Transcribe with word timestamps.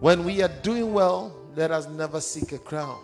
When 0.00 0.24
we 0.24 0.40
are 0.40 0.48
doing 0.62 0.94
well, 0.94 1.30
let 1.54 1.70
us 1.70 1.86
never 1.86 2.22
seek 2.22 2.52
a 2.52 2.58
crown. 2.58 3.02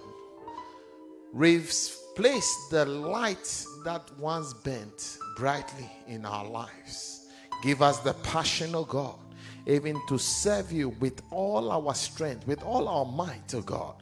Replace 1.35 2.69
the 2.71 2.87
light 2.87 3.67
that 3.85 4.11
once 4.19 4.55
burnt 4.55 5.19
brightly 5.37 5.91
in 6.09 6.25
our 6.25 6.49
lives. 6.49 7.27
Give 7.63 7.83
us 7.83 7.99
the 8.01 8.15
passion, 8.15 8.75
of 8.75 8.89
God, 8.89 9.19
even 9.67 10.01
to 10.09 10.17
serve 10.19 10.73
you 10.73 10.89
with 10.89 11.21
all 11.31 11.71
our 11.71 11.95
strength, 11.95 12.47
with 12.47 12.63
all 12.63 12.89
our 12.89 13.05
might, 13.05 13.55
oh 13.55 13.61
God. 13.61 13.97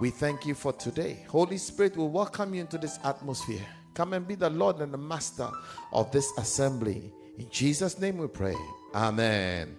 We 0.00 0.10
thank 0.10 0.44
you 0.44 0.56
for 0.56 0.72
today. 0.72 1.24
Holy 1.28 1.56
Spirit 1.56 1.96
we 1.96 2.04
welcome 2.04 2.52
you 2.52 2.62
into 2.62 2.78
this 2.78 2.98
atmosphere. 3.04 3.64
Come 3.94 4.12
and 4.12 4.26
be 4.26 4.34
the 4.34 4.50
Lord 4.50 4.80
and 4.80 4.92
the 4.92 4.98
Master 4.98 5.48
of 5.92 6.10
this 6.10 6.32
assembly. 6.36 7.12
In 7.38 7.48
Jesus' 7.48 7.96
name 8.00 8.18
we 8.18 8.26
pray. 8.26 8.56
Amen. 8.92 9.76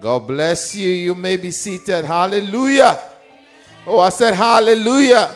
God 0.00 0.26
bless 0.26 0.74
you. 0.74 0.90
You 0.90 1.14
may 1.14 1.36
be 1.36 1.50
seated. 1.50 2.04
Hallelujah. 2.04 3.00
Oh, 3.86 4.00
I 4.00 4.10
said 4.10 4.34
hallelujah. 4.34 5.30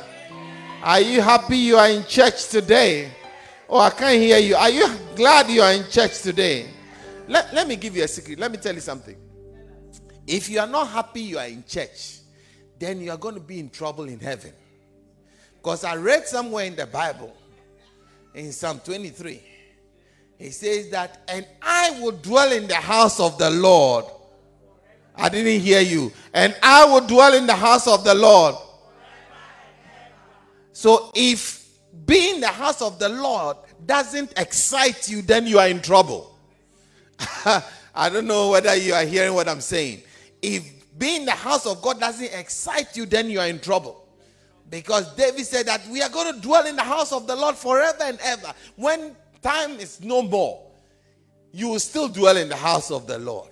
Are 0.82 1.00
you 1.00 1.20
happy 1.20 1.56
you 1.56 1.76
are 1.76 1.88
in 1.88 2.04
church 2.04 2.48
today? 2.48 3.10
Oh, 3.68 3.78
I 3.78 3.90
can't 3.90 4.20
hear 4.20 4.38
you. 4.38 4.56
Are 4.56 4.70
you 4.70 4.88
glad 5.14 5.48
you 5.48 5.62
are 5.62 5.72
in 5.72 5.88
church 5.88 6.20
today? 6.20 6.68
Let, 7.28 7.54
let 7.54 7.68
me 7.68 7.76
give 7.76 7.96
you 7.96 8.02
a 8.02 8.08
secret. 8.08 8.38
Let 8.38 8.50
me 8.50 8.58
tell 8.58 8.74
you 8.74 8.80
something. 8.80 9.16
If 10.26 10.48
you 10.48 10.58
are 10.60 10.66
not 10.66 10.88
happy 10.88 11.22
you 11.22 11.38
are 11.38 11.46
in 11.46 11.64
church, 11.66 12.18
then 12.78 13.00
you 13.00 13.10
are 13.10 13.16
going 13.16 13.34
to 13.34 13.40
be 13.40 13.60
in 13.60 13.70
trouble 13.70 14.04
in 14.04 14.18
heaven. 14.18 14.52
Because 15.56 15.84
I 15.84 15.96
read 15.96 16.26
somewhere 16.26 16.64
in 16.64 16.74
the 16.74 16.86
Bible, 16.86 17.36
in 18.34 18.50
Psalm 18.52 18.80
23, 18.84 19.42
he 20.38 20.50
says 20.50 20.90
that, 20.90 21.20
and 21.28 21.46
I 21.62 22.00
will 22.00 22.12
dwell 22.12 22.50
in 22.52 22.66
the 22.66 22.74
house 22.74 23.20
of 23.20 23.38
the 23.38 23.50
Lord 23.50 24.06
I 25.20 25.28
didn't 25.28 25.60
hear 25.60 25.80
you. 25.80 26.12
And 26.32 26.56
I 26.62 26.84
will 26.86 27.06
dwell 27.06 27.34
in 27.34 27.46
the 27.46 27.54
house 27.54 27.86
of 27.86 28.04
the 28.04 28.14
Lord. 28.14 28.54
So 30.72 31.12
if 31.14 31.68
being 32.06 32.36
in 32.36 32.40
the 32.40 32.48
house 32.48 32.80
of 32.80 32.98
the 32.98 33.08
Lord 33.08 33.58
doesn't 33.84 34.32
excite 34.36 35.08
you, 35.08 35.20
then 35.22 35.46
you 35.46 35.58
are 35.58 35.68
in 35.68 35.82
trouble. 35.82 36.34
I 37.94 38.08
don't 38.08 38.26
know 38.26 38.50
whether 38.50 38.74
you 38.76 38.94
are 38.94 39.04
hearing 39.04 39.34
what 39.34 39.48
I'm 39.48 39.60
saying. 39.60 40.02
If 40.40 40.98
being 40.98 41.20
in 41.20 41.26
the 41.26 41.32
house 41.32 41.66
of 41.66 41.82
God 41.82 42.00
doesn't 42.00 42.32
excite 42.32 42.96
you, 42.96 43.04
then 43.04 43.28
you 43.28 43.40
are 43.40 43.46
in 43.46 43.58
trouble. 43.58 44.06
Because 44.70 45.14
David 45.16 45.44
said 45.44 45.66
that 45.66 45.86
we 45.88 46.00
are 46.00 46.08
going 46.08 46.34
to 46.34 46.40
dwell 46.40 46.66
in 46.66 46.76
the 46.76 46.82
house 46.82 47.12
of 47.12 47.26
the 47.26 47.36
Lord 47.36 47.56
forever 47.56 48.04
and 48.04 48.18
ever. 48.22 48.54
When 48.76 49.14
time 49.42 49.72
is 49.72 50.00
no 50.00 50.22
more, 50.22 50.62
you 51.52 51.68
will 51.68 51.80
still 51.80 52.08
dwell 52.08 52.36
in 52.36 52.48
the 52.48 52.56
house 52.56 52.90
of 52.90 53.06
the 53.06 53.18
Lord. 53.18 53.50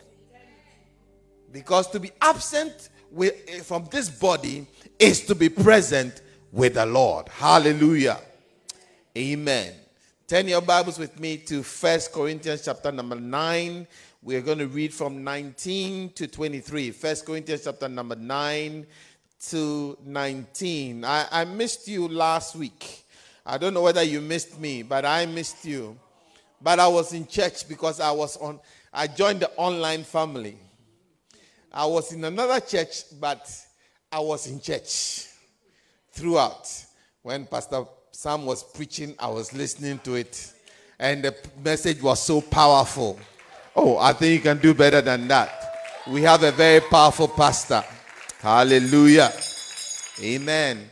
Because 1.53 1.89
to 1.91 2.01
be 2.01 2.11
absent 2.21 2.91
with, 3.11 3.35
eh, 3.49 3.61
from 3.61 3.87
this 3.91 4.11
body 4.11 4.67
is 4.99 5.23
to 5.27 5.35
be 5.35 5.49
present 5.49 6.23
with 6.53 6.75
the 6.75 6.87
Lord. 6.87 7.29
Hallelujah. 7.29 8.19
Amen. 9.17 9.75
Turn 10.27 10.47
your 10.47 10.61
Bibles 10.61 10.99
with 10.99 11.19
me 11.19 11.39
to 11.39 11.63
First 11.63 12.13
Corinthians 12.13 12.65
chapter 12.65 12.93
number 12.93 13.17
9. 13.17 13.87
We 14.23 14.37
are 14.37 14.43
going 14.43 14.59
to 14.59 14.67
read 14.67 14.93
from 14.93 15.25
19 15.25 16.11
to 16.11 16.27
23. 16.27 16.91
First 16.91 17.25
Corinthians 17.25 17.65
chapter 17.65 17.89
number 17.89 18.17
9 18.17 18.87
to 19.49 19.99
19. 20.05 21.05
I, 21.05 21.27
I 21.31 21.45
missed 21.45 21.89
you 21.89 22.09
last 22.09 22.57
week. 22.57 23.05
I 23.47 23.57
don't 23.57 23.73
know 23.73 23.83
whether 23.83 24.03
you 24.03 24.21
missed 24.21 24.61
me, 24.61 24.83
but 24.83 25.07
I 25.07 25.25
missed 25.25 25.65
you. 25.65 25.97
But 26.61 26.79
I 26.81 26.89
was 26.89 27.15
in 27.15 27.27
church 27.27 27.67
because 27.69 28.01
I 28.01 28.11
was 28.11 28.37
on 28.37 28.61
I 28.93 29.07
joined 29.07 29.41
the 29.41 29.51
online 29.57 30.05
family. 30.05 30.59
I 31.73 31.87
was 31.87 32.13
in 32.13 32.25
another 32.25 32.61
church, 32.61 33.05
but 33.21 33.51
I 34.11 34.21
was 34.21 34.47
in 34.47 34.61
church 34.61 35.27
throughout. 36.13 36.69
When 37.23 37.47
Pastor 37.47 37.85
Sam 38.11 38.47
was 38.47 38.63
preaching, 38.65 39.15
I 39.19 39.29
was 39.29 39.53
listening 39.53 39.99
to 40.01 40.15
it, 40.15 40.53
and 40.99 41.23
the 41.23 41.37
message 41.63 42.03
was 42.03 42.23
so 42.23 42.41
powerful. 42.41 43.19
Oh, 43.77 43.99
I 43.99 44.13
think 44.13 44.35
you 44.35 44.41
can 44.41 44.59
do 44.59 44.75
better 44.75 45.01
than 45.01 45.29
that. 45.29 46.05
We 46.09 46.23
have 46.23 46.43
a 46.43 46.51
very 46.51 46.81
powerful 46.81 47.29
pastor. 47.29 47.85
Hallelujah. 48.41 49.33
Amen. 50.21 50.91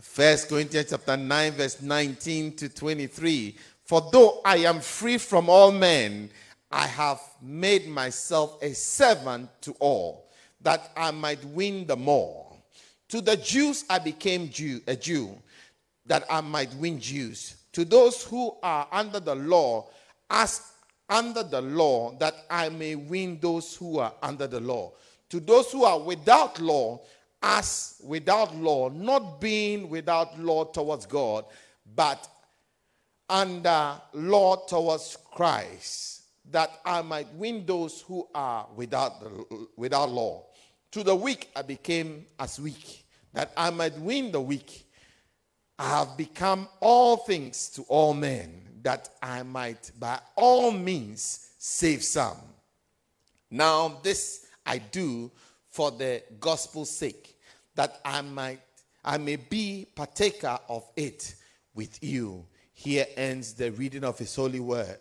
First 0.00 0.48
Corinthians 0.48 0.90
chapter 0.90 1.16
9, 1.16 1.52
verse 1.52 1.82
19 1.82 2.56
to 2.56 2.68
23. 2.68 3.56
For 3.84 4.08
though 4.12 4.40
I 4.44 4.58
am 4.58 4.80
free 4.80 5.18
from 5.18 5.48
all 5.48 5.72
men, 5.72 6.30
I 6.70 6.86
have 6.86 7.20
made 7.40 7.88
myself 7.88 8.62
a 8.62 8.74
servant 8.74 9.48
to 9.62 9.72
all, 9.78 10.30
that 10.60 10.90
I 10.96 11.10
might 11.10 11.42
win 11.46 11.86
the 11.86 11.96
more. 11.96 12.46
To 13.08 13.20
the 13.22 13.36
Jews 13.36 13.84
I 13.88 13.98
became 13.98 14.50
Jew, 14.50 14.82
a 14.86 14.94
Jew, 14.94 15.30
that 16.04 16.24
I 16.28 16.42
might 16.42 16.74
win 16.74 17.00
Jews. 17.00 17.56
To 17.72 17.84
those 17.84 18.22
who 18.24 18.54
are 18.62 18.86
under 18.92 19.20
the 19.20 19.34
law, 19.34 19.88
as 20.28 20.72
under 21.08 21.42
the 21.42 21.62
law, 21.62 22.14
that 22.18 22.34
I 22.50 22.68
may 22.68 22.96
win 22.96 23.38
those 23.40 23.74
who 23.76 23.98
are 23.98 24.12
under 24.22 24.46
the 24.46 24.60
law. 24.60 24.92
To 25.30 25.40
those 25.40 25.72
who 25.72 25.84
are 25.84 25.98
without 25.98 26.60
law, 26.60 27.00
as 27.42 28.00
without 28.04 28.54
law, 28.56 28.90
not 28.90 29.40
being 29.40 29.88
without 29.88 30.38
law 30.38 30.64
towards 30.64 31.06
God, 31.06 31.46
but 31.94 32.28
under 33.30 33.94
law 34.12 34.56
towards 34.66 35.16
Christ 35.32 36.17
that 36.50 36.70
I 36.84 37.02
might 37.02 37.32
win 37.34 37.64
those 37.66 38.00
who 38.02 38.26
are 38.34 38.66
without, 38.74 39.20
the, 39.20 39.66
without 39.76 40.10
law. 40.10 40.46
To 40.92 41.02
the 41.02 41.14
weak 41.14 41.50
I 41.54 41.62
became 41.62 42.26
as 42.38 42.58
weak, 42.58 43.04
that 43.32 43.52
I 43.56 43.70
might 43.70 43.98
win 43.98 44.32
the 44.32 44.40
weak. 44.40 44.86
I 45.78 45.90
have 45.90 46.16
become 46.16 46.68
all 46.80 47.18
things 47.18 47.68
to 47.70 47.82
all 47.82 48.14
men, 48.14 48.62
that 48.82 49.10
I 49.22 49.42
might 49.42 49.92
by 49.98 50.18
all 50.34 50.70
means 50.70 51.50
save 51.58 52.02
some. 52.02 52.38
Now, 53.50 54.00
this 54.02 54.46
I 54.64 54.78
do 54.78 55.30
for 55.68 55.90
the 55.90 56.22
gospel's 56.40 56.90
sake, 56.90 57.38
that 57.74 58.00
I 58.04 58.22
might 58.22 58.60
I 59.04 59.16
may 59.16 59.36
be 59.36 59.86
partaker 59.94 60.58
of 60.68 60.84
it 60.96 61.34
with 61.74 62.02
you. 62.02 62.44
Here 62.72 63.06
ends 63.16 63.54
the 63.54 63.70
reading 63.72 64.04
of 64.04 64.18
his 64.18 64.34
holy 64.34 64.60
word. 64.60 64.98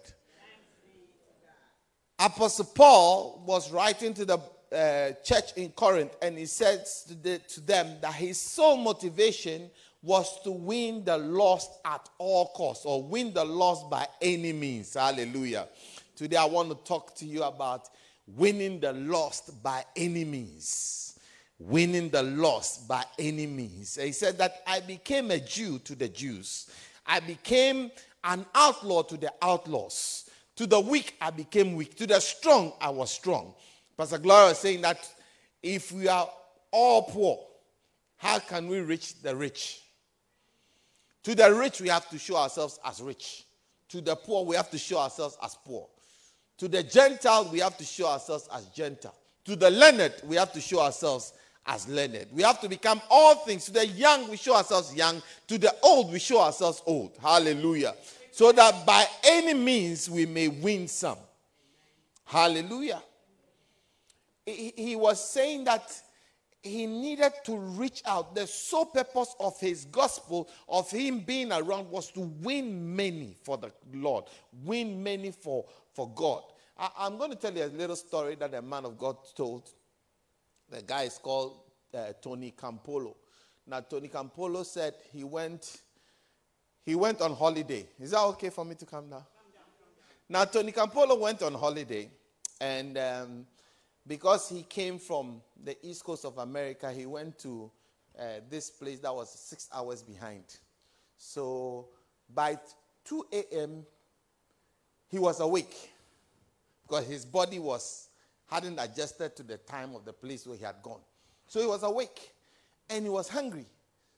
Apostle 2.19 2.65
Paul 2.65 3.43
was 3.45 3.71
writing 3.71 4.13
to 4.15 4.25
the 4.25 4.39
uh, 4.71 5.11
church 5.23 5.53
in 5.55 5.69
Corinth, 5.69 6.15
and 6.21 6.37
he 6.37 6.47
says 6.47 7.05
to, 7.07 7.13
the, 7.13 7.37
to, 7.39 7.61
them 7.61 7.97
that 8.01 8.13
his 8.13 8.39
sole 8.39 8.77
motivation 8.77 9.69
was 10.01 10.41
to 10.41 10.51
win 10.51 11.03
the 11.03 11.17
lost 11.17 11.71
at 11.85 12.09
all 12.17 12.47
costs, 12.55 12.85
or 12.85 13.03
win 13.03 13.33
the 13.33 13.45
lost 13.45 13.89
by 13.89 14.07
any 14.21 14.51
means. 14.51 14.95
Hallelujah. 14.95 15.67
Today, 16.15 16.37
I 16.37 16.45
want 16.45 16.69
to 16.69 16.75
talk 16.83 17.15
to 17.17 17.25
you 17.25 17.43
about 17.43 17.89
winning 18.25 18.79
the 18.79 18.93
lost 18.93 19.61
by 19.61 19.85
any 19.95 20.25
means. 20.25 21.19
Winning 21.59 22.09
the 22.09 22.23
lost 22.23 22.87
by 22.87 23.03
any 23.19 23.45
means. 23.45 23.95
He 23.95 24.11
said 24.11 24.37
that 24.39 24.63
I 24.65 24.79
became 24.79 25.31
a 25.31 25.39
Jew 25.39 25.79
to 25.79 25.95
the 25.95 26.07
Jews, 26.07 26.69
I 27.05 27.19
became 27.19 27.91
an 28.23 28.45
outlaw 28.55 29.03
to 29.03 29.17
the 29.17 29.31
outlaws. 29.41 30.26
To 30.57 30.65
the 30.65 30.79
weak, 30.79 31.15
I 31.21 31.29
became 31.29 31.75
weak. 31.75 31.95
To 31.97 32.07
the 32.07 32.19
strong, 32.19 32.73
I 32.81 32.89
was 32.89 33.11
strong. 33.11 33.53
Pastor 33.95 34.17
Gloria 34.17 34.51
is 34.51 34.57
saying 34.57 34.81
that 34.81 35.07
if 35.61 35.91
we 35.91 36.07
are 36.07 36.27
all 36.71 37.03
poor, 37.03 37.39
how 38.17 38.39
can 38.39 38.67
we 38.67 38.79
reach 38.81 39.21
the 39.21 39.35
rich? 39.35 39.81
To 41.23 41.35
the 41.35 41.53
rich, 41.53 41.79
we 41.79 41.89
have 41.89 42.09
to 42.09 42.17
show 42.17 42.37
ourselves 42.37 42.79
as 42.83 43.01
rich. 43.01 43.45
To 43.89 44.01
the 44.01 44.15
poor, 44.15 44.45
we 44.45 44.55
have 44.55 44.71
to 44.71 44.77
show 44.79 44.97
ourselves 44.97 45.37
as 45.43 45.55
poor. 45.63 45.87
To 46.57 46.67
the 46.67 46.81
Gentile, 46.81 47.49
we 47.51 47.59
have 47.59 47.77
to 47.77 47.83
show 47.83 48.07
ourselves 48.07 48.49
as 48.51 48.65
Gentile. 48.67 49.15
To 49.45 49.55
the 49.55 49.69
learned, 49.69 50.15
we 50.25 50.37
have 50.37 50.51
to 50.53 50.61
show 50.61 50.81
ourselves 50.81 51.33
as 51.67 51.87
learned. 51.87 52.27
We 52.31 52.41
have 52.41 52.59
to 52.61 52.69
become 52.69 52.99
all 53.11 53.35
things. 53.35 53.65
To 53.65 53.73
the 53.73 53.85
young, 53.85 54.27
we 54.27 54.37
show 54.37 54.55
ourselves 54.55 54.95
young. 54.95 55.21
To 55.49 55.59
the 55.59 55.75
old, 55.83 56.11
we 56.11 56.17
show 56.17 56.41
ourselves 56.41 56.81
old. 56.87 57.11
Hallelujah 57.21 57.93
so 58.37 58.51
that 58.51 58.85
by 58.85 59.03
any 59.23 59.55
means 59.55 60.07
we 60.11 60.27
may 60.27 60.47
win 60.47 60.87
some. 60.87 61.17
Hallelujah. 62.23 63.01
He, 64.45 64.71
he, 64.75 64.95
was 64.95 65.27
saying 65.27 65.63
that 65.63 65.91
he 66.61 66.85
needed 66.85 67.31
to 67.45 67.57
reach 67.57 68.03
out. 68.05 68.35
The 68.35 68.45
sole 68.45 68.85
purpose 68.85 69.35
of 69.39 69.59
his 69.59 69.85
gospel, 69.85 70.51
of 70.69 70.91
him 70.91 71.21
being 71.21 71.51
around, 71.51 71.89
was 71.89 72.11
to 72.11 72.31
win 72.43 72.95
many 72.95 73.35
for 73.41 73.57
the 73.57 73.71
Lord, 73.91 74.25
win 74.63 75.01
many 75.01 75.31
for, 75.31 75.65
for 75.95 76.07
God. 76.13 76.43
I, 76.77 76.91
I'm 76.99 77.17
going 77.17 77.31
to 77.31 77.37
tell 77.37 77.55
you 77.55 77.63
a 77.63 77.73
little 77.73 77.95
story 77.95 78.35
that 78.35 78.53
a 78.53 78.61
man 78.61 78.85
of 78.85 78.99
God 78.99 79.17
told. 79.35 79.71
The 80.69 80.83
guy 80.83 81.03
is 81.03 81.17
called 81.17 81.59
uh, 81.91 82.13
Tony 82.21 82.53
Campolo. 82.55 83.15
Now, 83.65 83.79
Tony 83.79 84.09
Campolo 84.09 84.63
said 84.63 84.93
he 85.11 85.23
went 85.23 85.81
he 86.87 86.95
went 86.95 87.19
on 87.19 87.35
holiday. 87.35 87.85
Is 87.99 88.11
that 88.11 88.21
okay 88.21 88.49
for 88.49 88.63
me 88.63 88.73
to 88.75 88.85
come 88.85 89.09
now? 89.09 89.27
Now, 90.29 90.45
Tony 90.45 90.71
Campolo 90.71 91.19
went 91.19 91.43
on 91.43 91.53
holiday, 91.53 92.09
and 92.61 92.97
um, 92.97 93.45
because 94.07 94.47
he 94.47 94.63
came 94.63 94.97
from 94.97 95.41
the 95.61 95.77
east 95.85 96.05
coast 96.05 96.23
of 96.23 96.37
America, 96.37 96.89
he 96.93 97.05
went 97.05 97.37
to 97.39 97.69
uh, 98.17 98.23
this 98.49 98.69
place 98.69 98.99
that 98.99 99.13
was 99.13 99.29
six 99.29 99.67
hours 99.73 100.01
behind. 100.01 100.45
So 101.17 101.89
by 102.33 102.57
2 103.03 103.25
a.m., 103.33 103.85
he 105.09 105.19
was 105.19 105.41
awake 105.41 105.91
because 106.83 107.05
his 107.05 107.25
body 107.25 107.59
was 107.59 108.07
hadn't 108.49 108.79
adjusted 108.79 109.35
to 109.35 109.43
the 109.43 109.57
time 109.57 109.93
of 109.93 110.05
the 110.05 110.13
place 110.13 110.47
where 110.47 110.55
he 110.55 110.63
had 110.63 110.81
gone. 110.81 111.01
So 111.47 111.59
he 111.59 111.67
was 111.67 111.83
awake 111.83 112.31
and 112.89 113.03
he 113.03 113.09
was 113.09 113.27
hungry. 113.27 113.65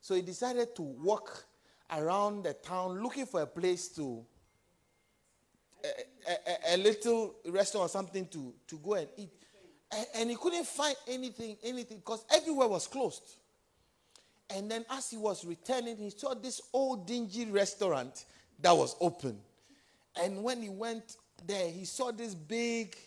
So 0.02 0.14
he 0.14 0.22
decided 0.22 0.76
to 0.76 0.84
walk 0.84 1.46
around 1.92 2.44
the 2.44 2.54
town 2.54 3.02
looking 3.02 3.26
for 3.26 3.42
a 3.42 3.48
place 3.48 3.88
to 3.90 4.24
a, 5.84 6.32
a, 6.32 6.76
a 6.76 6.78
little 6.78 7.36
restaurant 7.48 7.86
or 7.86 7.90
something 7.90 8.28
to, 8.28 8.54
to 8.68 8.78
go 8.78 8.94
and 8.94 9.08
eat. 9.18 9.30
And, 9.92 10.06
and 10.16 10.30
he 10.30 10.36
couldn't 10.36 10.68
find 10.68 10.96
anything, 11.08 11.58
anything, 11.64 11.98
because 11.98 12.26
everywhere 12.34 12.68
was 12.68 12.88
closed. 12.88 13.24
And 14.50 14.70
then 14.70 14.86
as 14.90 15.10
he 15.10 15.18
was 15.18 15.46
returning, 15.46 15.98
he 15.98 16.10
saw 16.10 16.34
this 16.34 16.62
old 16.74 17.08
dingy 17.08 17.46
restaurant 17.46 18.26
that 18.62 18.72
was 18.72 18.96
open. 19.00 19.40
And 20.22 20.44
when 20.44 20.62
he 20.62 20.70
went 20.70 21.16
there, 21.46 21.70
he 21.70 21.86
saw 21.86 22.12
this 22.12 22.36
big, 22.36 22.98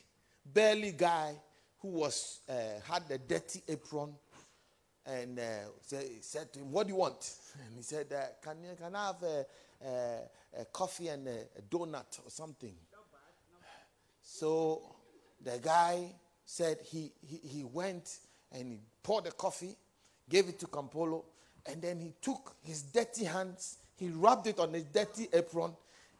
burly 0.52 0.92
guy 0.92 1.34
who 1.80 1.88
was 1.88 2.40
uh, 2.48 2.52
had 2.90 3.02
a 3.10 3.18
dirty 3.18 3.62
apron, 3.68 4.14
and 5.06 5.38
uh, 5.38 5.42
said, 5.82 6.04
said 6.20 6.52
to 6.52 6.60
him, 6.60 6.72
"What 6.72 6.86
do 6.86 6.92
you 6.92 6.98
want?" 6.98 7.34
And 7.66 7.76
he 7.76 7.82
said, 7.82 8.06
uh, 8.12 8.22
"Can 8.42 8.56
can 8.76 8.94
I 8.94 9.06
have 9.06 9.22
a, 9.22 9.46
a, 9.84 10.60
a 10.60 10.64
coffee 10.66 11.08
and 11.08 11.26
a, 11.26 11.40
a 11.58 11.62
donut 11.68 12.20
or 12.24 12.30
something?" 12.30 12.74
So 14.22 14.82
the 15.44 15.58
guy 15.62 16.14
said 16.44 16.78
he, 16.84 17.12
he, 17.26 17.36
he 17.48 17.64
went 17.64 18.18
and 18.52 18.72
he 18.72 18.78
poured 19.02 19.24
the 19.24 19.32
coffee, 19.32 19.76
gave 20.28 20.48
it 20.48 20.58
to 20.60 20.66
Campolo, 20.66 21.24
and 21.66 21.80
then 21.80 21.98
he 21.98 22.12
took 22.20 22.54
his 22.62 22.82
dirty 22.82 23.24
hands, 23.24 23.78
he 23.96 24.08
rubbed 24.08 24.46
it 24.46 24.58
on 24.58 24.72
his 24.72 24.84
dirty 24.84 25.28
apron, 25.32 25.72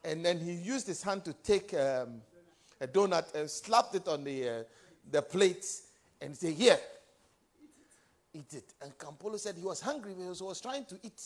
and 0.05 0.25
then 0.25 0.38
he 0.40 0.52
used 0.52 0.87
his 0.87 1.02
hand 1.02 1.25
to 1.25 1.32
take 1.32 1.75
um, 1.75 2.23
a 2.81 2.87
donut 2.87 3.34
and 3.34 3.49
slapped 3.49 3.94
it 3.94 4.08
on 4.08 4.25
the, 4.25 4.49
uh, 4.49 4.62
the 5.11 5.23
plate 5.23 5.67
and 6.20 6.37
say, 6.37 6.52
Here, 6.52 6.79
eat 8.34 8.55
it. 8.55 8.75
And 8.82 8.96
Campolo 8.99 9.38
said 9.38 9.56
he 9.56 9.64
was 9.64 9.81
hungry 9.81 10.14
because 10.17 10.38
he 10.38 10.44
was 10.44 10.61
trying 10.61 10.84
to 10.87 10.99
eat. 11.02 11.20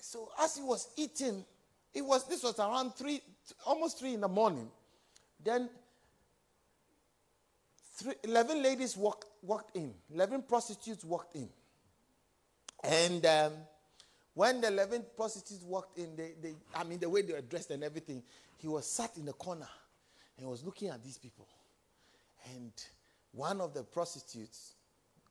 So 0.00 0.28
as 0.40 0.56
he 0.56 0.62
was 0.62 0.88
eating, 0.96 1.44
it 1.92 2.04
was 2.04 2.26
this 2.26 2.42
was 2.42 2.58
around 2.58 2.94
three, 2.94 3.20
almost 3.66 3.98
three 3.98 4.14
in 4.14 4.20
the 4.20 4.28
morning. 4.28 4.68
Then 5.42 5.68
three, 7.96 8.14
11 8.24 8.62
ladies 8.62 8.96
walked, 8.96 9.26
walked 9.42 9.76
in, 9.76 9.92
11 10.12 10.42
prostitutes 10.42 11.04
walked 11.04 11.36
in. 11.36 11.48
And 12.82 13.24
um, 13.24 13.52
when 14.34 14.60
the 14.60 14.68
11 14.68 15.04
prostitutes 15.16 15.62
walked 15.62 15.98
in, 15.98 16.16
they, 16.16 16.32
they, 16.42 16.54
I 16.74 16.84
mean, 16.84 16.98
the 16.98 17.08
way 17.08 17.22
they 17.22 17.32
were 17.32 17.40
dressed 17.40 17.70
and 17.70 17.82
everything, 17.84 18.22
he 18.58 18.68
was 18.68 18.86
sat 18.86 19.16
in 19.16 19.24
the 19.24 19.32
corner 19.32 19.68
and 20.38 20.48
was 20.48 20.64
looking 20.64 20.88
at 20.88 21.02
these 21.02 21.18
people. 21.18 21.46
And 22.54 22.72
one 23.32 23.60
of 23.60 23.74
the 23.74 23.82
prostitutes, 23.82 24.73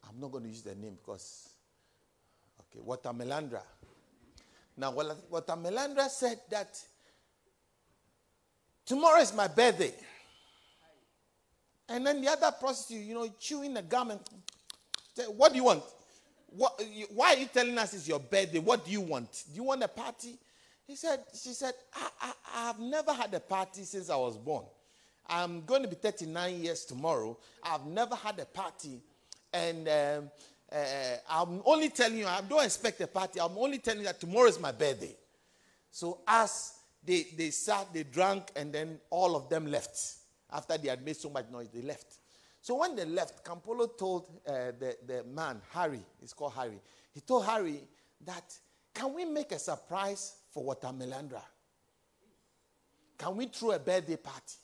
I'm 0.07 0.19
not 0.19 0.31
going 0.31 0.43
to 0.43 0.49
use 0.49 0.61
the 0.61 0.75
name 0.75 0.97
because, 1.01 1.49
okay, 2.59 2.83
Watamelandra. 2.85 3.61
Now, 4.77 4.91
Watamelandra 4.93 6.09
said 6.09 6.39
that 6.49 6.79
tomorrow 8.85 9.19
is 9.21 9.33
my 9.33 9.47
birthday. 9.47 9.93
And 11.89 12.05
then 12.05 12.21
the 12.21 12.29
other 12.29 12.51
prostitute, 12.59 13.05
you 13.05 13.13
know, 13.13 13.27
chewing 13.39 13.73
the 13.73 13.81
gum 13.81 14.11
and 14.11 14.19
What 15.35 15.51
do 15.51 15.57
you 15.57 15.65
want? 15.65 15.83
What, 16.47 16.81
why 17.13 17.33
are 17.33 17.37
you 17.37 17.47
telling 17.47 17.77
us 17.77 17.93
it's 17.93 18.07
your 18.07 18.19
birthday? 18.19 18.59
What 18.59 18.85
do 18.85 18.91
you 18.91 19.01
want? 19.01 19.43
Do 19.51 19.55
you 19.55 19.63
want 19.63 19.83
a 19.83 19.87
party? 19.87 20.37
He 20.85 20.95
said, 20.95 21.19
She 21.33 21.49
said, 21.49 21.73
I, 21.95 22.09
I, 22.21 22.33
I 22.55 22.67
have 22.67 22.79
never 22.79 23.13
had 23.13 23.33
a 23.33 23.39
party 23.39 23.83
since 23.83 24.09
I 24.09 24.15
was 24.15 24.37
born. 24.37 24.65
I'm 25.27 25.65
going 25.65 25.81
to 25.83 25.87
be 25.87 25.95
39 25.95 26.61
years 26.61 26.85
tomorrow. 26.85 27.37
I've 27.63 27.85
never 27.85 28.15
had 28.15 28.39
a 28.39 28.45
party. 28.45 29.01
And 29.53 29.87
um, 29.87 30.31
uh, 30.71 30.75
I'm 31.29 31.61
only 31.65 31.89
telling 31.89 32.17
you, 32.17 32.25
I 32.25 32.41
don't 32.41 32.65
expect 32.65 32.99
a 33.01 33.07
party. 33.07 33.39
I'm 33.39 33.57
only 33.57 33.77
telling 33.77 33.99
you 33.99 34.05
that 34.05 34.19
tomorrow 34.19 34.47
is 34.47 34.59
my 34.59 34.71
birthday. 34.71 35.15
So 35.91 36.21
as 36.27 36.73
they, 37.03 37.27
they 37.37 37.51
sat, 37.51 37.93
they 37.93 38.03
drank, 38.03 38.51
and 38.55 38.73
then 38.73 38.99
all 39.11 39.35
of 39.35 39.49
them 39.49 39.67
left. 39.67 39.99
After 40.51 40.77
they 40.77 40.89
had 40.89 41.05
made 41.05 41.17
so 41.17 41.29
much 41.29 41.45
noise, 41.51 41.69
they 41.73 41.81
left. 41.81 42.17
So 42.61 42.75
when 42.75 42.95
they 42.95 43.05
left, 43.05 43.45
Campolo 43.45 43.97
told 43.97 44.25
uh, 44.47 44.71
the, 44.79 44.95
the 45.05 45.23
man, 45.25 45.61
Harry, 45.71 45.99
it's 46.21 46.33
called 46.33 46.53
Harry, 46.53 46.79
he 47.13 47.19
told 47.21 47.45
Harry 47.45 47.81
that, 48.25 48.57
can 48.93 49.13
we 49.13 49.25
make 49.25 49.51
a 49.51 49.59
surprise 49.59 50.35
for 50.51 50.63
Watamelandra? 50.73 51.41
Can 53.17 53.35
we 53.35 53.47
throw 53.47 53.71
a 53.71 53.79
birthday 53.79 54.15
party? 54.15 54.55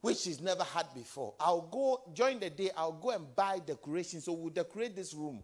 Which 0.00 0.18
she's 0.18 0.40
never 0.40 0.62
had 0.62 0.86
before. 0.94 1.34
I'll 1.40 1.62
go, 1.62 2.02
during 2.14 2.38
the 2.38 2.50
day, 2.50 2.70
I'll 2.76 2.92
go 2.92 3.10
and 3.10 3.34
buy 3.34 3.58
decorations. 3.58 4.24
So 4.24 4.32
we'll 4.32 4.52
decorate 4.52 4.94
this 4.94 5.12
room. 5.12 5.42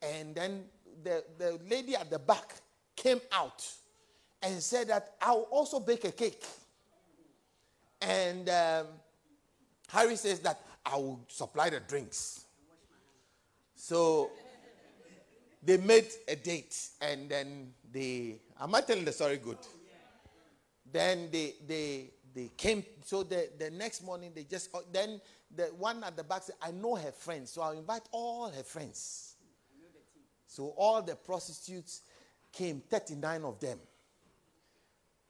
And 0.00 0.34
then 0.34 0.64
the, 1.02 1.24
the 1.38 1.60
lady 1.68 1.94
at 1.94 2.10
the 2.10 2.18
back 2.18 2.54
came 2.96 3.20
out 3.30 3.66
and 4.42 4.62
said 4.62 4.88
that 4.88 5.14
I'll 5.20 5.48
also 5.50 5.80
bake 5.80 6.04
a 6.04 6.12
cake. 6.12 6.44
And 8.00 8.48
um, 8.48 8.86
Harry 9.88 10.16
says 10.16 10.40
that 10.40 10.60
I 10.84 10.96
will 10.96 11.20
supply 11.28 11.70
the 11.70 11.80
drinks. 11.80 12.44
So 13.74 14.30
they 15.62 15.76
made 15.78 16.08
a 16.28 16.36
date 16.36 16.76
and 17.00 17.28
then 17.28 17.72
they, 17.90 18.36
am 18.60 18.74
I 18.74 18.80
telling 18.82 19.04
the 19.04 19.12
story 19.12 19.38
good? 19.38 19.58
Then 20.90 21.28
they, 21.32 21.54
they, 21.66 22.10
they 22.34 22.50
came, 22.56 22.84
so 23.04 23.22
the, 23.22 23.48
the 23.58 23.70
next 23.70 24.02
morning 24.02 24.32
they 24.34 24.44
just, 24.44 24.70
oh, 24.74 24.82
then 24.92 25.20
the 25.54 25.64
one 25.78 26.02
at 26.02 26.16
the 26.16 26.24
back 26.24 26.42
said, 26.42 26.56
I 26.60 26.72
know 26.72 26.96
her 26.96 27.12
friends, 27.12 27.52
so 27.52 27.62
I'll 27.62 27.78
invite 27.78 28.02
all 28.10 28.50
her 28.50 28.62
friends. 28.62 29.36
So 30.46 30.74
all 30.76 31.02
the 31.02 31.16
prostitutes 31.16 32.02
came, 32.52 32.80
39 32.88 33.44
of 33.44 33.60
them. 33.60 33.78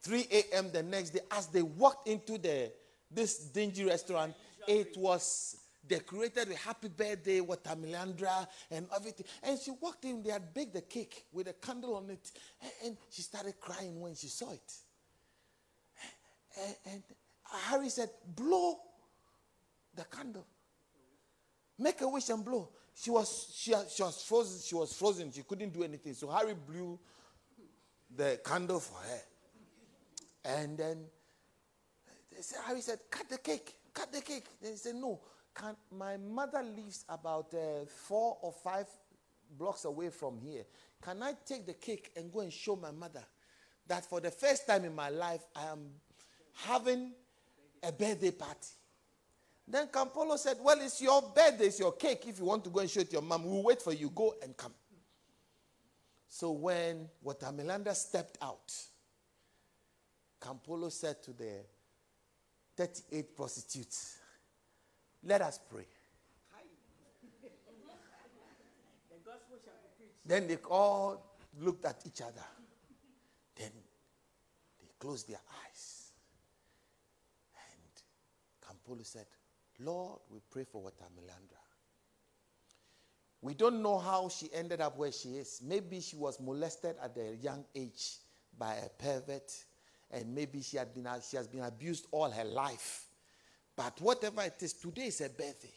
3 0.02 0.26
a.m. 0.30 0.70
the 0.70 0.82
next 0.82 1.10
day, 1.10 1.20
as 1.30 1.46
they 1.46 1.62
walked 1.62 2.08
into 2.08 2.36
the 2.36 2.70
this 3.10 3.38
dingy 3.38 3.84
restaurant, 3.84 4.34
it 4.66 4.96
was 4.96 5.56
decorated 5.86 6.48
with 6.48 6.58
happy 6.58 6.88
birthday, 6.88 7.40
Watamelandra, 7.40 8.46
and 8.70 8.86
everything. 8.94 9.26
And 9.42 9.58
she 9.58 9.70
walked 9.70 10.04
in, 10.04 10.22
they 10.22 10.30
had 10.30 10.52
baked 10.52 10.74
the 10.74 10.80
cake 10.80 11.26
with 11.32 11.48
a 11.48 11.52
candle 11.54 11.94
on 11.96 12.10
it, 12.10 12.32
and 12.84 12.96
she 13.10 13.22
started 13.22 13.54
crying 13.60 14.00
when 14.00 14.14
she 14.14 14.28
saw 14.28 14.50
it. 14.50 14.72
And, 16.62 16.76
and 16.92 17.02
Harry 17.68 17.88
said, 17.88 18.10
Blow 18.34 18.76
the 19.94 20.04
candle. 20.04 20.46
Make 21.78 22.00
a 22.00 22.08
wish 22.08 22.28
and 22.28 22.44
blow. 22.44 22.68
She 22.94 23.10
was, 23.10 23.52
she, 23.54 23.74
she 23.90 24.02
was 24.02 24.22
frozen. 24.22 24.60
She 24.60 24.74
was 24.74 24.92
frozen. 24.92 25.32
She 25.32 25.42
couldn't 25.42 25.72
do 25.72 25.82
anything. 25.82 26.14
So 26.14 26.30
Harry 26.30 26.54
blew 26.54 26.98
the 28.14 28.40
candle 28.44 28.80
for 28.80 28.98
her. 28.98 29.20
And 30.44 30.78
then 30.78 30.98
Harry 32.66 32.80
said, 32.80 32.98
cut 33.10 33.28
the 33.28 33.38
cake, 33.38 33.74
cut 33.92 34.12
the 34.12 34.20
cake. 34.20 34.44
Then 34.60 34.72
he 34.72 34.76
said, 34.76 34.94
no. 34.94 35.20
Can, 35.54 35.76
my 35.96 36.16
mother 36.16 36.62
lives 36.62 37.04
about 37.08 37.54
uh, 37.54 37.84
four 37.86 38.36
or 38.42 38.52
five 38.52 38.86
blocks 39.56 39.84
away 39.84 40.10
from 40.10 40.38
here. 40.40 40.64
Can 41.02 41.22
I 41.22 41.34
take 41.46 41.66
the 41.66 41.74
cake 41.74 42.10
and 42.16 42.32
go 42.32 42.40
and 42.40 42.52
show 42.52 42.76
my 42.76 42.90
mother 42.90 43.22
that 43.86 44.04
for 44.04 44.20
the 44.20 44.30
first 44.30 44.66
time 44.66 44.84
in 44.84 44.94
my 44.94 45.10
life 45.10 45.42
I 45.54 45.66
am 45.66 45.90
having 46.54 47.12
a 47.82 47.92
birthday 47.92 48.30
party? 48.30 48.68
Then 49.66 49.88
Campolo 49.88 50.38
said, 50.38 50.58
Well, 50.60 50.78
it's 50.80 51.00
your 51.00 51.22
birthday, 51.22 51.66
it's 51.66 51.78
your 51.80 51.92
cake. 51.92 52.24
If 52.26 52.38
you 52.38 52.44
want 52.44 52.64
to 52.64 52.70
go 52.70 52.80
and 52.80 52.90
show 52.90 53.00
it 53.00 53.06
to 53.06 53.12
your 53.14 53.22
mom, 53.22 53.44
we'll 53.44 53.62
wait 53.62 53.80
for 53.80 53.92
you. 53.92 54.10
Go 54.10 54.34
and 54.42 54.56
come. 54.56 54.74
So 56.28 56.50
when 56.50 57.08
Watamelandra 57.24 57.94
stepped 57.94 58.38
out, 58.42 58.72
Campolo 60.40 60.90
said 60.90 61.22
to 61.22 61.32
the 61.32 61.60
38 62.76 63.36
prostitutes, 63.36 64.18
let 65.22 65.40
us 65.40 65.58
pray. 65.70 65.86
then 70.26 70.46
they 70.46 70.56
all 70.68 71.38
looked 71.60 71.84
at 71.84 72.02
each 72.06 72.20
other. 72.22 72.44
Then 73.56 73.70
they 74.80 74.88
closed 74.98 75.28
their 75.28 75.40
eyes. 75.66 75.93
Campolo 78.84 79.04
said, 79.04 79.26
Lord, 79.80 80.20
we 80.30 80.40
pray 80.50 80.64
for 80.64 80.82
Watamelandra. 80.82 81.58
We 83.40 83.54
don't 83.54 83.82
know 83.82 83.98
how 83.98 84.28
she 84.28 84.48
ended 84.54 84.80
up 84.80 84.96
where 84.96 85.12
she 85.12 85.30
is. 85.30 85.60
Maybe 85.62 86.00
she 86.00 86.16
was 86.16 86.40
molested 86.40 86.96
at 87.02 87.16
a 87.18 87.36
young 87.36 87.64
age 87.74 88.16
by 88.58 88.74
a 88.76 88.88
pervert 88.88 89.52
and 90.10 90.34
maybe 90.34 90.62
she, 90.62 90.76
had 90.76 90.94
been, 90.94 91.08
she 91.28 91.36
has 91.36 91.46
been 91.48 91.62
abused 91.62 92.06
all 92.10 92.30
her 92.30 92.44
life. 92.44 93.06
But 93.76 94.00
whatever 94.00 94.42
it 94.42 94.62
is, 94.62 94.72
today 94.72 95.06
is 95.06 95.18
her 95.18 95.28
birthday. 95.28 95.74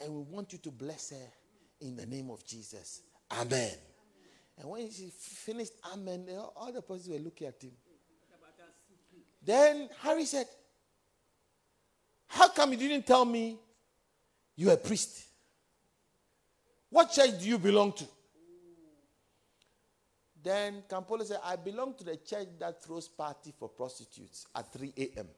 And 0.00 0.12
we 0.12 0.22
want 0.22 0.52
you 0.52 0.58
to 0.60 0.70
bless 0.70 1.10
her 1.10 1.28
in 1.80 1.96
the 1.96 2.06
name 2.06 2.30
of 2.30 2.44
Jesus. 2.46 3.02
Amen. 3.30 3.72
And 4.58 4.70
when 4.70 4.90
she 4.90 5.10
finished, 5.10 5.72
Amen, 5.92 6.28
all 6.56 6.72
the 6.72 6.82
persons 6.82 7.08
were 7.08 7.18
looking 7.18 7.48
at 7.48 7.60
him. 7.60 7.72
Then 9.44 9.88
Harry 10.00 10.24
said, 10.24 10.46
How 12.32 12.48
come 12.48 12.72
you 12.72 12.78
didn't 12.78 13.06
tell 13.06 13.26
me 13.26 13.58
you're 14.56 14.72
a 14.72 14.76
priest? 14.78 15.26
What 16.88 17.12
church 17.12 17.38
do 17.38 17.46
you 17.46 17.58
belong 17.58 17.92
to? 17.92 18.04
Then 20.42 20.82
Campolo 20.88 21.24
said, 21.24 21.40
I 21.44 21.56
belong 21.56 21.94
to 21.98 22.04
the 22.04 22.16
church 22.16 22.48
that 22.58 22.82
throws 22.82 23.06
party 23.06 23.52
for 23.58 23.68
prostitutes 23.68 24.46
at 24.56 24.72
3 24.72 24.94
a.m. 24.96 25.28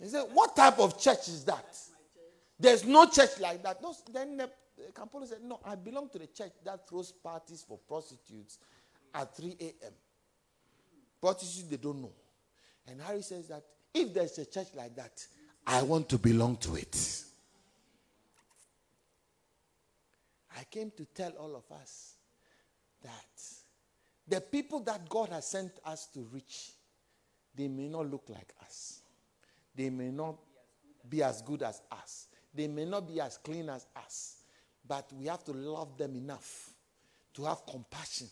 He 0.00 0.08
said, 0.08 0.24
What 0.32 0.56
type 0.56 0.78
of 0.78 0.98
church 0.98 1.28
is 1.28 1.44
that? 1.44 1.76
There's 2.58 2.86
no 2.86 3.04
church 3.06 3.38
like 3.40 3.62
that. 3.64 3.82
No, 3.82 3.94
then 4.10 4.38
the, 4.38 4.50
Campolo 4.94 5.26
said, 5.28 5.42
No, 5.44 5.60
I 5.66 5.74
belong 5.74 6.08
to 6.10 6.18
the 6.18 6.28
church 6.28 6.52
that 6.64 6.88
throws 6.88 7.12
parties 7.12 7.62
for 7.68 7.78
prostitutes 7.86 8.58
at 9.14 9.36
3 9.36 9.54
a.m. 9.60 9.92
Prostitutes, 11.20 11.68
they 11.68 11.76
don't 11.76 12.00
know. 12.00 12.12
And 12.86 13.02
Harry 13.02 13.20
says 13.20 13.48
that 13.48 13.64
if 13.94 14.12
there's 14.14 14.38
a 14.38 14.46
church 14.46 14.68
like 14.74 14.94
that, 14.96 15.26
I 15.66 15.82
want 15.82 16.08
to 16.10 16.18
belong 16.18 16.56
to 16.58 16.76
it. 16.76 17.24
I 20.58 20.64
came 20.64 20.90
to 20.96 21.04
tell 21.04 21.32
all 21.32 21.54
of 21.54 21.70
us 21.76 22.14
that 23.02 23.42
the 24.26 24.40
people 24.40 24.80
that 24.80 25.08
God 25.08 25.30
has 25.30 25.46
sent 25.46 25.72
us 25.84 26.06
to 26.14 26.20
reach, 26.32 26.72
they 27.54 27.68
may 27.68 27.88
not 27.88 28.10
look 28.10 28.24
like 28.28 28.52
us. 28.62 29.00
They 29.74 29.90
may 29.90 30.10
not 30.10 30.36
be 31.08 31.22
as 31.22 31.42
good 31.42 31.62
as 31.62 31.80
us. 31.92 32.26
They 32.52 32.66
may 32.66 32.84
not 32.84 33.06
be 33.06 33.20
as 33.20 33.38
clean 33.38 33.68
as 33.68 33.86
us. 33.96 34.36
But 34.86 35.10
we 35.12 35.26
have 35.26 35.44
to 35.44 35.52
love 35.52 35.96
them 35.96 36.16
enough 36.16 36.70
to 37.34 37.44
have 37.44 37.64
compassion 37.66 38.26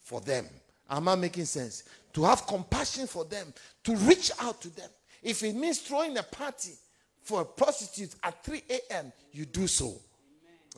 for 0.00 0.20
them. 0.20 0.46
Am 0.88 1.08
I 1.08 1.14
making 1.14 1.44
sense? 1.46 1.84
To 2.12 2.24
have 2.24 2.46
compassion 2.46 3.06
for 3.06 3.24
them, 3.24 3.52
to 3.84 3.96
reach 3.96 4.30
out 4.40 4.60
to 4.62 4.68
them. 4.70 4.88
If 5.22 5.42
it 5.42 5.54
means 5.54 5.80
throwing 5.80 6.16
a 6.16 6.22
party 6.22 6.72
for 7.22 7.42
a 7.42 7.44
prostitute 7.44 8.14
at 8.22 8.44
3 8.44 8.62
a.m., 8.70 9.12
you 9.32 9.44
do 9.44 9.66
so. 9.66 9.94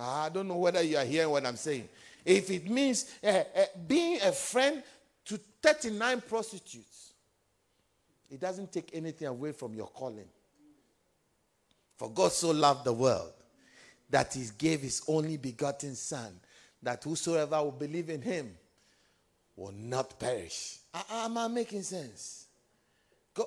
I 0.01 0.29
don't 0.29 0.49
know 0.49 0.57
whether 0.57 0.83
you 0.83 0.97
are 0.97 1.05
hearing 1.05 1.31
what 1.31 1.45
I'm 1.45 1.57
saying. 1.57 1.89
If 2.25 2.51
it 2.51 2.69
means 2.69 3.13
uh, 3.23 3.27
uh, 3.29 3.65
being 3.87 4.21
a 4.23 4.33
friend 4.33 4.83
to 5.27 5.41
39 5.63 6.23
prostitutes, 6.23 7.13
it 8.31 8.41
doesn't 8.41 8.73
take 8.73 8.91
anything 8.93 9.29
away 9.29 9.53
from 9.53 9.75
your 9.75 9.89
calling. 9.89 10.29
For 11.97 12.11
God 12.11 12.33
so 12.33 12.51
loved 12.51 12.85
the 12.85 12.93
world 12.93 13.33
that 14.11 14.33
he 14.35 14.47
gave 14.57 14.81
his 14.81 15.03
only 15.09 15.37
begotten 15.37 15.95
Son, 15.95 16.39
that 16.83 17.03
whosoever 17.03 17.63
will 17.63 17.73
believe 17.73 18.09
in 18.09 18.23
him 18.23 18.57
will 19.59 19.73
not 19.73 20.19
perish. 20.19 20.79
Am 21.11 21.37
I 21.37 21.49
making 21.49 21.83
sense? 21.83 22.47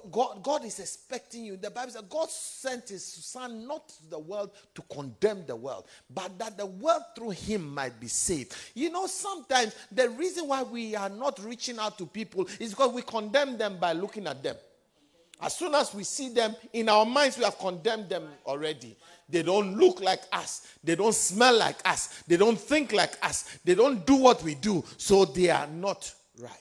God, 0.09 0.41
God, 0.41 0.63
is 0.63 0.79
expecting 0.79 1.43
you. 1.43 1.57
The 1.57 1.69
Bible 1.69 1.91
says 1.91 2.03
God 2.09 2.29
sent 2.29 2.89
his 2.89 3.03
son 3.03 3.67
not 3.67 3.89
to 3.89 4.09
the 4.09 4.19
world 4.19 4.51
to 4.75 4.81
condemn 4.83 5.45
the 5.45 5.55
world, 5.55 5.85
but 6.09 6.37
that 6.39 6.57
the 6.57 6.65
world 6.65 7.01
through 7.15 7.31
him 7.31 7.73
might 7.73 7.99
be 7.99 8.07
saved. 8.07 8.55
You 8.73 8.89
know, 8.89 9.05
sometimes 9.07 9.75
the 9.91 10.09
reason 10.09 10.47
why 10.47 10.63
we 10.63 10.95
are 10.95 11.09
not 11.09 11.43
reaching 11.43 11.77
out 11.77 11.97
to 11.97 12.05
people 12.05 12.47
is 12.59 12.69
because 12.69 12.93
we 12.93 13.01
condemn 13.01 13.57
them 13.57 13.79
by 13.79 13.91
looking 13.91 14.27
at 14.27 14.41
them. 14.41 14.55
As 15.41 15.55
soon 15.55 15.73
as 15.73 15.93
we 15.93 16.03
see 16.03 16.29
them 16.29 16.55
in 16.71 16.87
our 16.87 17.05
minds, 17.05 17.37
we 17.37 17.43
have 17.43 17.57
condemned 17.57 18.09
them 18.09 18.27
already. 18.45 18.95
They 19.27 19.41
don't 19.41 19.75
look 19.77 19.99
like 19.99 20.21
us. 20.31 20.67
They 20.83 20.95
don't 20.95 21.15
smell 21.15 21.57
like 21.57 21.77
us. 21.83 22.21
They 22.27 22.37
don't 22.37 22.59
think 22.59 22.93
like 22.93 23.13
us. 23.23 23.57
They 23.63 23.73
don't 23.73 24.05
do 24.05 24.15
what 24.17 24.43
we 24.43 24.53
do. 24.53 24.83
So 24.97 25.25
they 25.25 25.49
are 25.49 25.67
not 25.67 26.13
right. 26.39 26.51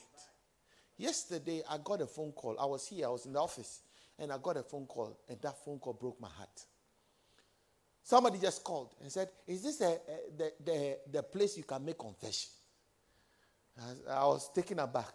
Yesterday, 0.97 1.61
I 1.69 1.77
got 1.83 2.01
a 2.01 2.07
phone 2.07 2.31
call. 2.31 2.55
I 2.59 2.65
was 2.65 2.87
here, 2.87 3.05
I 3.05 3.09
was 3.09 3.25
in 3.25 3.33
the 3.33 3.39
office, 3.39 3.81
and 4.17 4.31
I 4.31 4.37
got 4.41 4.57
a 4.57 4.63
phone 4.63 4.85
call, 4.87 5.17
and 5.29 5.39
that 5.41 5.63
phone 5.63 5.77
call 5.77 5.93
broke 5.93 6.19
my 6.19 6.29
heart. 6.29 6.65
Somebody 8.03 8.39
just 8.39 8.63
called 8.63 8.95
and 9.01 9.11
said, 9.11 9.29
Is 9.47 9.61
this 9.63 9.81
a, 9.81 9.85
a, 9.85 9.97
the, 10.37 10.51
the, 10.63 10.97
the 11.11 11.23
place 11.23 11.55
you 11.55 11.63
can 11.63 11.85
make 11.85 11.99
confession? 11.99 12.49
I, 13.79 14.13
I 14.13 14.25
was 14.25 14.51
taken 14.53 14.79
aback. 14.79 15.13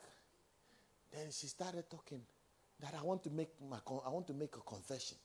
Then 1.13 1.27
she 1.31 1.47
started 1.47 1.85
talking 1.91 2.21
that 2.81 2.95
I 2.99 3.03
want 3.03 3.23
to 3.25 3.31
make 3.31 3.51
my 3.71 3.79
I 4.05 4.11
want 4.11 4.27
to 4.29 4.35
make 4.35 4.55
a 4.57 4.61
confession. 4.61 5.17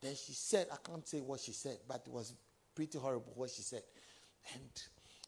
Then 0.00 0.14
she 0.14 0.32
said, 0.32 0.68
I 0.72 0.76
can't 0.84 1.06
say 1.06 1.20
what 1.20 1.40
she 1.40 1.52
said, 1.52 1.78
but 1.88 2.02
it 2.06 2.12
was 2.12 2.34
pretty 2.74 2.98
horrible 2.98 3.32
what 3.34 3.50
she 3.50 3.62
said. 3.62 3.82
And 4.54 4.62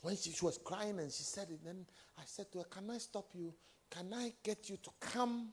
when 0.02 0.16
she, 0.16 0.30
she 0.30 0.44
was 0.44 0.58
crying 0.62 0.98
and 0.98 1.10
she 1.10 1.24
said 1.24 1.48
it, 1.50 1.64
then 1.64 1.84
I 2.18 2.22
said 2.24 2.52
to 2.52 2.58
her, 2.58 2.64
Can 2.64 2.90
I 2.90 2.98
stop 2.98 3.30
you? 3.34 3.52
Can 3.90 4.12
I 4.14 4.32
get 4.42 4.70
you 4.70 4.76
to 4.76 4.90
come 5.00 5.48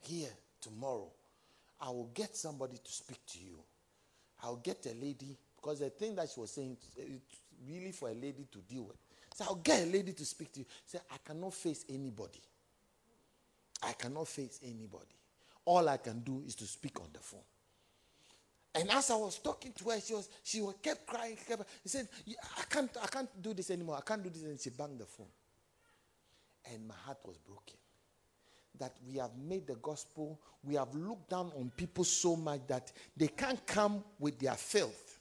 here 0.00 0.28
tomorrow? 0.60 1.10
I 1.80 1.88
will 1.88 2.10
get 2.14 2.36
somebody 2.36 2.76
to 2.76 2.92
speak 2.92 3.24
to 3.28 3.38
you. 3.38 3.58
I'll 4.42 4.56
get 4.56 4.86
a 4.86 4.94
lady, 5.04 5.38
because 5.56 5.80
the 5.80 5.90
thing 5.90 6.14
that 6.16 6.28
she 6.28 6.38
was 6.38 6.50
saying, 6.50 6.76
it's 6.96 7.40
really 7.66 7.92
for 7.92 8.10
a 8.10 8.14
lady 8.14 8.46
to 8.52 8.58
deal 8.58 8.84
with. 8.84 8.96
So 9.34 9.44
I'll 9.44 9.54
get 9.56 9.82
a 9.82 9.86
lady 9.86 10.12
to 10.12 10.24
speak 10.24 10.52
to 10.52 10.60
you. 10.60 10.66
Say, 10.84 10.98
I 11.10 11.16
cannot 11.24 11.54
face 11.54 11.84
anybody. 11.88 12.40
I 13.82 13.92
cannot 13.92 14.28
face 14.28 14.60
anybody. 14.62 15.16
All 15.64 15.88
I 15.88 15.96
can 15.96 16.20
do 16.20 16.42
is 16.46 16.54
to 16.56 16.64
speak 16.64 17.00
on 17.00 17.08
the 17.12 17.20
phone. 17.20 17.40
And 18.74 18.90
as 18.90 19.10
I 19.10 19.16
was 19.16 19.38
talking 19.38 19.72
to 19.72 19.90
her, 19.90 20.00
she 20.00 20.14
was 20.14 20.28
she 20.42 20.60
was, 20.60 20.74
kept 20.82 21.06
crying. 21.06 21.36
Kept, 21.46 21.64
he 21.82 21.88
said, 21.88 22.08
"I 22.58 22.62
can't, 22.68 22.90
I 23.02 23.06
can't 23.06 23.42
do 23.42 23.52
this 23.52 23.70
anymore. 23.70 23.96
I 23.96 24.00
can't 24.00 24.22
do 24.22 24.30
this." 24.30 24.42
And 24.42 24.58
she 24.58 24.70
banged 24.70 24.98
the 24.98 25.04
phone. 25.04 25.26
And 26.72 26.88
my 26.88 26.94
heart 27.04 27.18
was 27.24 27.36
broken. 27.38 27.76
That 28.78 28.96
we 29.06 29.18
have 29.18 29.36
made 29.36 29.66
the 29.66 29.74
gospel, 29.74 30.40
we 30.64 30.74
have 30.76 30.94
looked 30.94 31.28
down 31.28 31.52
on 31.56 31.70
people 31.76 32.04
so 32.04 32.36
much 32.36 32.60
that 32.68 32.90
they 33.16 33.28
can't 33.28 33.64
come 33.66 34.02
with 34.18 34.38
their 34.38 34.54
filth. 34.54 35.18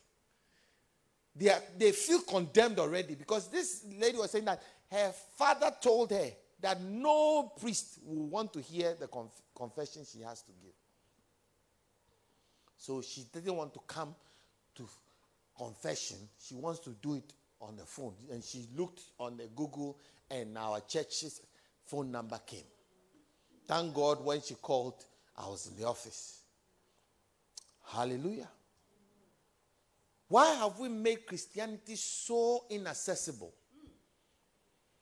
They, 1.35 1.49
are, 1.49 1.61
they 1.77 1.91
feel 1.91 2.21
condemned 2.21 2.79
already 2.79 3.15
because 3.15 3.47
this 3.47 3.85
lady 3.99 4.17
was 4.17 4.31
saying 4.31 4.45
that 4.45 4.61
her 4.89 5.13
father 5.37 5.71
told 5.81 6.11
her 6.11 6.29
that 6.61 6.81
no 6.81 7.51
priest 7.59 7.99
will 8.05 8.27
want 8.27 8.53
to 8.53 8.61
hear 8.61 8.95
the 8.99 9.07
conf- 9.07 9.41
confession 9.55 10.03
she 10.11 10.21
has 10.21 10.41
to 10.43 10.51
give. 10.61 10.73
So 12.77 13.01
she 13.01 13.25
didn't 13.31 13.55
want 13.55 13.73
to 13.73 13.79
come 13.87 14.15
to 14.75 14.87
confession. 15.57 16.17
She 16.39 16.55
wants 16.55 16.79
to 16.81 16.91
do 17.01 17.15
it 17.15 17.33
on 17.59 17.75
the 17.75 17.85
phone. 17.85 18.13
And 18.31 18.43
she 18.43 18.67
looked 18.75 19.01
on 19.19 19.37
the 19.37 19.47
Google, 19.55 19.97
and 20.29 20.57
our 20.57 20.79
church's 20.81 21.41
phone 21.83 22.11
number 22.11 22.39
came. 22.45 22.63
Thank 23.67 23.93
God 23.93 24.23
when 24.23 24.41
she 24.41 24.55
called, 24.55 25.05
I 25.37 25.47
was 25.47 25.67
in 25.67 25.81
the 25.81 25.87
office. 25.87 26.39
Hallelujah. 27.87 28.49
Why 30.27 30.53
have 30.55 30.79
we 30.79 30.89
made 30.89 31.25
Christianity 31.25 31.95
so 31.95 32.65
inaccessible? 32.69 33.53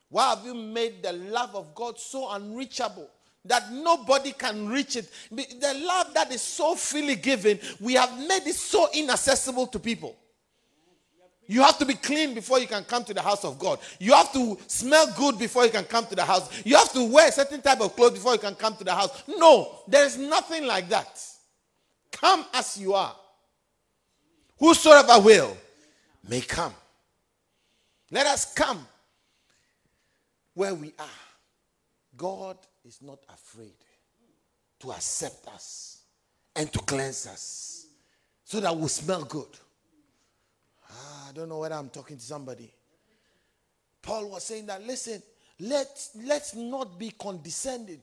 Why 0.10 0.30
have 0.30 0.46
you 0.46 0.54
made 0.54 1.04
the 1.04 1.14
love 1.14 1.56
of 1.56 1.74
God 1.76 2.00
so 2.00 2.30
unreachable? 2.32 3.10
that 3.46 3.72
nobody 3.72 4.34
can 4.34 4.68
reach 4.68 4.96
it. 4.96 5.10
The 5.32 5.82
love 5.86 6.14
that 6.14 6.32
is 6.32 6.42
so 6.42 6.76
freely 6.76 7.16
given, 7.16 7.60
we 7.80 7.94
have 7.94 8.18
made 8.28 8.46
it 8.46 8.56
so 8.56 8.90
inaccessible 8.94 9.68
to 9.68 9.80
people. 9.80 10.16
You 11.48 11.64
have 11.64 11.80
to 11.80 11.86
be 11.86 11.96
clean 11.96 12.36
before 12.36 12.60
you 12.60 12.68
can 12.68 12.84
come 12.84 13.04
to 13.06 13.14
the 13.14 13.24
house 13.24 13.44
of 13.44 13.58
God. 13.58 13.80
You 13.98 14.14
have 14.14 14.32
to 14.34 14.56
smell 14.68 15.12
good 15.18 15.40
before 15.40 15.66
you 15.66 15.72
can 15.72 15.86
come 15.86 16.06
to 16.06 16.16
the 16.16 16.24
house. 16.24 16.48
You 16.64 16.76
have 16.76 16.94
to 16.94 17.04
wear 17.12 17.30
a 17.30 17.32
certain 17.32 17.60
type 17.62 17.82
of 17.82 17.96
clothes 17.96 18.14
before 18.14 18.34
you 18.34 18.40
can 18.40 18.54
come 18.54 18.76
to 18.76 18.84
the 18.84 18.94
house. 18.94 19.24
No, 19.28 19.80
there 19.88 20.06
is 20.06 20.16
nothing 20.16 20.68
like 20.68 20.90
that. 20.90 21.20
Come 22.12 22.46
as 22.54 22.78
you 22.78 22.94
are. 22.94 23.16
Whosoever 24.60 25.20
will 25.22 25.58
may 26.28 26.42
come. 26.42 26.74
Let 28.12 28.28
us 28.28 28.54
come 28.54 28.86
where 30.60 30.76
we 30.76 30.92
are. 31.00 31.22
God 32.18 32.58
is 32.84 33.02
not 33.02 33.20
afraid 33.34 33.78
to 34.82 34.92
accept 34.92 35.48
us 35.48 36.02
and 36.54 36.70
to 36.74 36.80
cleanse 36.80 37.28
us 37.28 37.86
so 38.44 38.60
that 38.60 38.76
we 38.76 38.90
smell 38.90 39.24
good. 39.24 39.48
Ah, 40.92 41.30
I 41.30 41.32
don't 41.32 41.48
know 41.48 41.60
whether 41.60 41.76
I'm 41.76 41.88
talking 41.88 42.18
to 42.18 42.22
somebody. 42.22 42.70
Paul 44.02 44.32
was 44.32 44.44
saying 44.44 44.66
that, 44.66 44.86
listen, 44.86 45.24
let, 45.62 45.88
let's 46.26 46.54
not 46.56 47.00
be 47.00 47.12
condescending. 47.12 48.02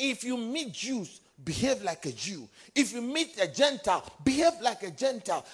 If 0.00 0.24
you 0.24 0.36
meet 0.36 0.72
Jews, 0.72 1.20
behave 1.44 1.80
like 1.82 2.06
a 2.06 2.12
Jew. 2.12 2.48
If 2.74 2.92
you 2.92 3.02
meet 3.02 3.40
a 3.40 3.46
Gentile, 3.46 4.02
behave 4.24 4.54
like 4.60 4.82
a 4.82 4.90
Gentile. 4.90 5.46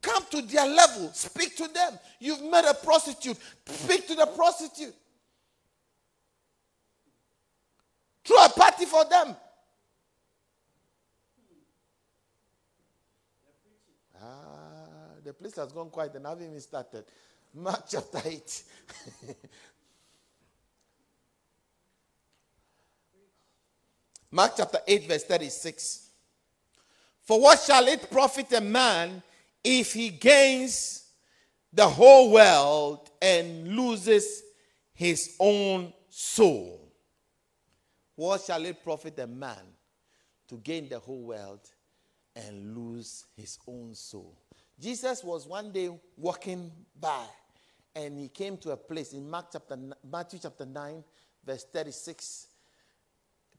Come 0.00 0.24
to 0.30 0.42
their 0.42 0.68
level, 0.68 1.10
speak 1.14 1.56
to 1.56 1.66
them. 1.66 1.98
You've 2.20 2.44
met 2.44 2.64
a 2.64 2.74
prostitute, 2.74 3.38
speak 3.66 4.06
to 4.06 4.14
the 4.14 4.26
prostitute. 4.26 4.94
Throw 8.24 8.44
a 8.44 8.48
party 8.48 8.86
for 8.86 9.04
them. 9.04 9.36
Ah, 14.22 15.16
the 15.22 15.32
place 15.34 15.56
has 15.56 15.72
gone 15.72 15.90
quiet 15.90 16.14
and 16.14 16.26
I 16.26 16.30
haven't 16.30 16.46
even 16.46 16.60
started. 16.60 17.04
Mark 17.52 17.84
chapter 17.88 18.20
8. 18.24 18.62
Mark 24.30 24.52
chapter 24.56 24.78
8, 24.86 25.06
verse 25.06 25.24
36. 25.24 26.08
For 27.22 27.40
what 27.40 27.60
shall 27.60 27.86
it 27.86 28.10
profit 28.10 28.52
a 28.52 28.60
man 28.60 29.22
if 29.62 29.92
he 29.92 30.10
gains 30.10 31.04
the 31.72 31.88
whole 31.88 32.32
world 32.32 33.10
and 33.22 33.68
loses 33.68 34.42
his 34.92 35.36
own 35.38 35.92
soul? 36.08 36.83
What 38.16 38.42
shall 38.42 38.64
it 38.64 38.82
profit 38.82 39.18
a 39.18 39.26
man 39.26 39.64
to 40.48 40.56
gain 40.56 40.88
the 40.88 40.98
whole 40.98 41.22
world 41.22 41.60
and 42.36 42.76
lose 42.76 43.26
his 43.36 43.58
own 43.66 43.94
soul? 43.94 44.36
Jesus 44.78 45.22
was 45.22 45.46
one 45.46 45.72
day 45.72 45.90
walking 46.16 46.70
by 47.00 47.24
and 47.94 48.18
he 48.18 48.28
came 48.28 48.56
to 48.58 48.70
a 48.72 48.76
place 48.76 49.12
in 49.12 49.28
Mark 49.28 49.46
chapter, 49.52 49.78
Matthew 50.10 50.40
chapter 50.42 50.66
9, 50.66 51.04
verse 51.44 51.64
36 51.64 52.48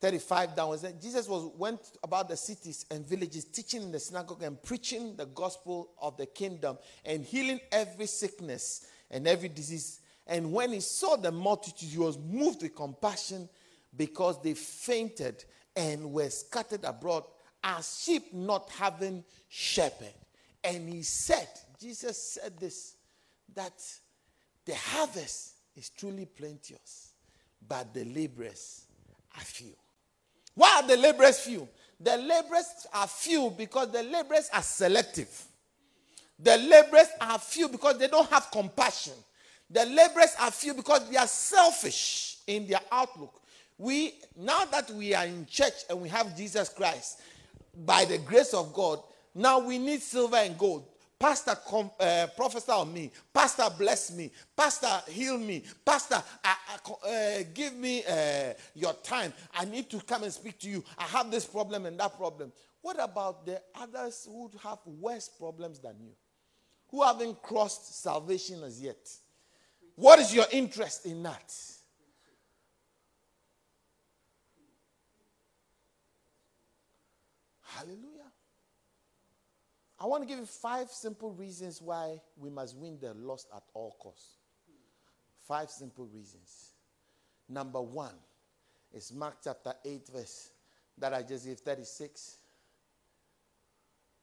35 0.02 0.56
downwards. 0.56 0.86
Jesus 1.02 1.28
was 1.28 1.52
went 1.58 1.80
about 2.04 2.28
the 2.28 2.36
cities 2.36 2.86
and 2.92 3.08
villages, 3.08 3.46
teaching 3.46 3.82
in 3.82 3.92
the 3.92 4.00
synagogue 4.00 4.44
and 4.44 4.62
preaching 4.62 5.16
the 5.16 5.26
gospel 5.26 5.92
of 6.02 6.18
the 6.18 6.26
kingdom 6.26 6.78
and 7.06 7.24
healing 7.24 7.60
every 7.72 8.06
sickness 8.06 8.88
and 9.10 9.28
every 9.28 9.50
disease. 9.50 10.02
And 10.28 10.52
when 10.52 10.74
he 10.74 10.82
saw 10.82 11.16
the 11.16 11.32
multitude, 11.32 11.90
he 11.90 11.98
was 11.98 12.18
moved 12.18 12.62
with 12.62 12.76
compassion 12.76 13.48
because 13.98 14.42
they 14.42 14.54
fainted 14.54 15.44
and 15.76 16.12
were 16.12 16.30
scattered 16.30 16.84
abroad 16.84 17.24
as 17.64 18.02
sheep 18.04 18.34
not 18.34 18.70
having 18.72 19.24
shepherd. 19.50 20.14
And 20.64 20.90
he 20.90 21.04
said, 21.04 21.48
Jesus 21.80 22.40
said 22.42 22.58
this, 22.60 22.96
that 23.54 23.82
the 24.66 24.76
harvest 24.76 25.54
is 25.76 25.90
truly 25.90 26.26
plenteous, 26.26 27.14
but 27.68 27.94
the 27.94 28.06
laborers 28.06 28.86
are 29.38 29.44
few. 29.44 29.74
Why 30.54 30.82
are 30.82 30.88
the 30.88 30.98
laborers 30.98 31.40
few? 31.40 31.68
The 32.00 32.18
laborers 32.18 32.88
are 32.94 33.08
few 33.08 33.54
because 33.58 33.92
the 33.92 34.04
laborers 34.04 34.50
are 34.54 34.62
selective. 34.62 35.44
The 36.40 36.58
laborers 36.58 37.08
are 37.22 37.40
few 37.40 37.70
because 37.70 37.98
they 37.98 38.08
don't 38.08 38.30
have 38.30 38.50
compassion. 38.52 39.14
The 39.70 39.86
laborers 39.86 40.36
are 40.40 40.52
few 40.52 40.74
because 40.74 41.10
they 41.10 41.18
are 41.18 41.28
selfish 41.28 42.38
in 42.48 42.68
their 42.68 42.82
outlook. 42.92 43.42
We 43.78 44.14
now 44.38 44.66
that 44.66 44.90
we 44.92 45.14
are 45.14 45.26
in 45.26 45.46
church 45.46 45.74
and 45.90 46.02
we 46.02 46.10
have 46.10 46.36
Jesus 46.36 46.70
Christ, 46.70 47.22
by 47.86 48.06
the 48.06 48.18
grace 48.20 48.54
of 48.54 48.74
God, 48.74 49.00
now 49.34 49.60
we 49.60 49.78
need 49.78 50.02
silver 50.02 50.38
and 50.38 50.58
gold. 50.58 50.88
Pastor, 51.18 51.56
com, 51.66 51.90
uh, 52.00 52.28
prophesy 52.36 52.72
on 52.72 52.94
me. 52.94 53.12
Pastor, 53.34 53.64
bless 53.78 54.12
me. 54.12 54.32
Pastor, 54.56 55.02
heal 55.10 55.38
me. 55.38 55.64
Pastor, 55.86 56.22
uh, 56.44 57.08
uh, 57.08 57.44
give 57.54 57.74
me 57.74 58.04
uh, 58.06 58.54
your 58.74 58.94
time. 58.96 59.34
I 59.54 59.64
need 59.66 59.90
to 59.92 60.00
come 60.02 60.24
and 60.24 60.34
speak 60.34 60.60
to 60.60 60.70
you. 60.70 60.84
I 60.98 61.04
have 61.04 61.32
this 61.32 61.46
problem 61.46 61.86
and 61.86 61.98
that 62.00 62.18
problem. 62.18 62.52
What 62.82 63.02
about 63.02 63.46
the 63.46 63.62
others 63.76 64.28
who 64.30 64.52
have 64.62 64.80
worse 64.86 65.30
problems 65.30 65.80
than 65.80 65.96
you? 66.02 66.12
Who 66.92 67.02
haven't 67.02 67.42
crossed 67.42 68.02
salvation 68.04 68.62
as 68.64 68.82
yet? 68.82 69.10
What 69.96 70.20
is 70.20 70.34
your 70.34 70.46
interest 70.52 71.06
in 71.06 71.24
that? 71.24 71.54
Hallelujah. 77.78 78.32
I 80.00 80.06
want 80.06 80.24
to 80.24 80.28
give 80.28 80.40
you 80.40 80.46
five 80.46 80.90
simple 80.90 81.32
reasons 81.32 81.82
why 81.82 82.22
we 82.38 82.50
must 82.50 82.76
win 82.78 82.98
the 83.00 83.14
lost 83.14 83.48
at 83.56 83.64
all 83.74 83.96
costs. 84.00 84.38
Five 85.48 85.70
simple 85.70 86.06
reasons. 86.06 86.72
Number 87.48 87.82
one 87.82 88.16
is 88.94 89.14
Mark 89.14 89.38
chapter 89.44 89.74
8, 89.84 90.08
verse 90.14 90.52
that 90.98 91.14
I 91.14 91.22
just 91.22 91.46
gave 91.46 91.60
36. 91.60 92.38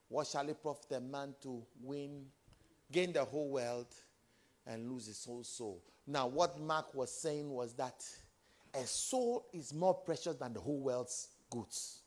What 0.08 0.26
shall 0.26 0.48
it 0.48 0.60
profit 0.62 0.92
a 0.92 1.00
man 1.00 1.34
to 1.42 1.62
win, 1.82 2.26
gain 2.90 3.12
the 3.12 3.24
whole 3.24 3.50
world, 3.50 3.86
and 4.66 4.90
lose 4.90 5.06
his 5.06 5.24
whole 5.24 5.44
soul? 5.44 5.82
Now, 6.06 6.26
what 6.26 6.60
Mark 6.60 6.94
was 6.94 7.10
saying 7.10 7.48
was 7.48 7.74
that 7.74 8.04
a 8.74 8.84
soul 8.86 9.46
is 9.52 9.72
more 9.72 9.94
precious 9.94 10.36
than 10.36 10.52
the 10.52 10.60
whole 10.60 10.80
world's 10.80 11.28
goods. 11.50 12.01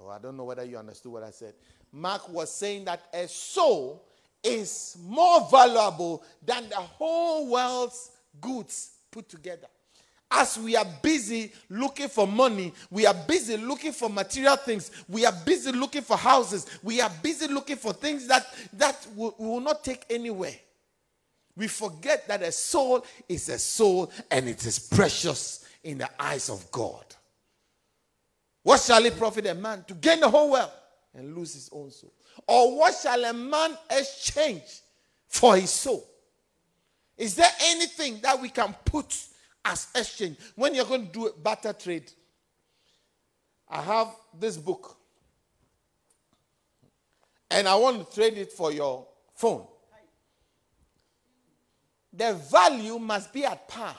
Oh, 0.00 0.08
I 0.08 0.18
don't 0.18 0.36
know 0.36 0.44
whether 0.44 0.64
you 0.64 0.76
understood 0.76 1.12
what 1.12 1.22
I 1.22 1.30
said. 1.30 1.54
Mark 1.92 2.28
was 2.28 2.52
saying 2.52 2.84
that 2.86 3.02
a 3.12 3.28
soul 3.28 4.04
is 4.42 4.96
more 5.04 5.46
valuable 5.50 6.22
than 6.44 6.68
the 6.68 6.76
whole 6.76 7.48
world's 7.50 8.10
goods 8.40 8.92
put 9.10 9.28
together. 9.28 9.68
As 10.34 10.58
we 10.58 10.76
are 10.76 10.86
busy 11.02 11.52
looking 11.68 12.08
for 12.08 12.26
money, 12.26 12.72
we 12.90 13.04
are 13.04 13.14
busy 13.14 13.58
looking 13.58 13.92
for 13.92 14.08
material 14.08 14.56
things, 14.56 14.90
we 15.06 15.26
are 15.26 15.34
busy 15.44 15.70
looking 15.72 16.00
for 16.00 16.16
houses, 16.16 16.66
we 16.82 17.02
are 17.02 17.10
busy 17.22 17.48
looking 17.48 17.76
for 17.76 17.92
things 17.92 18.26
that, 18.28 18.46
that 18.72 19.06
we 19.14 19.30
will 19.38 19.60
not 19.60 19.84
take 19.84 20.06
anywhere. 20.08 20.54
We 21.54 21.68
forget 21.68 22.26
that 22.28 22.42
a 22.42 22.50
soul 22.50 23.04
is 23.28 23.50
a 23.50 23.58
soul 23.58 24.10
and 24.30 24.48
it 24.48 24.64
is 24.64 24.78
precious 24.78 25.66
in 25.84 25.98
the 25.98 26.08
eyes 26.18 26.48
of 26.48 26.70
God. 26.70 27.04
What 28.62 28.80
shall 28.80 29.04
it 29.04 29.18
profit 29.18 29.46
a 29.46 29.54
man 29.54 29.84
to 29.88 29.94
gain 29.94 30.20
the 30.20 30.30
whole 30.30 30.50
world 30.52 30.70
and 31.14 31.34
lose 31.36 31.54
his 31.54 31.68
own 31.72 31.90
soul? 31.90 32.12
Or 32.46 32.78
what 32.78 32.94
shall 32.94 33.24
a 33.24 33.32
man 33.32 33.76
exchange 33.90 34.80
for 35.26 35.56
his 35.56 35.70
soul? 35.70 36.08
Is 37.16 37.34
there 37.34 37.50
anything 37.64 38.20
that 38.22 38.40
we 38.40 38.48
can 38.48 38.74
put 38.84 39.14
as 39.64 39.88
exchange 39.94 40.36
when 40.54 40.74
you're 40.74 40.84
going 40.84 41.06
to 41.06 41.12
do 41.12 41.26
a 41.26 41.32
barter 41.32 41.72
trade? 41.72 42.10
I 43.68 43.82
have 43.82 44.08
this 44.38 44.56
book 44.56 44.96
and 47.50 47.68
I 47.68 47.74
want 47.74 48.08
to 48.08 48.14
trade 48.14 48.38
it 48.38 48.52
for 48.52 48.72
your 48.72 49.06
phone. 49.34 49.66
The 52.12 52.34
value 52.34 52.98
must 52.98 53.32
be 53.32 53.44
at 53.44 53.68
par 53.68 53.96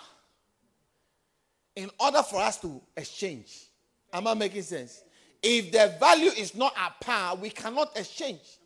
in 1.75 1.89
order 1.99 2.21
for 2.21 2.41
us 2.41 2.59
to 2.61 2.81
exchange. 2.95 3.67
Am 4.13 4.27
I 4.27 4.35
making 4.35 4.61
sense? 4.61 5.03
If 5.41 5.71
the 5.71 5.95
value 5.99 6.29
is 6.37 6.55
not 6.55 6.73
at 6.77 6.99
par, 7.01 7.35
we 7.35 7.49
cannot 7.49 7.97
exchange. 7.97 8.59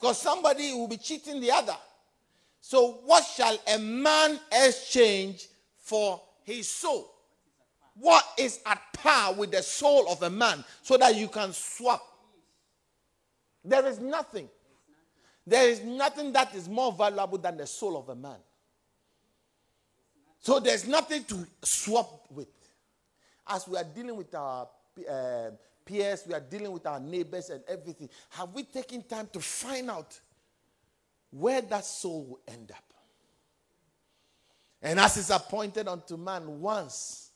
Because 0.00 0.20
somebody 0.20 0.72
will 0.72 0.88
be 0.88 0.96
cheating 0.96 1.40
the 1.40 1.50
other. 1.50 1.76
So, 2.60 3.00
what 3.04 3.24
shall 3.24 3.56
a 3.72 3.78
man 3.78 4.40
exchange 4.50 5.46
for 5.78 6.20
his 6.42 6.68
soul? 6.68 7.14
What 7.94 8.24
is 8.38 8.60
at 8.64 8.80
par 8.92 9.34
with 9.34 9.52
the 9.52 9.62
soul 9.62 10.10
of 10.10 10.22
a 10.22 10.30
man 10.30 10.64
so 10.82 10.96
that 10.96 11.14
you 11.16 11.28
can 11.28 11.52
swap? 11.52 12.02
There 13.64 13.86
is 13.86 13.98
nothing. 14.00 14.48
There 15.46 15.68
is 15.68 15.82
nothing 15.82 16.32
that 16.32 16.54
is 16.54 16.68
more 16.68 16.92
valuable 16.92 17.38
than 17.38 17.56
the 17.56 17.66
soul 17.66 17.96
of 17.96 18.08
a 18.08 18.14
man. 18.14 18.38
So 20.40 20.60
there's 20.60 20.86
nothing 20.86 21.24
to 21.24 21.46
swap 21.64 22.26
with. 22.30 22.48
As 23.46 23.66
we 23.66 23.76
are 23.76 23.84
dealing 23.84 24.16
with 24.16 24.34
our 24.34 24.68
uh, 25.06 25.50
peers, 25.84 26.24
we 26.26 26.34
are 26.34 26.40
dealing 26.40 26.72
with 26.72 26.86
our 26.86 27.00
neighbors 27.00 27.50
and 27.50 27.62
everything. 27.68 28.08
Have 28.30 28.52
we 28.52 28.62
taken 28.64 29.02
time 29.02 29.28
to 29.32 29.40
find 29.40 29.90
out 29.90 30.18
where 31.30 31.60
that 31.62 31.84
soul 31.84 32.24
will 32.24 32.40
end 32.46 32.70
up? 32.70 32.84
And 34.80 35.00
as 35.00 35.16
is 35.16 35.30
appointed 35.30 35.88
unto 35.88 36.16
man 36.16 36.60
once 36.60 37.30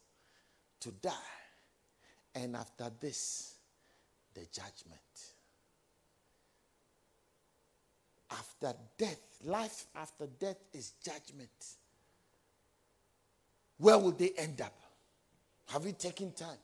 to 0.80 0.90
die, 0.90 1.10
and 2.34 2.56
after 2.56 2.90
this, 3.00 3.54
the 4.34 4.40
judgment. 4.40 5.00
After 8.30 8.72
death, 8.96 9.20
life 9.44 9.86
after 9.94 10.26
death 10.26 10.58
is 10.72 10.92
judgment. 11.04 11.50
Where 13.76 13.98
will 13.98 14.12
they 14.12 14.30
end 14.38 14.60
up? 14.60 14.74
Have 15.66 15.84
you 15.84 15.92
taken 15.92 16.32
time? 16.32 16.56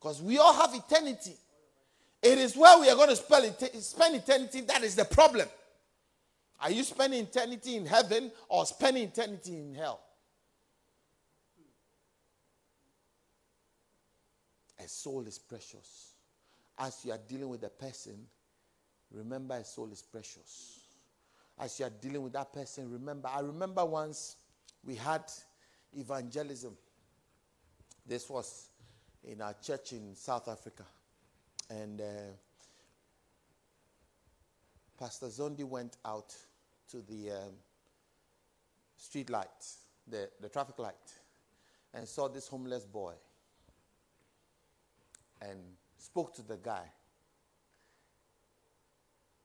Because 0.00 0.22
we 0.22 0.38
all 0.38 0.54
have 0.54 0.74
eternity. 0.74 1.34
It 2.22 2.38
is 2.38 2.56
where 2.56 2.78
we 2.80 2.88
are 2.88 2.96
going 2.96 3.10
to 3.10 3.16
spend 3.16 4.14
eternity 4.14 4.62
that 4.62 4.82
is 4.82 4.94
the 4.94 5.04
problem. 5.04 5.46
Are 6.62 6.70
you 6.70 6.82
spending 6.84 7.24
eternity 7.24 7.76
in 7.76 7.86
heaven 7.86 8.30
or 8.48 8.64
spending 8.66 9.04
eternity 9.04 9.56
in 9.56 9.74
hell? 9.74 10.00
A 14.82 14.88
soul 14.88 15.26
is 15.26 15.38
precious. 15.38 16.12
As 16.78 17.04
you 17.04 17.12
are 17.12 17.20
dealing 17.28 17.50
with 17.50 17.62
a 17.64 17.68
person, 17.68 18.26
remember 19.12 19.54
a 19.54 19.64
soul 19.64 19.90
is 19.92 20.00
precious. 20.00 20.80
As 21.58 21.78
you 21.78 21.84
are 21.84 21.92
dealing 22.00 22.22
with 22.22 22.32
that 22.32 22.54
person, 22.54 22.90
remember. 22.90 23.28
I 23.28 23.40
remember 23.40 23.84
once 23.84 24.36
we 24.82 24.94
had 24.94 25.24
evangelism. 25.94 26.74
This 28.06 28.30
was 28.30 28.69
in 29.24 29.40
our 29.40 29.54
church 29.62 29.92
in 29.92 30.14
South 30.14 30.48
Africa. 30.48 30.84
And 31.68 32.00
uh, 32.00 32.04
Pastor 34.98 35.26
Zondi 35.26 35.64
went 35.64 35.96
out 36.04 36.34
to 36.90 36.98
the 37.02 37.30
um, 37.30 37.52
street 38.96 39.30
light, 39.30 39.48
the, 40.06 40.28
the 40.40 40.48
traffic 40.48 40.78
light, 40.78 40.94
and 41.94 42.06
saw 42.06 42.28
this 42.28 42.48
homeless 42.48 42.84
boy 42.84 43.14
and 45.40 45.58
spoke 45.96 46.34
to 46.34 46.42
the 46.42 46.56
guy 46.56 46.84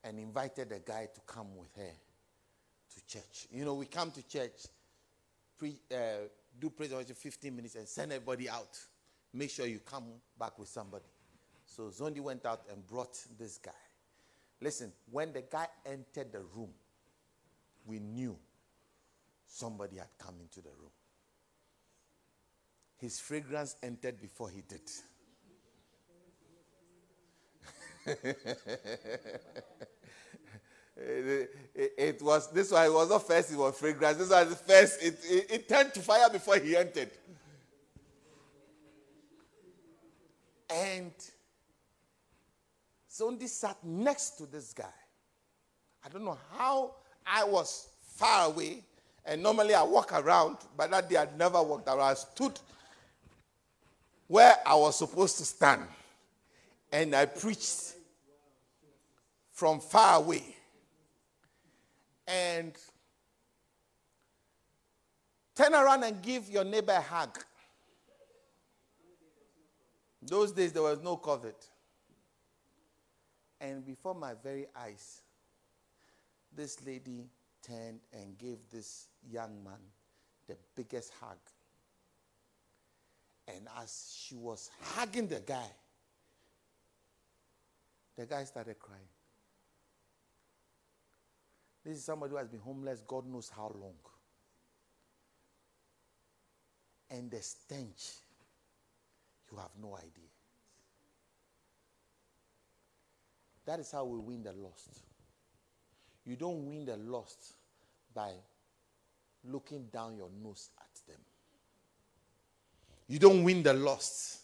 and 0.04 0.20
invited 0.20 0.70
the 0.70 0.80
guy 0.80 1.08
to 1.14 1.22
come 1.26 1.56
with 1.58 1.76
her 1.76 1.94
to 2.94 3.06
church. 3.08 3.48
You 3.52 3.66
know, 3.66 3.74
we 3.74 3.86
come 3.86 4.12
to 4.12 4.28
church, 4.28 4.68
pre, 5.58 5.76
uh, 5.92 6.28
do 6.60 6.70
praise 6.70 6.92
worship 6.92 7.18
15 7.18 7.56
minutes, 7.56 7.76
and 7.76 7.88
send 7.88 8.12
everybody 8.12 8.50
out. 8.50 8.78
Make 9.36 9.50
sure 9.50 9.68
you 9.68 9.80
come 9.80 10.06
back 10.40 10.58
with 10.58 10.70
somebody. 10.70 11.04
So 11.66 11.90
Zondi 11.90 12.22
went 12.22 12.46
out 12.46 12.62
and 12.72 12.88
brought 12.88 13.18
this 13.38 13.58
guy. 13.58 13.72
Listen, 14.62 14.94
when 15.12 15.34
the 15.34 15.42
guy 15.42 15.68
entered 15.86 16.32
the 16.32 16.40
room, 16.56 16.70
we 17.86 18.00
knew 18.00 18.38
somebody 19.46 19.98
had 19.98 20.08
come 20.18 20.36
into 20.40 20.62
the 20.62 20.70
room. 20.70 20.92
His 22.98 23.20
fragrance 23.20 23.76
entered 23.84 24.22
before 24.22 24.50
he 24.50 24.62
did. 24.62 24.80
it, 28.06 28.40
it, 31.76 31.94
it, 31.98 32.22
was 32.22 32.50
this 32.54 32.72
one. 32.72 32.86
It 32.86 32.94
was 32.94 33.10
not 33.10 33.28
first. 33.28 33.52
It 33.52 33.58
was 33.58 33.78
fragrance. 33.78 34.18
This 34.18 34.30
was 34.30 34.50
the 34.50 34.56
first. 34.56 35.04
It, 35.04 35.20
it, 35.26 35.52
it 35.52 35.68
turned 35.68 35.94
to 35.94 36.00
fire 36.00 36.30
before 36.30 36.58
he 36.58 36.78
entered. 36.78 37.12
And 40.76 41.14
Zondi 43.10 43.48
sat 43.48 43.78
next 43.82 44.32
to 44.32 44.46
this 44.46 44.74
guy. 44.74 44.84
I 46.04 46.10
don't 46.10 46.26
know 46.26 46.38
how 46.58 46.96
I 47.26 47.46
was 47.46 47.88
far 48.02 48.48
away, 48.48 48.84
and 49.26 49.42
normally 49.42 49.74
I 49.74 49.84
walk 49.84 50.12
around, 50.12 50.58
but 50.76 50.92
that 50.92 51.10
day 51.10 51.16
I 51.16 51.28
never 51.38 51.64
walked 51.64 51.88
around. 51.88 52.02
I 52.02 52.14
stood 52.14 52.60
where 54.28 54.56
I 54.66 54.76
was 54.76 54.98
supposed 54.98 55.38
to 55.38 55.46
stand, 55.46 55.84
and 56.92 57.16
I 57.16 57.26
preached 57.26 57.94
from 59.54 59.80
far 59.80 60.18
away. 60.18 60.44
And 62.28 62.74
turn 65.56 65.74
around 65.74 66.04
and 66.04 66.22
give 66.22 66.50
your 66.50 66.66
neighbor 66.66 66.92
a 66.92 67.02
hug. 67.02 67.40
Those 70.28 70.52
days 70.52 70.74
there 70.74 70.82
was 70.82 71.02
no 71.02 71.18
COVID. 71.18 71.54
And 73.62 73.86
before 73.86 74.16
my 74.16 74.34
very 74.44 74.66
eyes, 74.76 75.22
this 76.56 76.84
lady 76.86 77.30
turned 77.62 78.00
and 78.14 78.38
gave 78.38 78.58
this 78.72 79.08
young 79.30 79.64
man 79.64 79.80
the 80.48 80.56
biggest 80.76 81.14
hug. 81.20 81.38
And 83.48 83.68
as 83.82 84.18
she 84.18 84.36
was 84.36 84.72
hugging 84.82 85.28
the 85.28 85.42
guy, 85.46 85.70
the 88.18 88.26
guy 88.26 88.44
started 88.46 88.80
crying. 88.80 89.02
This 91.84 91.98
is 91.98 92.04
somebody 92.04 92.32
who 92.32 92.38
has 92.38 92.48
been 92.48 92.62
homeless, 92.62 93.04
God 93.08 93.28
knows 93.28 93.52
how 93.56 93.72
long. 93.80 93.94
And 97.12 97.30
the 97.30 97.42
stench, 97.42 98.14
you 99.52 99.58
have 99.58 99.72
no 99.82 99.96
idea. 99.96 100.30
That 103.66 103.80
is 103.80 103.92
how 103.92 104.06
we 104.06 104.20
win 104.20 104.44
the 104.44 104.54
lost. 104.54 105.02
You 106.26 106.36
don't 106.36 106.68
win 106.68 106.86
the 106.86 106.98
lost 106.98 107.54
by 108.14 108.32
looking 109.44 109.88
down 109.92 110.18
your 110.18 110.30
nose 110.44 110.70
at 110.80 111.08
them. 111.08 111.22
You 113.08 113.20
don't 113.20 113.44
win 113.44 113.62
the 113.62 113.74
lost 113.74 114.40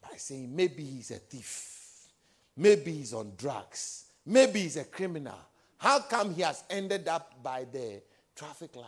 by 0.00 0.16
saying 0.16 0.54
maybe 0.54 0.84
he's 0.84 1.10
a 1.10 1.16
thief, 1.16 2.08
maybe 2.56 2.92
he's 2.92 3.12
on 3.12 3.32
drugs, 3.36 4.06
maybe 4.26 4.60
he's 4.60 4.76
a 4.76 4.84
criminal. 4.84 5.38
How 5.78 6.00
come 6.00 6.34
he 6.34 6.42
has 6.42 6.62
ended 6.70 7.08
up 7.08 7.42
by 7.42 7.66
the 7.70 8.02
traffic 8.36 8.76
light? 8.76 8.86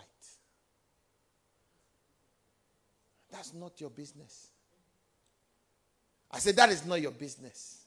That's 3.31 3.53
not 3.55 3.81
your 3.81 3.91
business. 3.91 4.49
I 6.37 6.39
said, 6.39 6.57
that 6.57 6.69
is 6.69 6.85
not 6.85 7.01
your 7.01 7.13
business. 7.13 7.81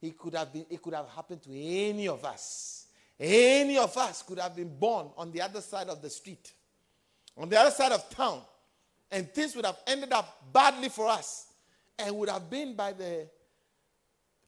It 0.00 0.16
could 0.16 0.36
have 0.36 0.52
been, 0.52 0.66
it 0.70 0.80
could 0.80 0.94
have 0.94 1.08
happened 1.08 1.42
to 1.42 1.50
any 1.52 2.06
of 2.06 2.24
us. 2.24 2.86
Any 3.18 3.76
of 3.76 3.96
us 3.96 4.22
could 4.22 4.38
have 4.38 4.54
been 4.54 4.78
born 4.78 5.08
on 5.16 5.32
the 5.32 5.42
other 5.42 5.60
side 5.60 5.88
of 5.88 6.00
the 6.00 6.08
street, 6.08 6.52
on 7.36 7.48
the 7.48 7.58
other 7.58 7.72
side 7.72 7.90
of 7.90 8.08
town, 8.10 8.40
and 9.10 9.28
things 9.32 9.56
would 9.56 9.66
have 9.66 9.78
ended 9.84 10.12
up 10.12 10.44
badly 10.52 10.88
for 10.90 11.08
us 11.08 11.48
and 11.98 12.16
would 12.18 12.28
have 12.28 12.48
been 12.48 12.76
by 12.76 12.92
the 12.92 13.26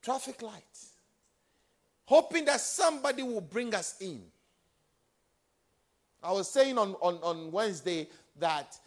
traffic 0.00 0.40
light, 0.40 0.62
hoping 2.04 2.44
that 2.44 2.60
somebody 2.60 3.24
will 3.24 3.40
bring 3.40 3.74
us 3.74 3.96
in. 4.00 4.22
I 6.22 6.30
was 6.30 6.48
saying 6.48 6.78
on, 6.78 6.94
on, 7.00 7.16
on 7.16 7.50
Wednesday 7.50 8.06
that 8.38 8.78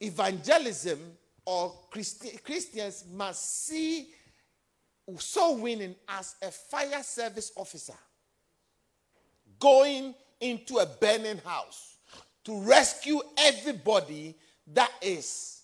evangelism 0.00 1.00
or 1.44 1.72
Christi- 1.90 2.38
Christians 2.38 3.04
must 3.12 3.66
see 3.66 4.08
soul 5.18 5.58
winning 5.58 5.94
as 6.08 6.36
a 6.42 6.50
fire 6.50 7.02
service 7.02 7.52
officer 7.56 7.96
going 9.58 10.14
into 10.40 10.78
a 10.78 10.86
burning 10.86 11.38
house 11.38 11.96
to 12.44 12.60
rescue 12.62 13.20
everybody 13.38 14.36
that 14.66 14.90
is 15.00 15.62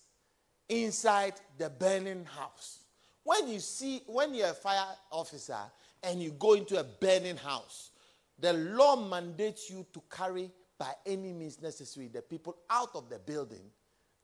inside 0.69 1.35
the 1.57 1.71
burning 1.71 2.25
house. 2.25 2.81
When 3.25 3.49
you 3.49 3.59
see, 3.61 4.03
when 4.07 4.35
you're 4.35 4.51
a 4.51 4.55
fire 4.55 4.87
officer 5.11 5.59
and 6.03 6.23
you 6.23 6.31
go 6.33 6.55
into 6.55 6.79
a 6.79 6.85
burning 6.85 7.37
house, 7.37 7.91
the 8.39 8.53
law 8.53 8.97
mandates 8.97 9.69
you 9.69 9.85
to 9.93 10.03
carry 10.11 10.51
by 10.79 10.93
any 11.05 11.33
means 11.33 11.61
necessary 11.61 12.09
the 12.09 12.23
people 12.23 12.57
out 12.71 12.91
of 12.95 13.09
the 13.09 13.19
building 13.19 13.71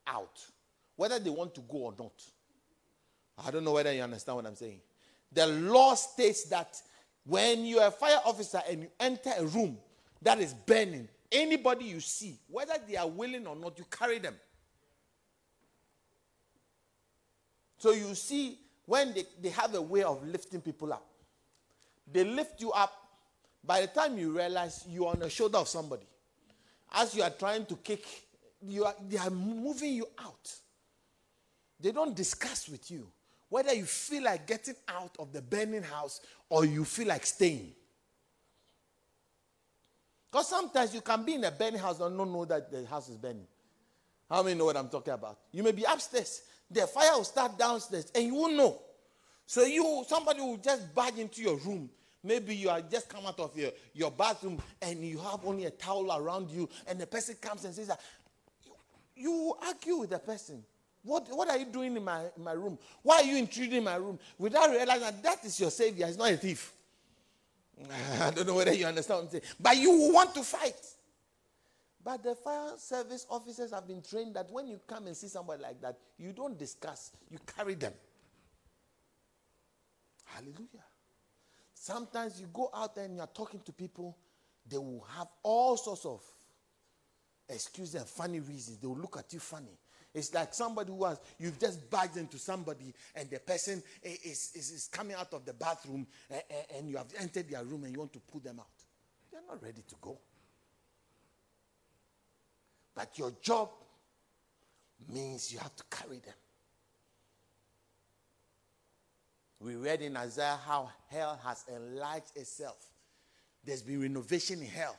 out, 0.06 0.40
whether 0.96 1.18
they 1.18 1.30
want 1.30 1.54
to 1.54 1.60
go 1.62 1.78
or 1.78 1.94
not. 1.98 2.22
I 3.46 3.50
don't 3.50 3.64
know 3.64 3.72
whether 3.72 3.92
you 3.92 4.02
understand 4.02 4.36
what 4.36 4.46
I'm 4.46 4.54
saying. 4.54 4.80
The 5.32 5.46
law 5.46 5.94
states 5.94 6.44
that 6.44 6.80
when 7.24 7.64
you're 7.64 7.86
a 7.86 7.90
fire 7.90 8.20
officer 8.24 8.60
and 8.70 8.82
you 8.82 8.88
enter 9.00 9.32
a 9.36 9.44
room 9.44 9.78
that 10.22 10.38
is 10.38 10.54
burning, 10.54 11.08
anybody 11.32 11.86
you 11.86 12.00
see, 12.00 12.38
whether 12.48 12.74
they 12.88 12.96
are 12.96 13.08
willing 13.08 13.46
or 13.46 13.56
not, 13.56 13.78
you 13.78 13.84
carry 13.90 14.18
them. 14.18 14.34
So 17.78 17.92
you 17.92 18.14
see, 18.14 18.58
when 18.86 19.12
they, 19.14 19.24
they 19.42 19.48
have 19.50 19.74
a 19.74 19.82
way 19.82 20.02
of 20.02 20.26
lifting 20.26 20.60
people 20.60 20.92
up, 20.92 21.06
they 22.10 22.24
lift 22.24 22.60
you 22.60 22.70
up. 22.72 22.92
By 23.64 23.80
the 23.80 23.86
time 23.88 24.18
you 24.18 24.36
realize 24.36 24.84
you're 24.88 25.08
on 25.08 25.18
the 25.18 25.30
shoulder 25.30 25.58
of 25.58 25.68
somebody, 25.68 26.06
as 26.92 27.14
you 27.14 27.22
are 27.22 27.30
trying 27.30 27.66
to 27.66 27.76
kick, 27.76 28.04
you 28.62 28.84
are, 28.84 28.94
they 29.08 29.16
are 29.16 29.30
moving 29.30 29.94
you 29.94 30.06
out. 30.18 30.54
They 31.84 31.92
don't 31.92 32.16
discuss 32.16 32.66
with 32.66 32.90
you 32.90 33.06
whether 33.50 33.74
you 33.74 33.84
feel 33.84 34.22
like 34.22 34.46
getting 34.46 34.74
out 34.88 35.14
of 35.18 35.34
the 35.34 35.42
burning 35.42 35.82
house 35.82 36.22
or 36.48 36.64
you 36.64 36.82
feel 36.82 37.08
like 37.08 37.26
staying. 37.26 37.74
Because 40.32 40.48
sometimes 40.48 40.94
you 40.94 41.02
can 41.02 41.26
be 41.26 41.34
in 41.34 41.44
a 41.44 41.50
burning 41.50 41.78
house 41.78 42.00
and 42.00 42.16
not 42.16 42.28
know 42.28 42.46
that 42.46 42.72
the 42.72 42.86
house 42.86 43.10
is 43.10 43.18
burning. 43.18 43.46
How 44.30 44.42
many 44.42 44.58
know 44.58 44.64
what 44.64 44.78
I'm 44.78 44.88
talking 44.88 45.12
about? 45.12 45.38
You 45.52 45.62
may 45.62 45.72
be 45.72 45.84
upstairs, 45.84 46.44
the 46.70 46.86
fire 46.86 47.12
will 47.12 47.24
start 47.24 47.58
downstairs, 47.58 48.10
and 48.14 48.24
you 48.24 48.34
won't 48.34 48.56
know. 48.56 48.80
So 49.44 49.66
you 49.66 50.04
somebody 50.08 50.40
will 50.40 50.56
just 50.56 50.94
barge 50.94 51.18
into 51.18 51.42
your 51.42 51.58
room. 51.58 51.90
Maybe 52.22 52.56
you 52.56 52.70
are 52.70 52.80
just 52.80 53.10
come 53.10 53.26
out 53.26 53.38
of 53.38 53.54
your, 53.58 53.72
your 53.92 54.10
bathroom 54.10 54.58
and 54.80 55.04
you 55.04 55.18
have 55.18 55.44
only 55.44 55.66
a 55.66 55.70
towel 55.70 56.16
around 56.16 56.50
you, 56.50 56.66
and 56.86 56.98
the 56.98 57.06
person 57.06 57.36
comes 57.42 57.66
and 57.66 57.74
says 57.74 57.88
that 57.88 58.00
you, 58.64 58.72
you 59.14 59.54
argue 59.62 59.96
with 59.96 60.08
the 60.08 60.18
person. 60.18 60.64
What, 61.04 61.28
what 61.30 61.50
are 61.50 61.58
you 61.58 61.66
doing 61.66 61.96
in 61.96 62.02
my, 62.02 62.22
in 62.34 62.42
my 62.42 62.52
room? 62.52 62.78
Why 63.02 63.16
are 63.16 63.24
you 63.24 63.36
intruding 63.36 63.76
in 63.76 63.84
my 63.84 63.96
room? 63.96 64.18
Without 64.38 64.70
realizing 64.70 65.02
that 65.02 65.22
that 65.22 65.44
is 65.44 65.60
your 65.60 65.70
savior, 65.70 66.06
he's 66.06 66.16
not 66.16 66.32
a 66.32 66.36
thief. 66.36 66.72
I 68.20 68.30
don't 68.30 68.46
know 68.46 68.54
whether 68.54 68.72
you 68.72 68.86
understand 68.86 69.18
what 69.18 69.24
I'm 69.24 69.30
saying. 69.30 69.42
But 69.60 69.76
you 69.76 69.90
want 70.12 70.34
to 70.34 70.42
fight. 70.42 70.80
But 72.02 72.22
the 72.22 72.34
fire 72.34 72.72
service 72.78 73.26
officers 73.28 73.72
have 73.72 73.86
been 73.86 74.00
trained 74.00 74.34
that 74.36 74.50
when 74.50 74.66
you 74.66 74.80
come 74.86 75.06
and 75.06 75.16
see 75.16 75.28
somebody 75.28 75.62
like 75.62 75.80
that, 75.82 75.98
you 76.18 76.32
don't 76.32 76.58
discuss, 76.58 77.12
you 77.30 77.38
carry 77.54 77.74
them. 77.74 77.92
Hallelujah. 80.24 80.84
Sometimes 81.74 82.40
you 82.40 82.48
go 82.52 82.70
out 82.74 82.94
there 82.94 83.04
and 83.04 83.16
you're 83.16 83.26
talking 83.26 83.60
to 83.60 83.72
people, 83.72 84.16
they 84.66 84.78
will 84.78 85.06
have 85.18 85.28
all 85.42 85.76
sorts 85.76 86.06
of 86.06 86.22
excuses 87.48 87.94
and 87.94 88.06
funny 88.06 88.40
reasons. 88.40 88.78
They 88.78 88.86
will 88.86 88.96
look 88.96 89.18
at 89.18 89.30
you 89.34 89.38
funny 89.38 89.78
It's 90.14 90.32
like 90.32 90.54
somebody 90.54 90.92
who 90.92 91.04
has, 91.04 91.18
you've 91.38 91.58
just 91.58 91.90
barged 91.90 92.16
into 92.16 92.38
somebody 92.38 92.94
and 93.16 93.28
the 93.28 93.40
person 93.40 93.82
is, 94.00 94.52
is, 94.54 94.70
is 94.70 94.88
coming 94.90 95.16
out 95.16 95.32
of 95.34 95.44
the 95.44 95.52
bathroom 95.52 96.06
and, 96.30 96.42
and 96.76 96.88
you 96.88 96.96
have 96.96 97.08
entered 97.18 97.50
their 97.50 97.64
room 97.64 97.82
and 97.82 97.92
you 97.92 97.98
want 97.98 98.12
to 98.12 98.20
pull 98.20 98.40
them 98.40 98.60
out. 98.60 98.66
They're 99.32 99.40
not 99.48 99.60
ready 99.60 99.82
to 99.88 99.94
go. 100.00 100.16
But 102.94 103.18
your 103.18 103.32
job 103.42 103.70
means 105.12 105.52
you 105.52 105.58
have 105.58 105.74
to 105.74 105.84
carry 105.90 106.20
them. 106.20 106.34
We 109.58 109.74
read 109.74 110.00
in 110.02 110.16
Isaiah 110.16 110.58
how 110.64 110.90
hell 111.08 111.40
has 111.42 111.64
enlarged 111.74 112.36
itself. 112.36 112.76
There's 113.64 113.82
been 113.82 114.00
renovation 114.00 114.60
in 114.60 114.66
hell 114.66 114.96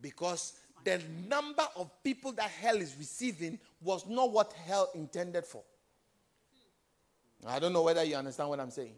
because 0.00 0.52
the 0.84 1.00
number 1.28 1.66
of 1.76 1.90
people 2.02 2.32
that 2.32 2.50
hell 2.50 2.76
is 2.76 2.94
receiving 2.98 3.58
was 3.80 4.06
not 4.06 4.30
what 4.30 4.52
hell 4.66 4.90
intended 4.94 5.44
for. 5.44 5.62
I 7.46 7.58
don't 7.58 7.72
know 7.72 7.82
whether 7.82 8.04
you 8.04 8.16
understand 8.16 8.48
what 8.48 8.60
I'm 8.60 8.70
saying. 8.70 8.94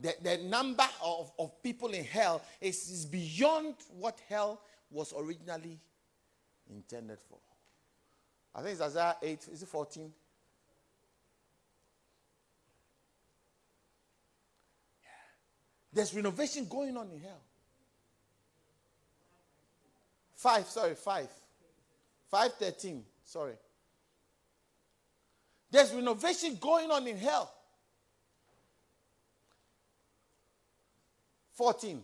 The, 0.00 0.14
the 0.22 0.38
number 0.38 0.86
of, 1.02 1.32
of 1.38 1.62
people 1.62 1.90
in 1.90 2.04
hell 2.04 2.42
is, 2.60 2.88
is 2.90 3.04
beyond 3.04 3.74
what 3.98 4.20
hell 4.28 4.60
was 4.90 5.12
originally 5.16 5.78
intended 6.70 7.18
for. 7.28 7.38
I 8.54 8.62
think 8.62 8.72
it's 8.72 8.80
Isaiah 8.80 9.16
8, 9.22 9.48
is 9.52 9.62
it 9.62 9.68
14? 9.68 10.12
There's 15.92 16.14
renovation 16.14 16.66
going 16.68 16.96
on 16.96 17.10
in 17.10 17.20
hell. 17.20 17.42
Five, 20.38 20.66
sorry, 20.66 20.94
five. 20.94 21.28
Five 22.30 22.54
thirteen, 22.54 23.02
sorry. 23.24 23.54
There's 25.68 25.92
renovation 25.92 26.56
going 26.60 26.92
on 26.92 27.06
in 27.08 27.18
hell. 27.18 27.52
14. 31.54 32.00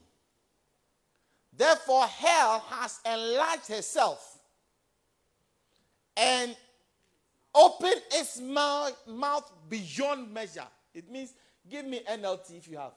Therefore, 1.57 2.07
hell 2.07 2.59
has 2.69 2.99
enlarged 3.07 3.69
herself 3.69 4.41
and 6.17 6.57
opened 7.55 8.03
its 8.13 8.41
mouth, 8.41 9.01
mouth 9.07 9.51
beyond 9.71 10.35
measure. 10.35 10.67
It 10.93 11.09
means, 11.09 11.33
give 11.71 11.87
me 11.87 12.01
NLT 12.11 12.59
if 12.59 12.69
you 12.69 12.79
have. 12.79 12.95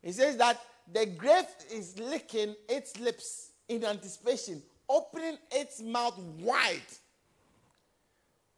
He 0.00 0.12
says 0.12 0.38
that 0.38 0.58
the 0.92 1.06
grave 1.06 1.46
is 1.72 1.98
licking 1.98 2.54
its 2.68 2.98
lips 2.98 3.52
in 3.68 3.84
anticipation, 3.84 4.62
opening 4.88 5.38
its 5.52 5.80
mouth 5.80 6.18
wide. 6.40 6.80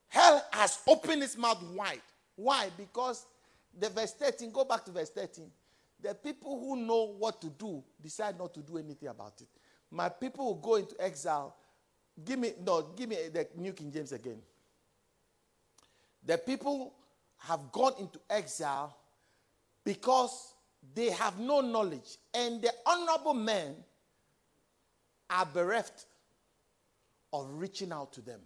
Hell 0.08 0.44
has 0.52 0.80
opened 0.86 1.22
its 1.22 1.36
mouth 1.36 1.62
wide. 1.74 2.00
Why? 2.36 2.68
Because 2.76 3.26
the 3.78 3.88
verse 3.90 4.12
13, 4.12 4.50
go 4.50 4.64
back 4.64 4.84
to 4.84 4.90
verse 4.90 5.10
13. 5.10 5.50
The 6.02 6.14
people 6.14 6.58
who 6.58 6.76
know 6.76 7.14
what 7.18 7.40
to 7.42 7.48
do 7.48 7.82
decide 8.02 8.38
not 8.38 8.52
to 8.54 8.60
do 8.60 8.78
anything 8.78 9.08
about 9.08 9.34
it. 9.40 9.48
My 9.90 10.08
people 10.08 10.46
will 10.46 10.54
go 10.60 10.76
into 10.76 10.94
exile. 11.00 11.54
Give 12.24 12.38
me, 12.38 12.52
no, 12.64 12.82
give 12.96 13.08
me 13.08 13.16
the 13.32 13.46
New 13.56 13.72
King 13.72 13.92
James 13.92 14.12
again. 14.12 14.38
The 16.24 16.38
people 16.38 16.94
have 17.38 17.72
gone 17.72 17.92
into 17.98 18.20
exile 18.30 18.96
because 19.84 20.51
they 20.94 21.10
have 21.10 21.38
no 21.38 21.60
knowledge, 21.60 22.16
and 22.34 22.60
the 22.60 22.72
honorable 22.86 23.34
men 23.34 23.74
are 25.30 25.46
bereft 25.46 26.06
of 27.32 27.46
reaching 27.52 27.92
out 27.92 28.12
to 28.12 28.20
them. 28.20 28.40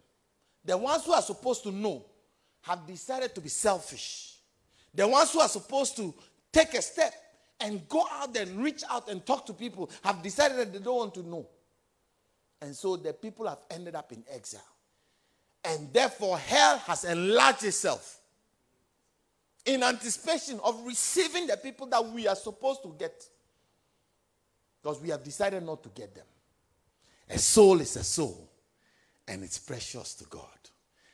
The 0.64 0.76
ones 0.76 1.04
who 1.04 1.12
are 1.12 1.22
supposed 1.22 1.62
to 1.64 1.72
know 1.72 2.04
have 2.62 2.86
decided 2.86 3.34
to 3.34 3.40
be 3.40 3.48
selfish. 3.48 4.38
The 4.94 5.06
ones 5.06 5.32
who 5.32 5.40
are 5.40 5.48
supposed 5.48 5.96
to 5.96 6.14
take 6.52 6.74
a 6.74 6.82
step 6.82 7.14
and 7.60 7.88
go 7.88 8.04
out 8.12 8.36
and 8.36 8.62
reach 8.62 8.82
out 8.90 9.08
and 9.08 9.24
talk 9.24 9.46
to 9.46 9.52
people 9.52 9.90
have 10.02 10.22
decided 10.22 10.58
that 10.58 10.72
they 10.72 10.78
don't 10.78 10.96
want 10.96 11.14
to 11.14 11.22
know. 11.22 11.48
And 12.60 12.74
so 12.74 12.96
the 12.96 13.12
people 13.12 13.46
have 13.46 13.60
ended 13.70 13.94
up 13.94 14.12
in 14.12 14.24
exile. 14.30 14.60
And 15.64 15.92
therefore, 15.92 16.38
hell 16.38 16.78
has 16.78 17.04
enlarged 17.04 17.64
itself 17.64 18.20
in 19.66 19.82
anticipation 19.82 20.60
of 20.64 20.86
receiving 20.86 21.46
the 21.46 21.56
people 21.56 21.86
that 21.88 22.04
we 22.04 22.26
are 22.26 22.36
supposed 22.36 22.82
to 22.84 22.94
get. 22.98 23.28
Because 24.80 25.02
we 25.02 25.10
have 25.10 25.22
decided 25.22 25.64
not 25.64 25.82
to 25.82 25.88
get 25.90 26.14
them. 26.14 26.24
A 27.28 27.38
soul 27.38 27.80
is 27.80 27.96
a 27.96 28.04
soul, 28.04 28.48
and 29.26 29.42
it's 29.42 29.58
precious 29.58 30.14
to 30.14 30.24
God. 30.26 30.46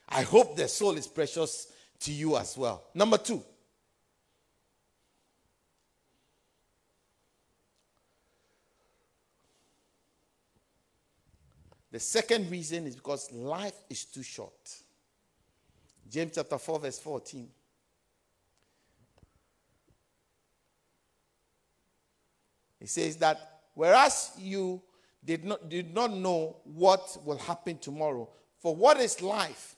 I 0.09 0.23
hope 0.23 0.57
the 0.57 0.69
soul 0.69 0.99
is 0.99 1.07
precious 1.07 1.69
to 2.01 2.13
you 2.13 2.37
as 2.37 2.57
well. 2.57 2.85
Number 2.95 3.17
two. 3.17 3.43
The 11.91 12.01
second 12.01 12.51
reason 12.51 12.87
is 12.87 12.97
because 12.97 13.31
life 13.33 13.75
is 13.89 14.05
too 14.07 14.23
short. 14.23 14.77
James 16.11 16.33
chapter 16.35 16.59
4, 16.59 16.81
verse 16.81 16.99
14. 16.99 17.49
He 22.83 22.89
says 22.89 23.17
that 23.19 23.61
whereas 23.75 24.33
you 24.37 24.83
did 25.25 25.45
not, 25.45 25.69
did 25.69 25.95
not 25.95 26.13
know 26.13 26.57
what 26.65 27.17
will 27.25 27.39
happen 27.39 27.79
tomorrow, 27.79 28.29
for 28.59 28.75
what 28.75 28.99
is 28.99 29.23
life? 29.23 29.77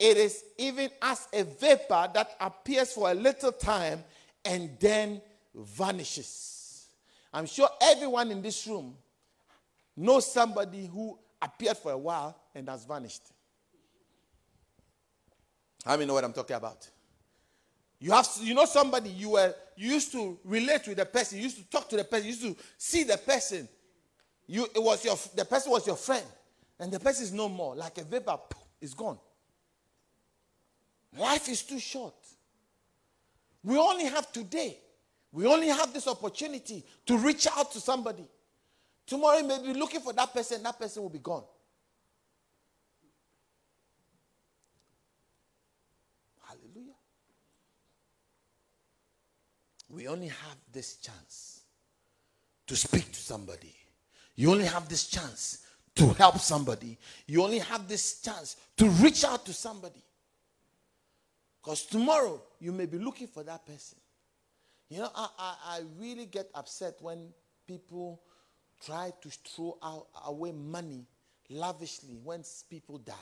It 0.00 0.16
is 0.16 0.42
even 0.58 0.90
as 1.00 1.28
a 1.32 1.44
vapor 1.44 2.10
that 2.12 2.32
appears 2.40 2.92
for 2.92 3.08
a 3.08 3.14
little 3.14 3.52
time 3.52 4.02
and 4.44 4.70
then 4.80 5.22
vanishes. 5.54 6.88
I'm 7.32 7.46
sure 7.46 7.68
everyone 7.80 8.32
in 8.32 8.42
this 8.42 8.66
room 8.66 8.96
knows 9.96 10.32
somebody 10.32 10.86
who 10.86 11.16
appeared 11.40 11.76
for 11.76 11.92
a 11.92 11.98
while 11.98 12.36
and 12.52 12.68
has 12.68 12.84
vanished. 12.84 13.22
How 15.84 15.92
many 15.92 16.06
know 16.06 16.14
what 16.14 16.24
I'm 16.24 16.32
talking 16.32 16.56
about? 16.56 16.90
You 18.00 18.12
have, 18.12 18.26
you 18.40 18.54
know, 18.54 18.64
somebody 18.64 19.10
you 19.10 19.30
were 19.30 19.54
you 19.76 19.92
used 19.92 20.10
to 20.12 20.38
relate 20.44 20.88
with 20.88 20.96
the 20.96 21.06
person, 21.06 21.38
you 21.38 21.44
used 21.44 21.58
to 21.58 21.64
talk 21.64 21.88
to 21.90 21.96
the 21.96 22.04
person, 22.04 22.26
you 22.26 22.32
used 22.32 22.42
to 22.42 22.56
see 22.76 23.04
the 23.04 23.18
person. 23.18 23.68
You, 24.46 24.64
it 24.74 24.82
was 24.82 25.04
your, 25.04 25.16
the 25.36 25.44
person 25.44 25.70
was 25.70 25.86
your 25.86 25.96
friend, 25.96 26.24
and 26.78 26.90
the 26.90 26.98
person 26.98 27.24
is 27.24 27.32
no 27.32 27.48
more. 27.48 27.76
Like 27.76 27.98
a 27.98 28.04
vapor, 28.04 28.38
is 28.80 28.94
gone. 28.94 29.18
Life 31.16 31.48
is 31.48 31.62
too 31.62 31.78
short. 31.78 32.14
We 33.62 33.76
only 33.76 34.06
have 34.06 34.32
today. 34.32 34.78
We 35.32 35.46
only 35.46 35.68
have 35.68 35.92
this 35.92 36.08
opportunity 36.08 36.84
to 37.06 37.18
reach 37.18 37.46
out 37.56 37.70
to 37.72 37.80
somebody. 37.80 38.26
Tomorrow 39.06 39.38
you 39.38 39.46
may 39.46 39.62
be 39.62 39.78
looking 39.78 40.00
for 40.00 40.12
that 40.14 40.32
person, 40.32 40.62
that 40.62 40.78
person 40.78 41.02
will 41.02 41.10
be 41.10 41.18
gone. 41.18 41.44
We 49.92 50.06
only 50.06 50.28
have 50.28 50.56
this 50.72 50.96
chance 50.96 51.62
to 52.66 52.76
speak 52.76 53.10
to 53.12 53.18
somebody. 53.18 53.74
You 54.36 54.52
only 54.52 54.64
have 54.66 54.88
this 54.88 55.06
chance 55.08 55.66
to 55.96 56.08
help 56.14 56.38
somebody. 56.38 56.98
You 57.26 57.42
only 57.42 57.58
have 57.58 57.88
this 57.88 58.20
chance 58.20 58.56
to 58.76 58.88
reach 58.88 59.24
out 59.24 59.44
to 59.46 59.52
somebody. 59.52 60.02
Because 61.62 61.84
tomorrow 61.84 62.40
you 62.60 62.72
may 62.72 62.86
be 62.86 62.98
looking 62.98 63.26
for 63.26 63.42
that 63.42 63.66
person. 63.66 63.98
You 64.88 65.00
know, 65.00 65.10
I, 65.14 65.28
I, 65.38 65.54
I, 65.64 65.80
really 65.98 66.26
get 66.26 66.48
upset 66.54 66.94
when 67.00 67.28
people 67.66 68.20
try 68.84 69.12
to 69.20 69.28
throw 69.28 69.78
out, 69.82 70.08
away 70.26 70.50
money 70.50 71.06
lavishly 71.48 72.16
when 72.24 72.42
people 72.68 72.98
die. 72.98 73.14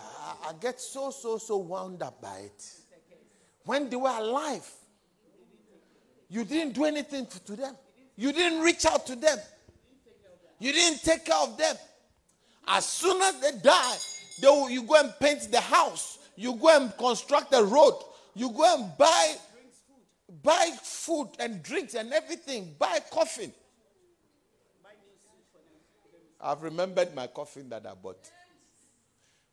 I, 0.00 0.48
I 0.48 0.52
get 0.60 0.80
so, 0.80 1.10
so, 1.10 1.38
so 1.38 1.58
wound 1.58 2.02
up 2.02 2.20
by 2.20 2.38
it. 2.38 2.72
When 3.64 3.88
they 3.88 3.96
were 3.96 4.08
alive, 4.08 4.68
you 6.28 6.44
didn't 6.44 6.74
do 6.74 6.84
anything 6.84 7.26
to, 7.26 7.44
to 7.44 7.56
them. 7.56 7.76
You 8.16 8.32
didn't 8.32 8.60
reach 8.60 8.86
out 8.86 9.06
to 9.06 9.16
them. 9.16 9.38
You 10.58 10.72
didn't 10.72 11.02
take 11.02 11.24
care 11.24 11.36
of 11.42 11.56
them. 11.56 11.76
As 12.68 12.86
soon 12.86 13.20
as 13.22 13.40
they 13.40 13.52
die, 13.58 13.96
they 14.40 14.48
will, 14.48 14.70
you 14.70 14.82
go 14.82 14.94
and 14.94 15.12
paint 15.18 15.50
the 15.50 15.60
house. 15.60 16.18
You 16.36 16.54
go 16.54 16.76
and 16.76 16.96
construct 16.96 17.50
the 17.50 17.64
road. 17.64 17.98
You 18.34 18.50
go 18.50 18.76
and 18.76 18.96
buy, 18.96 19.34
buy 20.42 20.70
food 20.82 21.28
and 21.38 21.62
drinks 21.62 21.94
and 21.94 22.12
everything. 22.12 22.74
Buy 22.78 23.00
coffin. 23.10 23.52
I've 26.40 26.62
remembered 26.62 27.14
my 27.14 27.26
coffin 27.26 27.68
that 27.70 27.86
I 27.86 27.94
bought 27.94 28.30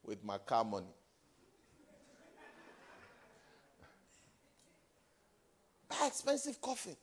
with 0.08 0.24
my 0.24 0.40
car 0.40 0.64
money. 0.64 0.88
Buy 5.90 6.08
expensive 6.08 6.60
coffee. 6.62 6.96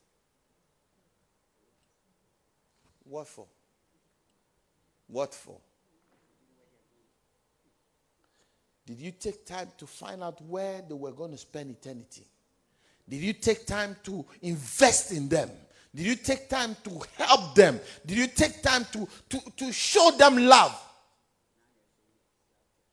What 3.05 3.29
for? 3.29 3.47
What 5.07 5.35
for? 5.35 5.59
Did 8.87 9.01
you 9.01 9.13
take 9.13 9.47
time 9.47 9.71
to 9.79 9.87
find 9.87 10.23
out 10.23 10.43
where 10.43 10.83
they 10.87 10.95
were 10.95 11.13
going 11.13 11.31
to 11.33 11.39
spend 11.39 11.71
eternity? 11.71 12.27
Did 13.09 13.21
you 13.21 13.33
take 13.35 13.67
time 13.67 13.97
to 14.05 14.25
invest 14.43 15.13
in 15.13 15.29
them? 15.29 15.51
Did 15.95 16.07
you 16.07 16.17
take 16.17 16.49
time 16.49 16.75
to 16.85 17.01
help 17.17 17.55
them? 17.55 17.79
Did 18.05 18.19
you 18.19 18.27
take 18.27 18.61
time 18.63 18.85
to, 18.93 19.09
to, 19.29 19.41
to 19.59 19.73
show 19.73 20.11
them 20.19 20.37
love? 20.37 20.77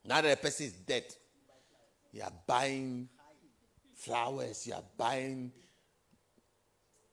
Now 0.03 0.21
that 0.21 0.29
the 0.29 0.37
person 0.37 0.65
is 0.67 0.73
dead, 0.73 1.05
you 2.11 2.21
are 2.23 2.31
buying 2.47 3.07
flowers, 3.95 4.65
you 4.67 4.73
are 4.73 4.83
buying 4.97 5.51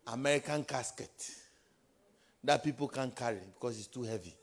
American 0.06 0.64
casket 0.64 1.30
that 2.42 2.64
people 2.64 2.88
can't 2.88 3.14
carry 3.14 3.40
because 3.54 3.78
it's 3.78 3.88
too 3.88 4.02
heavy. 4.02 4.34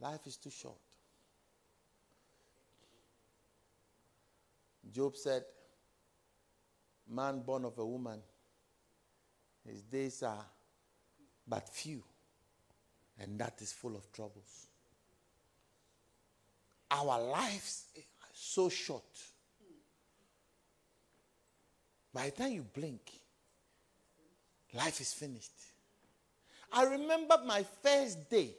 Life 0.00 0.26
is 0.26 0.36
too 0.36 0.50
short. 0.50 0.78
Job 4.90 5.16
said, 5.16 5.44
Man 7.10 7.40
born 7.40 7.64
of 7.64 7.78
a 7.78 7.86
woman, 7.86 8.20
his 9.66 9.82
days 9.82 10.22
are 10.22 10.44
but 11.48 11.68
few, 11.68 12.02
and 13.18 13.38
that 13.38 13.54
is 13.60 13.72
full 13.72 13.96
of 13.96 14.12
troubles. 14.12 14.66
Our 16.90 17.20
lives 17.20 17.84
are 17.96 18.28
so 18.32 18.68
short. 18.68 19.04
By 22.12 22.26
the 22.26 22.42
time 22.42 22.52
you 22.52 22.62
blink, 22.74 23.10
life 24.74 25.00
is 25.00 25.12
finished. 25.12 25.52
I 26.72 26.84
remember 26.84 27.38
my 27.46 27.64
first 27.82 28.28
day 28.28 28.54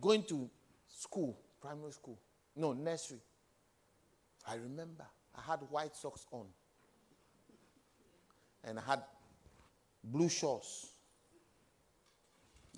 going 0.00 0.24
to 0.24 0.48
school, 0.88 1.38
primary 1.60 1.92
school, 1.92 2.18
no, 2.56 2.72
nursery. 2.72 3.20
I 4.48 4.54
remember 4.54 5.04
I 5.36 5.50
had 5.50 5.60
white 5.70 5.94
socks 5.94 6.26
on 6.32 6.46
and 8.64 8.78
I 8.78 8.82
had 8.82 9.02
blue 10.02 10.28
shorts 10.28 10.91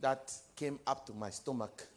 that 0.05 0.31
came 0.55 0.79
up 0.87 1.07
to 1.07 1.15
my 1.15 1.31
stomach. 1.31 1.89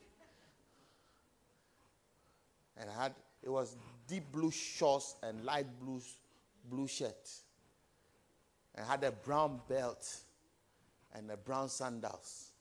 And 2.78 2.90
I 2.90 3.04
had, 3.04 3.16
it 3.44 3.50
was 3.50 3.76
deep 4.08 4.32
blue 4.32 4.50
shorts 4.50 5.16
and 5.22 5.44
light 5.44 5.68
blue, 5.78 6.00
blue 6.70 6.88
shirt. 6.88 7.30
And 8.76 8.86
I 8.86 8.92
had 8.92 9.04
a 9.04 9.12
brown 9.12 9.60
belt 9.68 10.22
and 11.14 11.30
a 11.30 11.36
brown 11.36 11.68
sandals 11.68 12.52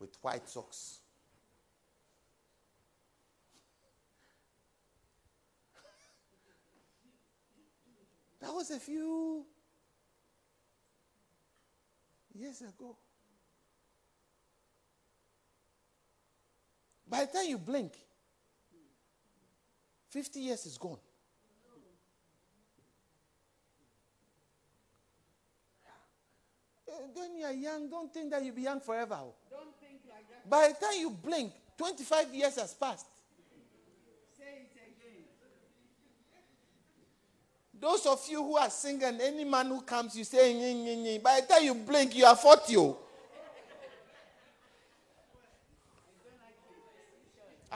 with 0.00 0.16
white 0.20 0.48
socks. 0.48 0.98
that 8.40 8.52
was 8.52 8.70
a 8.72 8.80
few 8.80 9.46
years 12.34 12.60
ago. 12.62 12.96
By 17.14 17.26
the 17.26 17.32
time 17.38 17.46
you 17.46 17.58
blink, 17.58 17.92
50 20.08 20.40
years 20.40 20.66
is 20.66 20.76
gone. 20.76 20.98
When 27.14 27.36
you 27.36 27.44
are 27.44 27.52
young, 27.52 27.88
don't 27.88 28.12
think 28.12 28.32
that 28.32 28.44
you'll 28.44 28.56
be 28.56 28.62
young 28.62 28.80
forever. 28.80 29.18
Don't 29.48 29.78
think 29.78 30.00
like 30.08 30.28
that. 30.28 30.50
By 30.50 30.72
the 30.72 30.86
time 30.86 30.98
you 30.98 31.10
blink, 31.10 31.52
25 31.78 32.34
years 32.34 32.56
has 32.56 32.74
passed. 32.74 33.06
Say 34.36 34.44
it 34.44 34.72
again. 34.74 35.24
Those 37.80 38.06
of 38.06 38.26
you 38.28 38.42
who 38.42 38.56
are 38.56 38.70
single, 38.70 39.20
any 39.20 39.44
man 39.44 39.66
who 39.66 39.82
comes, 39.82 40.16
you 40.16 40.24
say, 40.24 40.52
nye, 40.52 40.72
nye, 40.72 40.96
nye. 40.96 41.18
by 41.18 41.40
the 41.40 41.46
time 41.46 41.62
you 41.62 41.74
blink, 41.74 42.16
you 42.16 42.24
are 42.24 42.34
40. 42.34 43.03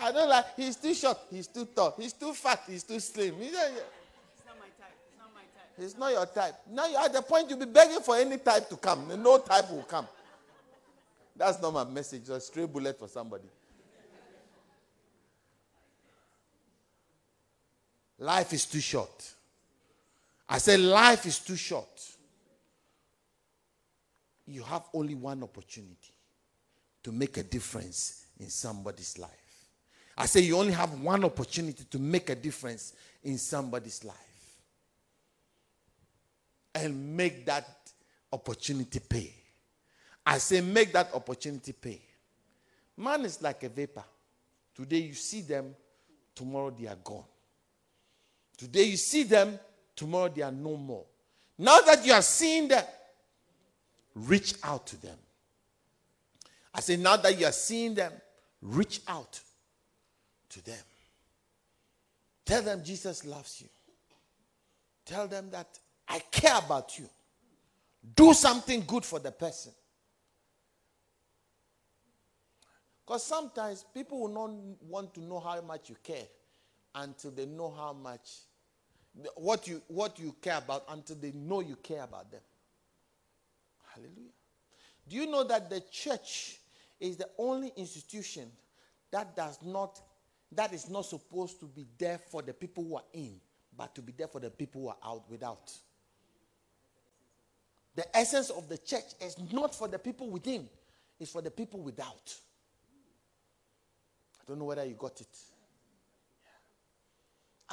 I 0.00 0.12
don't 0.12 0.28
like, 0.28 0.44
he's 0.56 0.76
too 0.76 0.94
short, 0.94 1.18
he's 1.30 1.46
too 1.46 1.66
tall, 1.66 1.94
he's 1.98 2.12
too 2.12 2.32
fat, 2.32 2.62
he's 2.66 2.82
too 2.82 3.00
slim. 3.00 3.34
He's, 3.38 3.52
not 3.52 3.62
my 4.58 4.66
type. 4.78 4.96
It's 5.06 5.18
not 5.18 5.34
my 5.34 5.40
type. 5.40 5.78
It's 5.78 5.98
not 5.98 6.12
your 6.12 6.26
type. 6.26 6.54
Now 6.70 6.86
you're 6.86 7.00
at 7.00 7.12
the 7.12 7.22
point 7.22 7.50
you'll 7.50 7.58
be 7.58 7.66
begging 7.66 8.00
for 8.00 8.16
any 8.16 8.38
type 8.38 8.68
to 8.68 8.76
come. 8.76 9.22
No 9.22 9.38
type 9.38 9.70
will 9.70 9.82
come. 9.82 10.06
That's 11.36 11.60
not 11.62 11.72
my 11.72 11.84
message. 11.84 12.22
It's 12.22 12.30
a 12.30 12.40
stray 12.40 12.66
bullet 12.66 12.98
for 12.98 13.08
somebody. 13.08 13.48
Life 18.18 18.52
is 18.52 18.66
too 18.66 18.80
short. 18.80 19.34
I 20.48 20.58
said, 20.58 20.80
life 20.80 21.26
is 21.26 21.38
too 21.38 21.56
short. 21.56 21.86
You 24.46 24.62
have 24.62 24.84
only 24.92 25.14
one 25.14 25.42
opportunity 25.42 26.14
to 27.04 27.12
make 27.12 27.36
a 27.36 27.42
difference 27.42 28.26
in 28.40 28.48
somebody's 28.48 29.18
life. 29.18 29.47
I 30.20 30.26
say 30.26 30.40
you 30.40 30.58
only 30.58 30.72
have 30.72 31.00
one 31.00 31.24
opportunity 31.24 31.84
to 31.84 31.98
make 32.00 32.28
a 32.28 32.34
difference 32.34 32.92
in 33.22 33.38
somebody's 33.38 34.04
life. 34.04 34.16
And 36.74 37.16
make 37.16 37.46
that 37.46 37.68
opportunity 38.32 38.98
pay. 38.98 39.32
I 40.26 40.38
say 40.38 40.60
make 40.60 40.92
that 40.92 41.14
opportunity 41.14 41.72
pay. 41.72 42.02
Man 42.96 43.24
is 43.24 43.40
like 43.40 43.62
a 43.62 43.68
vapor. 43.68 44.02
Today 44.74 44.98
you 44.98 45.14
see 45.14 45.42
them, 45.42 45.74
tomorrow 46.34 46.70
they 46.70 46.88
are 46.88 46.96
gone. 46.96 47.24
Today 48.56 48.84
you 48.84 48.96
see 48.96 49.22
them, 49.22 49.58
tomorrow 49.94 50.28
they 50.28 50.42
are 50.42 50.52
no 50.52 50.76
more. 50.76 51.04
Now 51.56 51.80
that 51.82 52.04
you 52.04 52.12
are 52.12 52.22
seeing 52.22 52.66
them, 52.66 52.84
reach 54.16 54.54
out 54.64 54.84
to 54.88 55.00
them. 55.00 55.16
I 56.74 56.80
say, 56.80 56.96
now 56.96 57.16
that 57.16 57.38
you 57.38 57.46
are 57.46 57.52
seeing 57.52 57.94
them, 57.94 58.12
reach 58.60 59.00
out 59.06 59.40
to 60.50 60.64
them. 60.64 60.78
Tell 62.44 62.62
them 62.62 62.82
Jesus 62.82 63.24
loves 63.24 63.60
you. 63.60 63.68
Tell 65.04 65.26
them 65.26 65.50
that 65.50 65.78
I 66.08 66.20
care 66.30 66.58
about 66.58 66.98
you. 66.98 67.08
Do 68.14 68.32
something 68.32 68.84
good 68.86 69.04
for 69.04 69.18
the 69.18 69.30
person. 69.30 69.72
Because 73.04 73.24
sometimes 73.24 73.84
people 73.94 74.20
will 74.20 74.28
not 74.28 74.50
want 74.86 75.14
to 75.14 75.20
know 75.20 75.40
how 75.40 75.60
much 75.62 75.88
you 75.88 75.96
care 76.02 76.26
until 76.94 77.30
they 77.30 77.46
know 77.46 77.70
how 77.70 77.92
much 77.92 78.28
what 79.34 79.66
you 79.66 79.82
what 79.88 80.18
you 80.18 80.34
care 80.40 80.58
about 80.58 80.84
until 80.90 81.16
they 81.16 81.32
know 81.32 81.60
you 81.60 81.76
care 81.76 82.02
about 82.02 82.30
them. 82.30 82.42
Hallelujah. 83.94 84.32
Do 85.08 85.16
you 85.16 85.26
know 85.26 85.44
that 85.44 85.70
the 85.70 85.80
church 85.90 86.58
is 87.00 87.16
the 87.16 87.28
only 87.38 87.72
institution 87.76 88.50
that 89.10 89.34
does 89.34 89.58
not 89.64 90.00
that 90.52 90.72
is 90.72 90.88
not 90.88 91.04
supposed 91.04 91.60
to 91.60 91.66
be 91.66 91.86
there 91.98 92.18
for 92.18 92.42
the 92.42 92.52
people 92.52 92.84
who 92.84 92.96
are 92.96 93.04
in, 93.12 93.40
but 93.76 93.94
to 93.94 94.02
be 94.02 94.12
there 94.16 94.28
for 94.28 94.40
the 94.40 94.50
people 94.50 94.82
who 94.82 94.88
are 94.88 94.96
out 95.04 95.30
without. 95.30 95.72
The 97.94 98.16
essence 98.16 98.50
of 98.50 98.68
the 98.68 98.78
church 98.78 99.14
is 99.20 99.36
not 99.52 99.74
for 99.74 99.88
the 99.88 99.98
people 99.98 100.30
within, 100.30 100.68
it's 101.18 101.30
for 101.30 101.42
the 101.42 101.50
people 101.50 101.80
without. 101.80 102.34
I 104.40 104.44
don't 104.46 104.58
know 104.58 104.64
whether 104.66 104.84
you 104.84 104.94
got 104.94 105.20
it. 105.20 105.36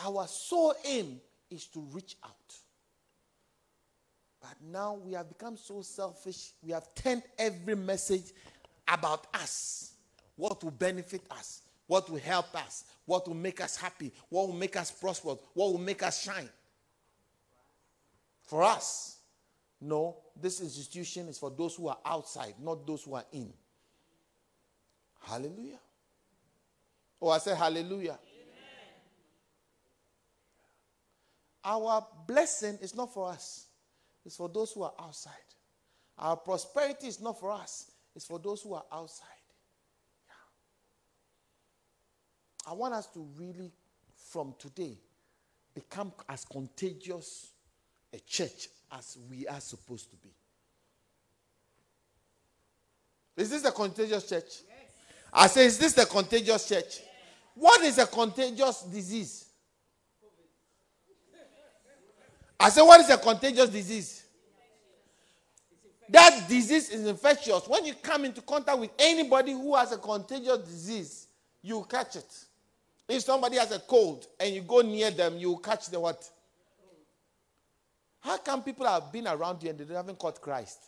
Our 0.03 0.27
sole 0.27 0.73
aim 0.83 1.21
is 1.49 1.67
to 1.67 1.79
reach 1.93 2.17
out. 2.23 2.55
But 4.41 4.55
now 4.61 4.95
we 4.95 5.13
have 5.13 5.29
become 5.29 5.57
so 5.57 5.81
selfish, 5.81 6.51
we 6.61 6.71
have 6.71 6.93
turned 6.93 7.23
every 7.39 7.75
message 7.75 8.33
about 8.87 9.27
us, 9.33 9.93
what 10.35 10.63
will 10.63 10.71
benefit 10.71 11.21
us, 11.31 11.61
what 11.87 12.09
will 12.09 12.19
help 12.19 12.55
us, 12.55 12.85
what 13.05 13.27
will 13.27 13.35
make 13.35 13.61
us 13.61 13.75
happy, 13.77 14.11
what 14.29 14.47
will 14.47 14.55
make 14.55 14.75
us 14.75 14.91
prosperous, 14.91 15.37
what 15.53 15.71
will 15.71 15.77
make 15.77 16.03
us 16.03 16.21
shine. 16.21 16.49
For 18.43 18.63
us, 18.63 19.17
no, 19.81 20.17
this 20.39 20.61
institution 20.61 21.27
is 21.27 21.37
for 21.37 21.49
those 21.49 21.75
who 21.75 21.87
are 21.87 21.97
outside, 22.05 22.55
not 22.61 22.85
those 22.85 23.03
who 23.03 23.15
are 23.15 23.25
in. 23.31 23.51
Hallelujah. 25.21 25.79
Oh, 27.21 27.29
I 27.29 27.39
say 27.39 27.55
hallelujah. 27.55 28.19
Our 31.63 32.05
blessing 32.27 32.77
is 32.81 32.93
not 32.93 33.11
for 33.11 33.27
us, 33.27 33.65
it's 34.23 34.35
for 34.35 34.47
those 34.47 34.71
who 34.71 34.83
are 34.83 34.93
outside. 34.99 35.33
Our 36.17 36.37
prosperity 36.37 37.07
is 37.07 37.19
not 37.19 37.39
for 37.39 37.51
us, 37.51 37.91
it's 38.15 38.27
for 38.27 38.37
those 38.37 38.61
who 38.61 38.75
are 38.75 38.85
outside. 38.91 39.27
I 42.67 42.73
want 42.73 42.93
us 42.93 43.07
to 43.07 43.25
really, 43.37 43.71
from 44.15 44.55
today, 44.57 44.97
become 45.73 46.13
as 46.27 46.45
contagious 46.45 47.51
a 48.13 48.19
church 48.19 48.69
as 48.91 49.17
we 49.29 49.47
are 49.47 49.59
supposed 49.59 50.09
to 50.09 50.15
be. 50.17 50.29
Is 53.37 53.49
this 53.49 53.61
the 53.61 53.71
contagious 53.71 54.27
church? 54.27 54.61
I 55.33 55.47
say, 55.47 55.65
is 55.65 55.77
this 55.77 55.93
the 55.93 56.05
contagious 56.05 56.67
church? 56.67 57.01
What 57.55 57.81
is 57.81 57.97
a 57.97 58.07
contagious 58.07 58.83
disease? 58.83 59.45
I 62.57 62.69
say, 62.69 62.81
what 62.81 63.01
is 63.01 63.09
a 63.09 63.17
contagious 63.17 63.69
disease? 63.69 64.23
That 66.09 66.45
disease 66.47 66.89
is 66.91 67.05
infectious. 67.05 67.67
When 67.67 67.85
you 67.85 67.95
come 67.95 68.25
into 68.25 68.41
contact 68.41 68.79
with 68.79 68.91
anybody 68.97 69.51
who 69.51 69.75
has 69.75 69.91
a 69.91 69.97
contagious 69.97 70.59
disease, 70.59 71.27
you 71.61 71.85
catch 71.89 72.15
it. 72.15 72.45
If 73.07 73.21
somebody 73.21 73.57
has 73.57 73.71
a 73.71 73.79
cold 73.79 74.25
and 74.39 74.53
you 74.53 74.61
go 74.61 74.81
near 74.81 75.11
them, 75.11 75.37
you 75.37 75.57
catch 75.63 75.89
the 75.89 75.99
what? 75.99 76.27
How 78.19 78.37
come 78.37 78.63
people 78.63 78.87
have 78.87 79.11
been 79.11 79.27
around 79.27 79.61
you 79.61 79.69
and 79.69 79.79
they 79.79 79.93
haven't 79.93 80.17
caught 80.17 80.41
Christ? 80.41 80.79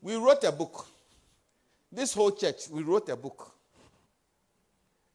We 0.00 0.16
wrote 0.16 0.44
a 0.44 0.52
book. 0.52 0.86
This 1.92 2.14
whole 2.14 2.30
church, 2.30 2.68
we 2.70 2.82
wrote 2.82 3.08
a 3.08 3.16
book. 3.16 3.52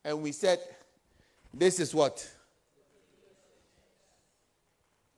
And 0.04 0.22
we 0.22 0.32
said, 0.32 0.60
this 1.54 1.80
is 1.80 1.94
what? 1.94 2.28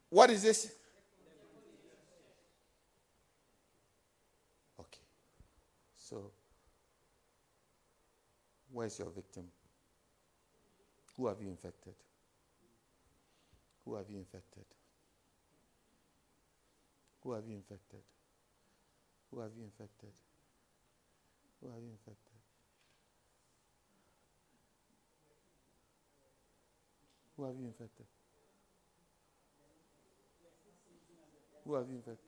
What 0.09 0.29
is 0.29 0.43
this? 0.43 0.73
Okay. 4.79 4.99
So, 5.95 6.31
where's 8.71 8.97
your 8.99 9.09
victim? 9.09 9.45
Who 11.17 11.27
have 11.27 11.41
you 11.41 11.49
infected? 11.49 11.93
Who 13.85 13.95
have 13.95 14.09
you 14.09 14.19
infected? 14.19 14.65
Who 17.23 17.33
have 17.33 17.43
you 17.47 17.55
infected? 17.55 18.01
Who 19.31 19.39
have 19.39 19.51
you 19.57 19.63
infected? 19.63 20.09
Who 21.61 21.67
have 21.69 21.81
you 21.83 21.91
infected? 21.91 22.41
Who 27.37 27.43
have 27.45 27.55
you 27.59 27.65
infected? 27.65 28.05
Who 31.65 31.73
have 31.75 31.87
you 31.89 31.95
infected? 31.95 32.25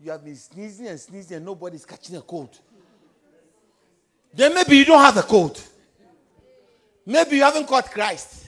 You 0.00 0.10
have 0.10 0.24
been 0.24 0.36
sneezing 0.36 0.88
and 0.88 1.00
sneezing 1.00 1.36
and 1.36 1.46
nobody's 1.46 1.86
catching 1.86 2.16
a 2.16 2.20
cold. 2.20 2.58
Then 4.34 4.54
maybe 4.54 4.76
you 4.76 4.84
don't 4.84 4.98
have 5.00 5.16
a 5.16 5.22
cold. 5.22 5.62
Maybe 7.06 7.36
you 7.36 7.42
haven't 7.42 7.66
caught 7.66 7.90
Christ. 7.90 8.46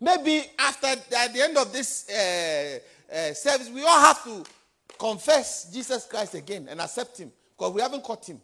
Maybe 0.00 0.42
after 0.58 0.86
at 0.86 1.32
the 1.32 1.42
end 1.42 1.56
of 1.58 1.72
this 1.72 2.08
uh, 2.08 2.78
uh, 3.12 3.32
service, 3.34 3.70
we 3.70 3.82
all 3.82 4.00
have 4.00 4.22
to 4.24 4.44
confess 4.98 5.70
Jesus 5.72 6.06
Christ 6.06 6.34
again 6.34 6.66
and 6.68 6.80
accept 6.80 7.18
Him 7.18 7.32
because 7.56 7.74
we 7.74 7.80
haven't 7.80 8.02
caught 8.02 8.26
Him. 8.26 8.40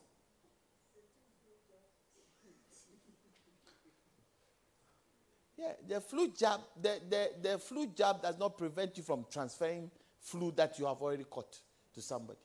Yeah, 5.56 5.72
the 5.88 6.00
flu 6.00 6.32
jab, 6.36 6.60
the, 6.80 7.00
the, 7.08 7.30
the 7.50 7.58
flu 7.58 7.86
jab 7.86 8.20
does 8.20 8.36
not 8.38 8.58
prevent 8.58 8.96
you 8.96 9.02
from 9.04 9.24
transferring 9.30 9.90
flu 10.18 10.52
that 10.56 10.78
you 10.78 10.86
have 10.86 11.00
already 11.00 11.24
caught 11.24 11.56
to 11.94 12.02
somebody. 12.02 12.40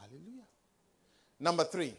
Hallelujah. 0.00 0.44
Number 1.40 1.64
three. 1.64 1.94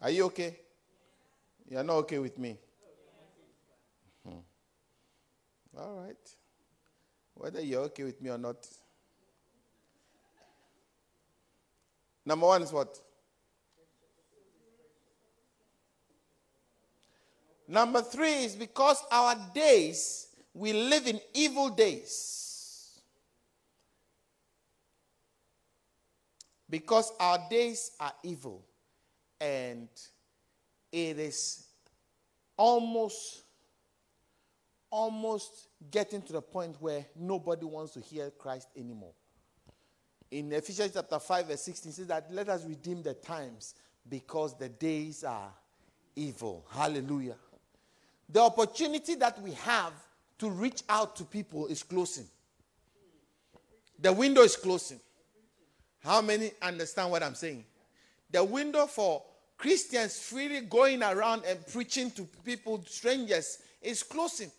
Are 0.00 0.10
you 0.10 0.24
okay? 0.26 0.54
You're 1.68 1.82
not 1.82 1.96
okay 1.96 2.18
with 2.18 2.38
me? 2.38 2.58
Hmm. 4.26 4.38
All 5.78 5.94
right. 6.02 6.16
Whether 7.34 7.62
you're 7.62 7.82
okay 7.84 8.04
with 8.04 8.20
me 8.20 8.30
or 8.30 8.38
not. 8.38 8.66
Number 12.26 12.46
one 12.46 12.62
is 12.62 12.72
what? 12.72 12.98
Number 17.66 18.02
three 18.02 18.44
is 18.44 18.56
because 18.56 19.02
our 19.10 19.36
days, 19.54 20.28
we 20.52 20.72
live 20.72 21.06
in 21.06 21.20
evil 21.32 21.70
days. 21.70 23.00
Because 26.68 27.12
our 27.18 27.38
days 27.48 27.92
are 27.98 28.12
evil. 28.22 28.64
And 29.40 29.88
it 30.92 31.18
is 31.18 31.66
almost, 32.56 33.42
almost 34.90 35.68
getting 35.90 36.22
to 36.22 36.32
the 36.32 36.42
point 36.42 36.76
where 36.80 37.06
nobody 37.16 37.64
wants 37.64 37.92
to 37.94 38.00
hear 38.00 38.30
Christ 38.30 38.68
anymore. 38.76 39.12
In 40.30 40.52
Ephesians 40.52 40.92
chapter 40.94 41.18
5, 41.18 41.48
verse 41.48 41.62
16, 41.62 41.90
it 41.90 41.94
says 41.94 42.06
that 42.08 42.26
let 42.30 42.48
us 42.48 42.64
redeem 42.64 43.02
the 43.02 43.14
times 43.14 43.74
because 44.08 44.56
the 44.58 44.68
days 44.68 45.24
are 45.24 45.52
evil. 46.16 46.66
Hallelujah. 46.70 47.36
The 48.28 48.40
opportunity 48.40 49.14
that 49.16 49.40
we 49.40 49.52
have 49.52 49.92
to 50.38 50.50
reach 50.50 50.82
out 50.88 51.16
to 51.16 51.24
people 51.24 51.66
is 51.66 51.82
closing. 51.82 52.26
The 53.98 54.12
window 54.12 54.42
is 54.42 54.56
closing. 54.56 55.00
How 56.00 56.20
many 56.20 56.52
understand 56.60 57.10
what 57.10 57.22
I'm 57.22 57.34
saying? 57.34 57.64
The 58.30 58.44
window 58.44 58.86
for 58.86 59.22
Christians 59.56 60.18
freely 60.18 60.60
going 60.60 61.02
around 61.02 61.44
and 61.46 61.64
preaching 61.68 62.10
to 62.12 62.28
people, 62.44 62.82
strangers, 62.86 63.58
is 63.80 64.02
closing. 64.02 64.50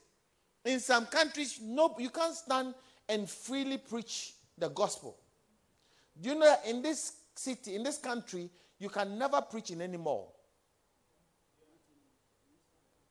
In 0.64 0.80
some 0.80 1.06
countries, 1.06 1.60
no, 1.62 1.96
you 2.00 2.10
can't 2.10 2.34
stand 2.34 2.74
and 3.08 3.30
freely 3.30 3.78
preach 3.78 4.34
the 4.58 4.70
gospel. 4.70 5.18
Do 6.20 6.30
you 6.30 6.36
know 6.36 6.56
in 6.66 6.82
this 6.82 7.14
city, 7.36 7.76
in 7.76 7.84
this 7.84 7.98
country, 7.98 8.50
you 8.80 8.90
can 8.90 9.20
never 9.20 9.42
preach 9.42 9.72
in 9.72 9.82
any 9.82 9.98
mall? 9.98 10.35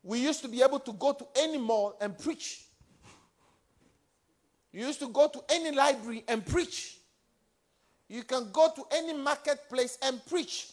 We 0.05 0.21
used 0.21 0.43
to 0.43 0.49
be 0.49 0.63
able 0.63 0.81
to 0.81 0.93
go 0.93 1.15
to 1.15 1.27
any 1.35 1.57
mall 1.57 1.97
and 1.99 2.17
preach. 2.17 2.67
You 4.71 4.87
used 4.87 5.01
to 5.01 5.09
go 5.09 5.29
to 5.29 5.43
any 5.49 5.75
library 5.75 6.25
and 6.29 6.45
preach. 6.45 6.99
You 8.09 8.23
can 8.23 8.51
go 8.53 8.71
to 8.77 8.85
any 8.93 9.15
marketplace 9.15 9.99
and 10.03 10.25
preach. 10.27 10.73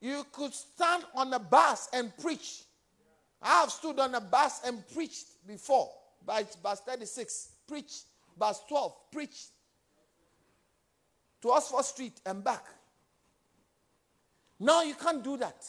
You 0.00 0.24
could 0.30 0.54
stand 0.54 1.04
on 1.14 1.32
a 1.32 1.40
bus 1.40 1.88
and 1.92 2.16
preach. 2.16 2.62
I 3.42 3.62
have 3.62 3.70
stood 3.70 3.98
on 3.98 4.14
a 4.14 4.20
bus 4.20 4.60
and 4.64 4.86
preached 4.94 5.26
before. 5.46 5.90
Bus 6.24 6.56
36, 6.86 7.48
preach. 7.66 8.02
Bus 8.38 8.60
12, 8.68 8.92
preach. 9.10 9.46
To 11.42 11.50
Oxford 11.50 11.84
Street 11.84 12.20
and 12.24 12.44
back. 12.44 12.64
Now 14.60 14.82
you 14.82 14.94
can't 14.94 15.24
do 15.24 15.36
that. 15.38 15.66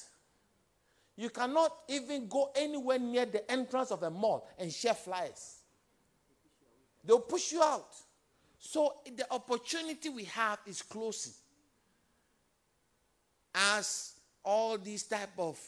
You 1.15 1.29
cannot 1.29 1.71
even 1.89 2.27
go 2.27 2.51
anywhere 2.55 2.99
near 2.99 3.25
the 3.25 3.49
entrance 3.51 3.91
of 3.91 4.03
a 4.03 4.09
mall 4.09 4.47
and 4.57 4.71
share 4.71 4.93
flyers. 4.93 5.57
They'll 7.03 7.19
push 7.19 7.51
you 7.51 7.61
out. 7.61 7.95
So 8.59 8.95
the 9.15 9.31
opportunity 9.31 10.09
we 10.09 10.25
have 10.25 10.59
is 10.65 10.81
closing. 10.81 11.33
As 13.53 14.13
all 14.43 14.77
these 14.77 15.03
type 15.03 15.37
of 15.37 15.59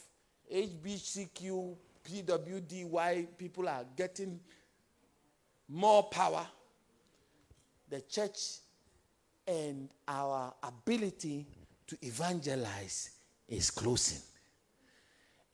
HBCQ, 0.52 1.76
PWDY 2.04 3.26
people 3.36 3.68
are 3.68 3.84
getting 3.96 4.38
more 5.68 6.04
power, 6.04 6.46
the 7.88 8.00
church 8.02 8.58
and 9.46 9.88
our 10.06 10.54
ability 10.62 11.46
to 11.86 11.96
evangelize 12.02 13.10
is 13.48 13.70
closing. 13.70 14.20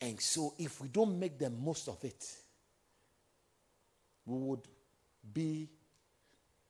And 0.01 0.19
so, 0.21 0.55
if 0.59 0.81
we 0.81 0.89
don't 0.89 1.19
make 1.19 1.39
the 1.39 1.51
most 1.51 1.89
of 1.89 2.03
it, 2.05 2.25
we 4.25 4.39
would 4.39 4.67
be 5.33 5.69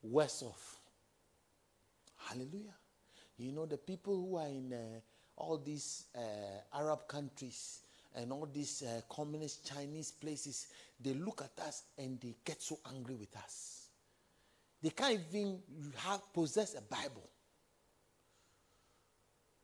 worse 0.03 0.43
off. 0.43 0.79
Hallelujah. 2.17 2.75
You 3.39 3.53
know, 3.53 3.67
the 3.67 3.79
people 3.79 4.15
who 4.17 4.37
are 4.37 4.47
in 4.47 4.73
uh, 4.73 5.01
all 5.37 5.59
these 5.59 6.05
uh, 6.17 6.79
Arab 6.79 7.07
countries 7.09 7.81
and 8.15 8.33
all 8.33 8.49
these 8.53 8.83
uh, 8.83 9.01
communist 9.09 9.67
Chinese 9.73 10.11
places, 10.11 10.67
they 11.01 11.15
look 11.15 11.43
at 11.43 11.65
us 11.65 11.85
and 11.99 12.21
they 12.21 12.35
get 12.45 12.61
so 12.61 12.79
angry 12.95 13.15
with 13.15 13.35
us. 13.37 13.87
They 14.83 14.91
can't 14.91 15.21
even 15.33 15.61
have 15.97 16.33
possess 16.33 16.75
a 16.75 16.83
Bible. 16.83 17.29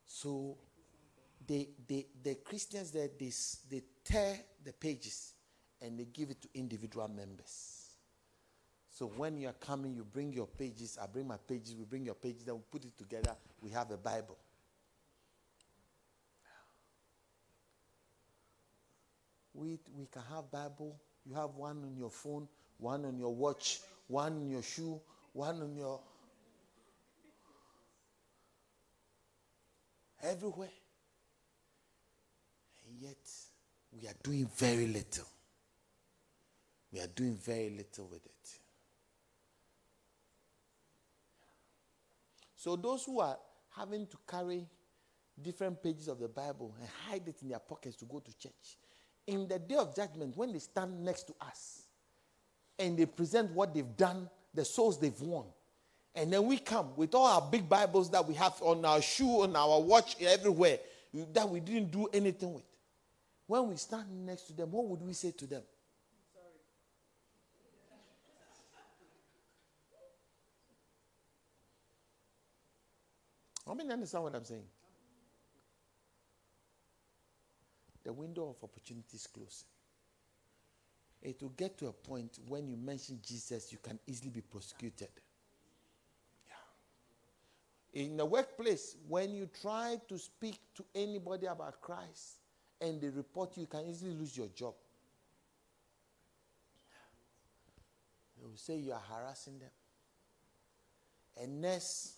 So 0.06 0.56
they, 1.46 1.68
they, 1.86 2.06
the 2.22 2.36
Christians 2.36 2.90
there, 2.90 3.08
they, 3.18 3.32
they 3.70 3.82
tear 4.04 4.38
the 4.64 4.72
pages 4.72 5.32
and 5.80 5.98
they 5.98 6.04
give 6.04 6.30
it 6.30 6.42
to 6.42 6.48
individual 6.54 7.08
members. 7.08 7.86
So 8.90 9.06
when 9.16 9.36
you 9.36 9.48
are 9.48 9.54
coming, 9.54 9.94
you 9.94 10.04
bring 10.04 10.32
your 10.32 10.46
pages. 10.46 10.98
I 11.00 11.06
bring 11.06 11.28
my 11.28 11.36
pages. 11.36 11.74
We 11.76 11.84
bring 11.84 12.04
your 12.04 12.14
pages. 12.14 12.44
Then 12.44 12.54
we 12.54 12.62
put 12.70 12.84
it 12.84 12.96
together. 12.96 13.36
We 13.60 13.70
have 13.70 13.90
a 13.90 13.98
Bible. 13.98 14.38
We, 19.52 19.78
we 19.94 20.06
can 20.06 20.22
have 20.30 20.50
Bible. 20.50 20.96
You 21.24 21.34
have 21.34 21.54
one 21.56 21.82
on 21.82 21.96
your 21.96 22.10
phone, 22.10 22.48
one 22.78 23.04
on 23.04 23.18
your 23.18 23.34
watch, 23.34 23.80
one 24.06 24.34
on 24.34 24.48
your 24.48 24.62
shoe, 24.62 25.00
one 25.32 25.60
on 25.60 25.74
your 25.74 26.00
everywhere. 30.22 30.68
Yet 33.00 33.16
we 33.92 34.08
are 34.08 34.14
doing 34.22 34.48
very 34.56 34.86
little. 34.86 35.26
We 36.92 37.00
are 37.00 37.06
doing 37.08 37.36
very 37.36 37.70
little 37.70 38.06
with 38.06 38.24
it. 38.24 38.58
So 42.54 42.76
those 42.76 43.04
who 43.04 43.20
are 43.20 43.36
having 43.76 44.06
to 44.06 44.16
carry 44.28 44.66
different 45.40 45.82
pages 45.82 46.08
of 46.08 46.18
the 46.18 46.28
Bible 46.28 46.74
and 46.80 46.88
hide 47.06 47.28
it 47.28 47.36
in 47.42 47.48
their 47.48 47.58
pockets 47.58 47.96
to 47.96 48.06
go 48.06 48.20
to 48.20 48.38
church, 48.38 48.78
in 49.26 49.46
the 49.46 49.58
day 49.58 49.76
of 49.76 49.94
judgment, 49.94 50.36
when 50.36 50.52
they 50.52 50.58
stand 50.58 51.04
next 51.04 51.24
to 51.24 51.34
us 51.40 51.82
and 52.78 52.96
they 52.96 53.06
present 53.06 53.50
what 53.52 53.74
they've 53.74 53.96
done, 53.96 54.30
the 54.54 54.64
souls 54.64 54.98
they've 54.98 55.20
won, 55.20 55.44
and 56.14 56.32
then 56.32 56.46
we 56.46 56.56
come 56.56 56.96
with 56.96 57.14
all 57.14 57.26
our 57.26 57.42
big 57.50 57.68
Bibles 57.68 58.10
that 58.10 58.26
we 58.26 58.34
have 58.34 58.54
on 58.62 58.84
our 58.84 59.02
shoe, 59.02 59.42
on 59.42 59.54
our 59.54 59.80
watch, 59.80 60.16
everywhere, 60.20 60.78
that 61.34 61.48
we 61.48 61.60
didn't 61.60 61.90
do 61.90 62.06
anything 62.12 62.54
with. 62.54 62.64
When 63.46 63.68
we 63.68 63.76
stand 63.76 64.26
next 64.26 64.42
to 64.48 64.52
them, 64.52 64.72
what 64.72 64.86
would 64.86 65.02
we 65.02 65.12
say 65.12 65.30
to 65.32 65.46
them? 65.46 65.62
How 73.66 73.74
many 73.74 73.90
understand 73.92 74.24
what 74.24 74.34
I'm 74.34 74.44
saying? 74.44 74.62
The 78.04 78.12
window 78.12 78.50
of 78.50 78.62
opportunity 78.62 79.16
is 79.16 79.26
closing. 79.26 79.66
It 81.22 81.42
will 81.42 81.50
get 81.50 81.76
to 81.78 81.88
a 81.88 81.92
point 81.92 82.38
when 82.46 82.68
you 82.68 82.76
mention 82.76 83.18
Jesus, 83.20 83.72
you 83.72 83.78
can 83.82 83.98
easily 84.06 84.30
be 84.30 84.42
prosecuted. 84.42 85.08
Yeah. 86.46 88.04
In 88.04 88.16
the 88.16 88.24
workplace, 88.24 88.94
when 89.08 89.34
you 89.34 89.48
try 89.60 89.96
to 90.08 90.18
speak 90.18 90.60
to 90.76 90.84
anybody 90.94 91.46
about 91.46 91.80
Christ 91.80 92.36
and 92.80 93.00
they 93.00 93.08
report 93.08 93.56
you, 93.56 93.62
you 93.62 93.66
can 93.66 93.86
easily 93.86 94.12
lose 94.12 94.36
your 94.36 94.48
job. 94.48 94.74
They 98.38 98.46
will 98.46 98.56
say 98.56 98.76
you 98.76 98.92
are 98.92 99.02
harassing 99.10 99.58
them. 99.58 99.70
A 101.42 101.46
nurse 101.46 102.16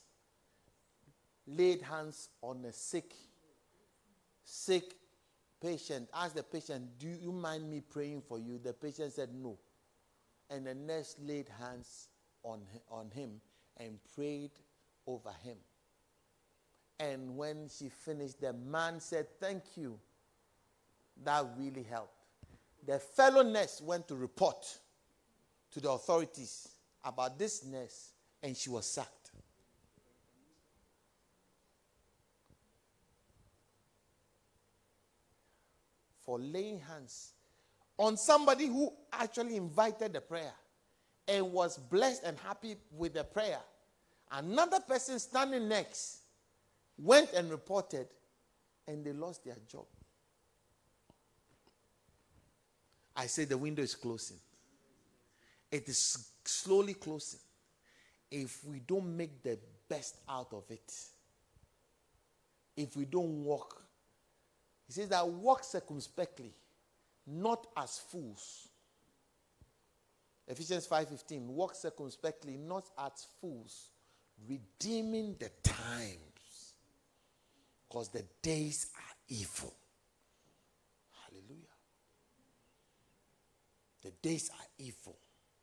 laid 1.47 1.83
hands 1.83 2.29
on 2.43 2.65
a 2.65 2.73
sick, 2.73 3.15
sick 4.45 4.95
patient. 5.61 6.09
Asked 6.15 6.37
the 6.37 6.43
patient, 6.43 6.99
Do 6.99 7.09
you 7.09 7.33
mind 7.33 7.69
me 7.71 7.81
praying 7.81 8.23
for 8.29 8.39
you? 8.39 8.59
The 8.63 8.73
patient 8.73 9.13
said 9.13 9.31
no. 9.35 9.59
And 10.51 10.67
the 10.67 10.75
nurse 10.75 11.17
laid 11.21 11.49
hands 11.61 12.09
on, 12.43 12.63
on 12.91 13.11
him 13.11 13.41
and 13.77 13.99
prayed 14.15 14.51
over 15.07 15.33
him. 15.43 15.57
And 17.01 17.37
when 17.37 17.69
she 17.69 17.89
finished, 17.89 18.41
the 18.41 18.53
man 18.53 19.01
said, 19.01 19.27
Thank 19.41 19.63
you. 19.77 19.99
That 21.25 21.47
really 21.57 21.83
helped. 21.83 22.15
The 22.87 22.99
fellow 22.99 23.43
nurse 23.43 23.81
went 23.81 24.09
to 24.09 24.15
report 24.15 24.65
to 25.73 25.81
the 25.81 25.91
authorities 25.91 26.69
about 27.05 27.39
this 27.39 27.65
nurse, 27.65 28.13
and 28.43 28.57
she 28.57 28.71
was 28.71 28.87
sacked. 28.87 29.19
for 36.29 36.39
laying 36.39 36.79
hands 36.79 37.33
on 37.97 38.15
somebody 38.15 38.67
who 38.67 38.93
actually 39.15 39.57
invited 39.57 40.13
the 40.13 40.21
prayer 40.21 40.53
and 41.27 41.51
was 41.51 41.79
blessed 41.79 42.23
and 42.23 42.39
happy 42.41 42.77
with 42.93 43.15
the 43.15 43.25
prayer. 43.25 43.61
Another 44.31 44.79
person 44.81 45.19
standing 45.19 45.71
next 45.71 46.19
went 46.99 47.33
and 47.33 47.51
reported, 47.51 48.09
and 48.87 49.03
they 49.07 49.15
lost 49.15 49.43
their 49.43 49.57
job. 49.67 49.87
I 53.19 53.27
say 53.27 53.45
the 53.45 53.59
window 53.59 53.83
is 53.83 53.95
closing. 53.95 54.39
It 55.71 55.87
is 55.89 56.31
slowly 56.43 56.95
closing. 56.95 57.41
If 58.31 58.65
we 58.65 58.79
don't 58.81 59.15
make 59.15 59.43
the 59.43 59.59
best 59.89 60.17
out 60.27 60.55
of 60.55 60.65
it, 60.71 60.95
if 62.77 62.97
we 62.97 63.05
don't 63.05 63.45
walk 63.45 63.83
he 64.89 64.95
says 64.95 65.11
that 65.11 65.29
walk 65.29 65.63
circumspectly, 65.65 66.51
not 67.27 67.67
as 67.77 67.99
fools. 67.99 68.69
Ephesians 70.47 70.87
5:15, 70.87 71.47
walk 71.49 71.75
circumspectly, 71.75 72.57
not 72.57 72.89
as 72.97 73.27
fools, 73.39 73.91
redeeming 74.49 75.37
the 75.37 75.51
times. 75.63 76.73
Because 77.87 78.09
the 78.09 78.23
days 78.41 78.87
are 78.97 79.17
evil. 79.29 79.75
Hallelujah. 81.13 81.75
The 84.09 84.29
days 84.29 84.51
are 84.51 84.67
evil. 84.79 85.19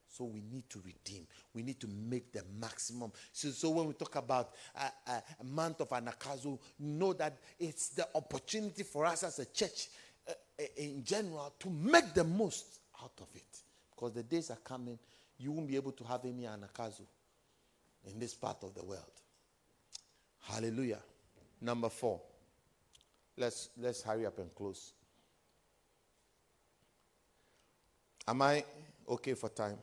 So 0.08 0.24
we 0.24 0.40
need 0.40 0.70
to 0.70 0.80
redeem. 0.84 1.26
We 1.52 1.62
need 1.62 1.80
to 1.80 1.88
make 1.88 2.32
the 2.32 2.42
maximum. 2.60 3.10
So, 3.32 3.48
so 3.50 3.70
when 3.70 3.88
we 3.88 3.94
talk 3.94 4.14
about 4.14 4.54
a, 4.74 5.10
a, 5.10 5.44
month 5.44 5.80
of 5.80 5.88
anagkazo, 5.90 6.58
know 6.78 7.12
that 7.14 7.38
it's 7.58 7.88
the 7.88 8.06
opportunity 8.14 8.84
for 8.84 9.04
us 9.04 9.24
as 9.24 9.40
a 9.40 9.46
church 9.46 9.88
uh, 10.28 10.32
uh, 10.60 10.64
in 10.76 11.02
general 11.04 11.52
to 11.58 11.68
make 11.68 12.14
the 12.14 12.24
most 12.24 12.78
out 13.02 13.12
of 13.20 13.26
it. 13.34 13.62
Because 13.90 14.12
the 14.12 14.22
days 14.22 14.50
are 14.50 14.58
coming, 14.64 14.98
you 15.38 15.50
won't 15.50 15.66
be 15.66 15.76
able 15.76 15.92
to 15.92 16.04
have 16.04 16.24
any 16.24 16.44
anagkazo 16.44 17.02
in 18.10 18.18
this 18.18 18.34
part 18.34 18.62
of 18.62 18.74
the 18.74 18.84
world. 18.84 19.02
Hallelujah. 20.44 21.00
Number 21.60 21.88
four. 21.88 22.20
Let's 23.36 23.70
let's 23.76 24.02
hurry 24.02 24.24
up 24.24 24.38
and 24.38 24.54
close. 24.54 24.92
Am 28.28 28.42
I 28.42 28.64
okay 29.08 29.34
for 29.34 29.48
time? 29.48 29.78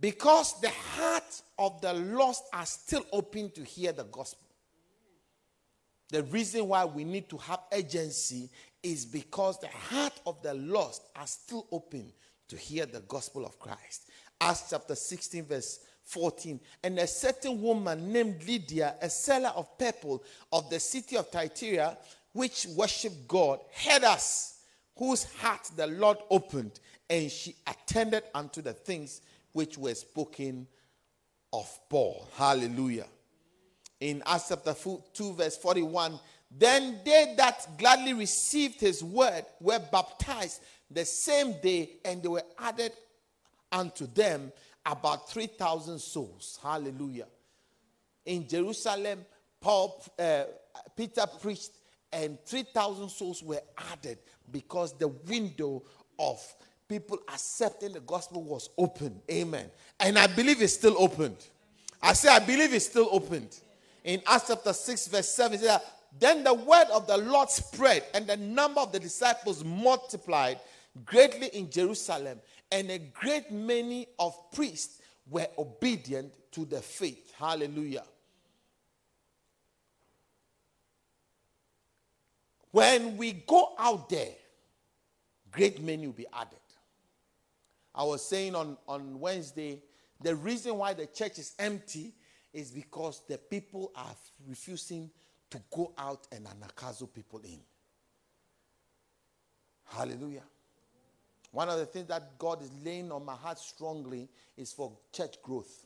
Because 0.00 0.60
the 0.60 0.70
heart 0.70 1.42
of 1.58 1.80
the 1.80 1.92
lost 1.92 2.44
are 2.52 2.66
still 2.66 3.04
open 3.12 3.50
to 3.50 3.64
hear 3.64 3.92
the 3.92 4.04
gospel. 4.04 4.46
The 6.10 6.22
reason 6.24 6.68
why 6.68 6.84
we 6.84 7.04
need 7.04 7.28
to 7.30 7.36
have 7.38 7.60
urgency 7.72 8.48
is 8.82 9.04
because 9.04 9.58
the 9.58 9.68
heart 9.68 10.20
of 10.26 10.40
the 10.42 10.54
lost 10.54 11.02
are 11.16 11.26
still 11.26 11.66
open 11.70 12.12
to 12.48 12.56
hear 12.56 12.86
the 12.86 13.00
gospel 13.00 13.44
of 13.44 13.58
Christ. 13.58 14.08
Acts 14.40 14.70
chapter 14.70 14.94
16, 14.94 15.44
verse 15.44 15.80
14. 16.04 16.60
And 16.82 16.98
a 16.98 17.06
certain 17.06 17.60
woman 17.60 18.12
named 18.12 18.42
Lydia, 18.46 18.94
a 19.02 19.10
seller 19.10 19.52
of 19.54 19.76
purple 19.78 20.22
of 20.52 20.70
the 20.70 20.80
city 20.80 21.16
of 21.16 21.28
Thyatira, 21.28 21.98
which 22.32 22.66
worshiped 22.74 23.26
God, 23.26 23.60
heard 23.74 24.04
us, 24.04 24.57
whose 24.98 25.24
heart 25.24 25.70
the 25.76 25.86
Lord 25.86 26.18
opened, 26.30 26.80
and 27.08 27.30
she 27.30 27.54
attended 27.66 28.24
unto 28.34 28.60
the 28.60 28.72
things 28.72 29.22
which 29.52 29.78
were 29.78 29.94
spoken 29.94 30.66
of 31.52 31.80
Paul. 31.88 32.28
Hallelujah. 32.36 33.06
In 34.00 34.22
Acts 34.26 34.48
chapter 34.48 34.74
2, 35.14 35.32
verse 35.34 35.56
41, 35.56 36.18
then 36.50 37.00
they 37.04 37.34
that 37.36 37.66
gladly 37.78 38.14
received 38.14 38.80
his 38.80 39.02
word 39.02 39.44
were 39.60 39.80
baptized 39.90 40.62
the 40.90 41.04
same 41.04 41.54
day, 41.60 41.90
and 42.04 42.22
they 42.22 42.28
were 42.28 42.42
added 42.58 42.92
unto 43.70 44.06
them 44.06 44.52
about 44.86 45.30
3,000 45.30 45.98
souls. 45.98 46.58
Hallelujah. 46.62 47.26
In 48.24 48.48
Jerusalem, 48.48 49.24
Paul, 49.60 50.02
uh, 50.18 50.44
Peter 50.96 51.26
preached, 51.40 51.70
and 52.12 52.38
3,000 52.44 53.08
souls 53.10 53.42
were 53.42 53.60
added 53.92 54.18
because 54.52 54.96
the 54.98 55.08
window 55.08 55.82
of 56.18 56.40
people 56.88 57.18
accepting 57.28 57.92
the 57.92 58.00
gospel 58.00 58.42
was 58.42 58.70
open. 58.78 59.20
Amen. 59.30 59.70
And 60.00 60.18
I 60.18 60.26
believe 60.26 60.62
it's 60.62 60.72
still 60.72 60.96
opened. 60.98 61.36
I 62.02 62.12
say, 62.12 62.28
I 62.28 62.38
believe 62.38 62.72
it's 62.72 62.86
still 62.86 63.08
opened. 63.10 63.60
In 64.04 64.22
Acts 64.26 64.48
chapter 64.48 64.72
6, 64.72 65.08
verse 65.08 65.28
7, 65.28 65.54
it 65.54 65.60
says, 65.60 65.80
Then 66.18 66.44
the 66.44 66.54
word 66.54 66.86
of 66.92 67.06
the 67.06 67.18
Lord 67.18 67.50
spread, 67.50 68.04
and 68.14 68.26
the 68.26 68.36
number 68.36 68.80
of 68.80 68.92
the 68.92 69.00
disciples 69.00 69.64
multiplied 69.64 70.60
greatly 71.04 71.48
in 71.48 71.70
Jerusalem, 71.70 72.40
and 72.72 72.90
a 72.90 72.98
great 72.98 73.50
many 73.50 74.06
of 74.18 74.34
priests 74.52 75.00
were 75.28 75.46
obedient 75.58 76.32
to 76.52 76.64
the 76.64 76.80
faith. 76.80 77.32
Hallelujah. 77.36 78.04
When 82.78 83.16
we 83.16 83.32
go 83.32 83.74
out 83.76 84.08
there, 84.08 84.30
great 85.50 85.82
many 85.82 86.06
will 86.06 86.12
be 86.12 86.28
added. 86.32 86.60
I 87.92 88.04
was 88.04 88.24
saying 88.24 88.54
on, 88.54 88.76
on 88.86 89.18
Wednesday, 89.18 89.82
the 90.22 90.36
reason 90.36 90.76
why 90.76 90.94
the 90.94 91.06
church 91.06 91.40
is 91.40 91.56
empty 91.58 92.14
is 92.52 92.70
because 92.70 93.22
the 93.28 93.36
people 93.36 93.90
are 93.96 94.14
refusing 94.46 95.10
to 95.50 95.60
go 95.74 95.92
out 95.98 96.28
and 96.30 96.46
anagkazo 96.46 97.12
people 97.12 97.40
in. 97.40 97.58
Hallelujah. 99.86 100.44
One 101.50 101.68
of 101.68 101.80
the 101.80 101.86
things 101.86 102.06
that 102.06 102.38
God 102.38 102.62
is 102.62 102.70
laying 102.84 103.10
on 103.10 103.24
my 103.24 103.34
heart 103.34 103.58
strongly 103.58 104.28
is 104.56 104.72
for 104.72 104.92
church 105.12 105.42
growth. 105.42 105.84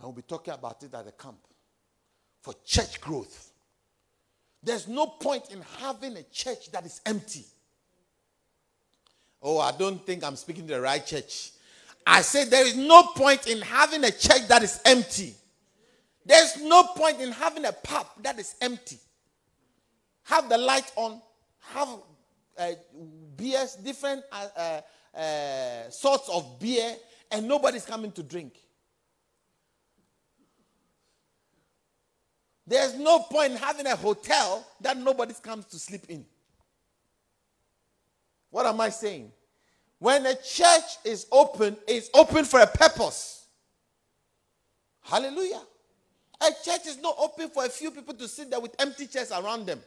I 0.00 0.04
will 0.04 0.12
be 0.12 0.22
talking 0.22 0.54
about 0.54 0.84
it 0.84 0.94
at 0.94 1.04
the 1.04 1.10
camp. 1.10 1.40
For 2.42 2.54
church 2.64 3.00
growth. 3.00 3.50
There's 4.66 4.88
no 4.88 5.06
point 5.06 5.52
in 5.52 5.62
having 5.78 6.16
a 6.16 6.24
church 6.24 6.72
that 6.72 6.84
is 6.84 7.00
empty. 7.06 7.44
Oh, 9.40 9.60
I 9.60 9.70
don't 9.70 10.04
think 10.04 10.24
I'm 10.24 10.34
speaking 10.34 10.66
to 10.66 10.74
the 10.74 10.80
right 10.80 11.06
church. 11.06 11.52
I 12.04 12.20
said 12.22 12.50
there 12.50 12.66
is 12.66 12.76
no 12.76 13.04
point 13.14 13.46
in 13.46 13.62
having 13.62 14.02
a 14.02 14.10
church 14.10 14.48
that 14.48 14.64
is 14.64 14.80
empty. 14.84 15.34
There's 16.24 16.60
no 16.60 16.82
point 16.96 17.20
in 17.20 17.30
having 17.30 17.64
a 17.64 17.70
pub 17.70 18.08
that 18.24 18.40
is 18.40 18.56
empty. 18.60 18.98
Have 20.24 20.48
the 20.48 20.58
light 20.58 20.90
on, 20.96 21.22
have 21.60 21.88
uh, 22.58 22.70
beers, 23.36 23.76
different 23.76 24.24
uh, 24.32 24.80
uh, 25.16 25.16
uh, 25.16 25.90
sorts 25.90 26.28
of 26.28 26.58
beer, 26.58 26.96
and 27.30 27.46
nobody's 27.46 27.84
coming 27.84 28.10
to 28.10 28.22
drink. 28.24 28.58
There's 32.66 32.94
no 32.94 33.20
point 33.20 33.52
in 33.52 33.58
having 33.58 33.86
a 33.86 33.94
hotel 33.94 34.66
that 34.80 34.96
nobody 34.96 35.34
comes 35.40 35.66
to 35.66 35.78
sleep 35.78 36.02
in. 36.08 36.24
What 38.50 38.66
am 38.66 38.80
I 38.80 38.88
saying? 38.88 39.30
When 39.98 40.26
a 40.26 40.34
church 40.34 40.98
is 41.04 41.26
open, 41.30 41.76
it's 41.86 42.10
open 42.12 42.44
for 42.44 42.60
a 42.60 42.66
purpose. 42.66 43.46
Hallelujah. 45.02 45.62
A 46.40 46.50
church 46.64 46.86
is 46.86 46.98
not 47.00 47.16
open 47.18 47.48
for 47.48 47.64
a 47.64 47.68
few 47.68 47.90
people 47.90 48.14
to 48.14 48.28
sit 48.28 48.50
there 48.50 48.60
with 48.60 48.74
empty 48.78 49.06
chairs 49.06 49.30
around 49.30 49.66
them. 49.66 49.80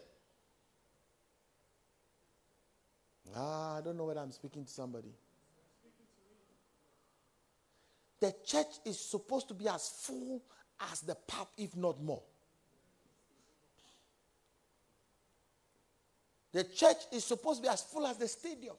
Ah, 3.35 3.77
I 3.77 3.81
don't 3.81 3.97
know 3.97 4.05
whether 4.05 4.21
I'm 4.21 4.31
speaking 4.31 4.65
to 4.65 4.71
somebody. 4.71 5.13
The 8.19 8.33
church 8.45 8.79
is 8.85 8.99
supposed 8.99 9.47
to 9.49 9.53
be 9.53 9.67
as 9.67 9.89
full 10.01 10.41
as 10.91 11.01
the 11.01 11.15
pub, 11.15 11.47
if 11.57 11.75
not 11.75 12.01
more. 12.01 12.23
The 16.51 16.63
church 16.63 16.97
is 17.11 17.23
supposed 17.23 17.61
to 17.61 17.67
be 17.67 17.69
as 17.69 17.81
full 17.83 18.07
as 18.07 18.17
the 18.17 18.27
stadium. 18.27 18.75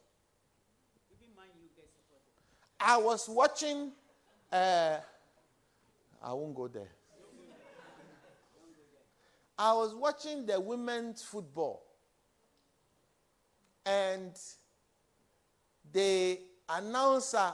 I 2.80 2.96
was 2.96 3.28
watching, 3.28 3.92
uh, 4.50 4.96
I 6.22 6.32
won't 6.32 6.54
go 6.54 6.66
there. 6.66 6.88
I 9.58 9.74
was 9.74 9.94
watching 9.94 10.46
the 10.46 10.58
women's 10.58 11.22
football, 11.22 11.82
and 13.84 14.32
the 15.92 16.40
announcer, 16.70 17.52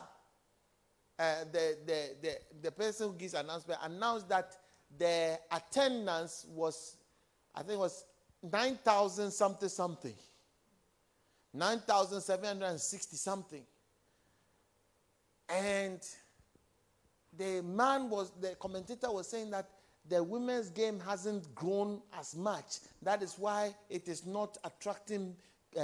uh, 1.19 1.35
the, 1.51 1.77
the, 1.85 2.11
the, 2.23 2.39
the 2.63 2.71
person 2.71 3.09
who 3.09 3.15
gives 3.15 3.35
announcement, 3.35 3.81
announced 3.83 4.29
that 4.29 4.55
the 4.97 5.37
attendance 5.51 6.47
was, 6.49 6.97
I 7.53 7.65
think, 7.65 7.81
was 7.81 8.05
9,000 8.43 9.31
something 9.31 9.69
something. 9.69 10.15
9,760 11.55 13.17
something. 13.17 13.63
And 15.49 16.01
the 17.37 17.63
man 17.63 18.11
was, 18.11 18.33
the 18.41 18.55
commentator 18.57 19.11
was 19.11 19.29
saying 19.29 19.51
that 19.51 19.69
the 20.09 20.23
women's 20.23 20.71
game 20.71 21.01
hasn't 21.01 21.53
grown 21.55 22.01
as 22.19 22.37
much. 22.37 22.79
That 23.03 23.23
is 23.23 23.35
why 23.39 23.75
it 23.89 24.07
is 24.09 24.27
not 24.27 24.57
attracting 24.65 25.35
uh, 25.77 25.83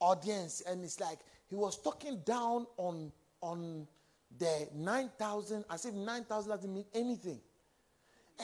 audience. 0.00 0.62
And 0.66 0.84
it's 0.84 1.00
like 1.00 1.18
he 1.48 1.56
was 1.56 1.80
talking 1.80 2.20
down 2.24 2.66
on, 2.76 3.12
on 3.40 3.86
the 4.38 4.68
9,000 4.74 5.64
as 5.70 5.84
if 5.86 5.94
9,000 5.94 6.50
doesn't 6.50 6.72
mean 6.72 6.84
anything. 6.94 7.40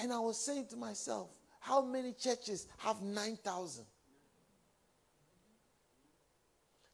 And 0.00 0.12
I 0.12 0.18
was 0.18 0.38
saying 0.38 0.66
to 0.70 0.76
myself, 0.76 1.28
how 1.68 1.82
many 1.82 2.14
churches 2.14 2.66
have 2.78 3.02
9,000? 3.02 3.84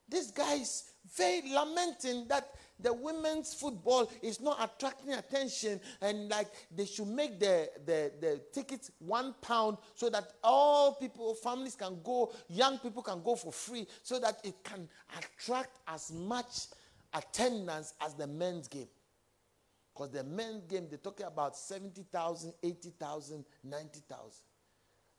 This 0.09 0.33
guy 0.33 0.55
is 0.55 0.91
very 1.17 1.43
lamenting 1.49 2.27
that 2.29 2.51
the 2.81 2.93
women's 2.93 3.55
football 3.55 4.11
is 4.21 4.41
not 4.41 4.59
attracting 4.63 5.13
attention 5.13 5.81
and 6.03 6.29
like 6.29 6.49
they 6.75 6.87
should 6.87 7.07
make 7.07 7.39
the, 7.39 7.71
the, 7.87 8.11
the 8.21 8.41
tickets 8.53 8.91
one 8.99 9.33
pound 9.41 9.77
so 9.95 10.11
that 10.11 10.33
all 10.43 10.95
people 10.95 11.35
families 11.35 11.77
can 11.77 12.01
go 12.03 12.33
young 12.49 12.79
people 12.79 13.03
can 13.03 13.23
go 13.23 13.37
for 13.37 13.53
free 13.53 13.87
so 14.03 14.19
that 14.19 14.39
it 14.43 14.57
can 14.65 14.89
attract 15.17 15.79
as 15.87 16.13
much 16.13 16.67
attendance 17.13 17.95
as 18.05 18.15
the 18.15 18.27
men's 18.27 18.67
game 18.67 18.89
because 19.95 20.11
the 20.11 20.25
men's 20.25 20.65
game 20.65 20.87
they're 20.89 20.99
talking 20.99 21.27
about 21.27 21.57
70000 21.57 22.53
80000 22.63 23.45
90000 23.63 24.33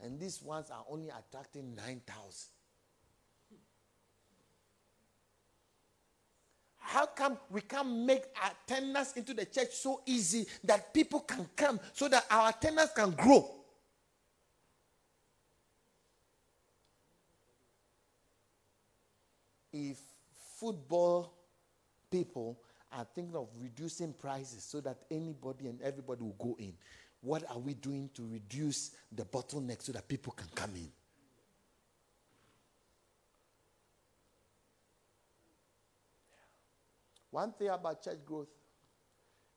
and 0.02 0.20
these 0.20 0.42
ones 0.42 0.70
are 0.72 0.84
only 0.90 1.10
attracting 1.10 1.76
9000 1.76 2.50
How 6.88 7.08
come 7.08 7.38
we 7.50 7.62
can't 7.62 7.90
make 7.90 8.24
attendance 8.42 9.14
into 9.14 9.34
the 9.34 9.46
church 9.46 9.72
so 9.72 10.02
easy 10.06 10.46
that 10.64 10.94
people 10.94 11.20
can 11.22 11.50
come 11.56 11.80
so 11.92 12.08
that 12.08 12.26
our 12.30 12.50
attendance 12.50 12.92
can 12.96 13.12
grow? 13.12 13.50
If 19.74 19.98
football 20.58 21.34
people 22.12 22.60
are 22.94 23.06
thinking 23.16 23.36
of 23.36 23.48
reducing 23.60 24.14
prices 24.14 24.64
so 24.64 24.80
that 24.82 25.00
anybody 25.10 25.68
and 25.68 25.82
everybody 25.82 26.22
will 26.22 26.36
go 26.40 26.56
in, 26.60 26.74
what 27.26 27.44
are 27.50 27.58
we 27.58 27.74
doing 27.74 28.10
to 28.14 28.22
reduce 28.32 28.92
the 29.12 29.26
bottleneck 29.26 29.82
so 29.82 29.92
that 29.92 30.08
people 30.08 30.32
can 30.34 30.48
come 30.54 30.70
in? 30.76 30.88
One 37.32 37.52
thing 37.54 37.70
about 37.70 38.04
church 38.04 38.20
growth, 38.24 38.48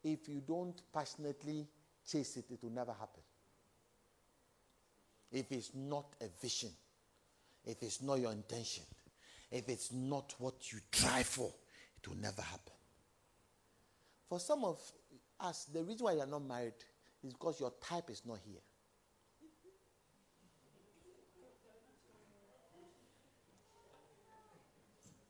if 0.02 0.28
you 0.28 0.40
don't 0.40 0.80
passionately 0.92 1.66
chase 2.10 2.38
it, 2.38 2.46
it 2.50 2.58
will 2.62 2.70
never 2.72 2.92
happen. 2.92 3.22
If 5.30 5.52
it's 5.52 5.70
not 5.74 6.06
a 6.22 6.28
vision, 6.40 6.70
if 7.66 7.82
it's 7.82 8.00
not 8.00 8.18
your 8.18 8.32
intention, 8.32 8.84
if 9.52 9.68
it's 9.68 9.92
not 9.92 10.34
what 10.38 10.72
you 10.72 10.78
try 10.90 11.22
for, 11.22 11.52
it 11.98 12.08
will 12.08 12.16
never 12.16 12.40
happen. 12.40 12.72
For 14.26 14.40
some 14.40 14.64
of 14.64 14.80
us, 15.38 15.66
the 15.66 15.82
reason 15.82 16.04
why 16.04 16.14
you're 16.14 16.26
not 16.26 16.42
married 16.42 16.72
is 17.24 17.32
because 17.32 17.60
your 17.60 17.72
type 17.82 18.10
is 18.10 18.22
not 18.26 18.38
here. 18.44 18.60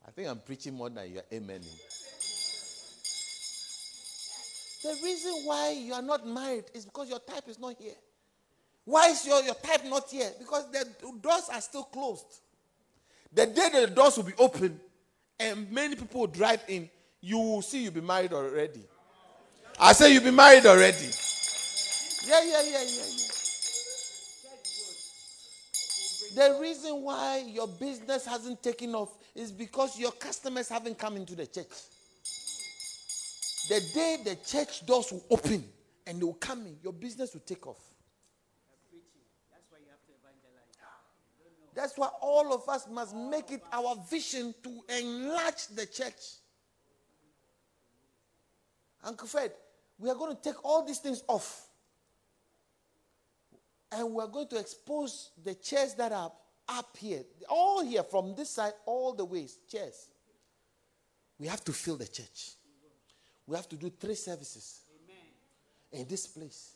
I 0.07 0.11
think 0.11 0.29
I'm 0.29 0.39
preaching 0.39 0.75
more 0.75 0.89
than 0.89 1.11
you're 1.13 1.23
amening. 1.31 1.79
The 4.83 4.97
reason 5.05 5.33
why 5.45 5.73
you 5.73 5.93
are 5.93 6.03
not 6.03 6.27
married 6.27 6.65
is 6.73 6.85
because 6.85 7.11
your 7.11 7.19
type 7.19 7.49
is 7.49 7.59
not 7.59 7.77
here. 7.79 7.95
Why 8.85 9.09
is 9.11 9.27
your, 9.27 9.43
your 9.43 9.55
type 9.55 9.85
not 9.85 10.09
here? 10.09 10.31
Because 10.39 10.71
the 10.71 10.89
doors 11.21 11.51
are 11.53 11.61
still 11.61 11.85
closed. 11.85 12.41
The 13.33 13.47
day 13.47 13.69
the 13.73 13.87
doors 13.89 14.17
will 14.17 14.25
be 14.25 14.33
open 14.39 14.81
and 15.39 15.71
many 15.71 15.95
people 15.95 16.21
will 16.21 16.27
drive 16.27 16.63
in, 16.69 16.89
you 17.21 17.37
will 17.39 17.63
see 17.63 17.85
you'll 17.85 17.93
be 17.93 18.01
married 18.01 18.33
already. 18.33 18.81
I 19.79 19.93
say 19.93 20.13
you'll 20.13 20.25
be 20.25 20.31
married 20.31 20.65
already. 20.65 21.11
Yeah, 22.29 22.45
yeah, 22.45 22.63
yeah, 22.63 22.83
yeah, 22.83 23.07
yeah. 23.07 23.29
The 26.37 26.59
reason 26.61 27.03
why 27.03 27.43
your 27.47 27.67
business 27.67 28.27
hasn't 28.27 28.63
taken 28.63 28.95
off 28.95 29.17
is 29.35 29.51
because 29.51 29.99
your 29.99 30.13
customers 30.13 30.69
haven't 30.69 30.99
come 30.99 31.17
into 31.17 31.35
the 31.35 31.47
church. 31.47 31.69
The 33.71 33.81
day 33.95 34.19
the 34.25 34.37
church 34.47 34.85
doors 34.85 35.11
will 35.11 35.25
open 35.31 35.65
and 36.07 36.21
they 36.21 36.25
will 36.25 36.35
come 36.35 36.67
in, 36.67 36.77
your 36.83 36.93
business 36.93 37.33
will 37.33 37.41
take 37.41 37.67
off. 37.67 37.81
That's 41.75 41.97
why 41.97 42.09
all 42.21 42.53
of 42.53 42.69
us 42.69 42.87
must 42.91 43.17
make 43.17 43.53
it 43.53 43.63
our 43.73 43.97
vision 44.11 44.55
to 44.65 44.81
enlarge 44.99 45.69
the 45.69 45.87
church. 45.87 46.21
Uncle 49.03 49.29
Fred, 49.29 49.53
we 49.99 50.11
are 50.11 50.15
going 50.15 50.37
to 50.37 50.43
take 50.43 50.63
all 50.63 50.85
these 50.85 50.99
things 50.99 51.23
off. 51.27 51.68
And 53.91 54.13
we're 54.13 54.27
going 54.27 54.49
to 54.49 54.59
expose 54.59 55.31
the 55.43 55.55
chairs 55.55 55.95
that 55.95 56.13
are 56.13 56.31
up 56.69 56.97
here, 56.99 57.23
all 57.49 57.83
here, 57.83 58.03
from 58.03 58.35
this 58.35 58.51
side, 58.51 58.73
all 58.85 59.15
the 59.15 59.25
ways, 59.25 59.59
chairs. 59.71 60.09
We 61.39 61.47
have 61.47 61.65
to 61.65 61.73
fill 61.73 61.97
the 61.97 62.07
church. 62.07 62.51
We 63.47 63.57
have 63.57 63.69
to 63.71 63.77
do 63.77 63.91
three 63.91 64.15
services 64.15 64.83
in 65.91 66.07
this 66.07 66.27
place. 66.27 66.75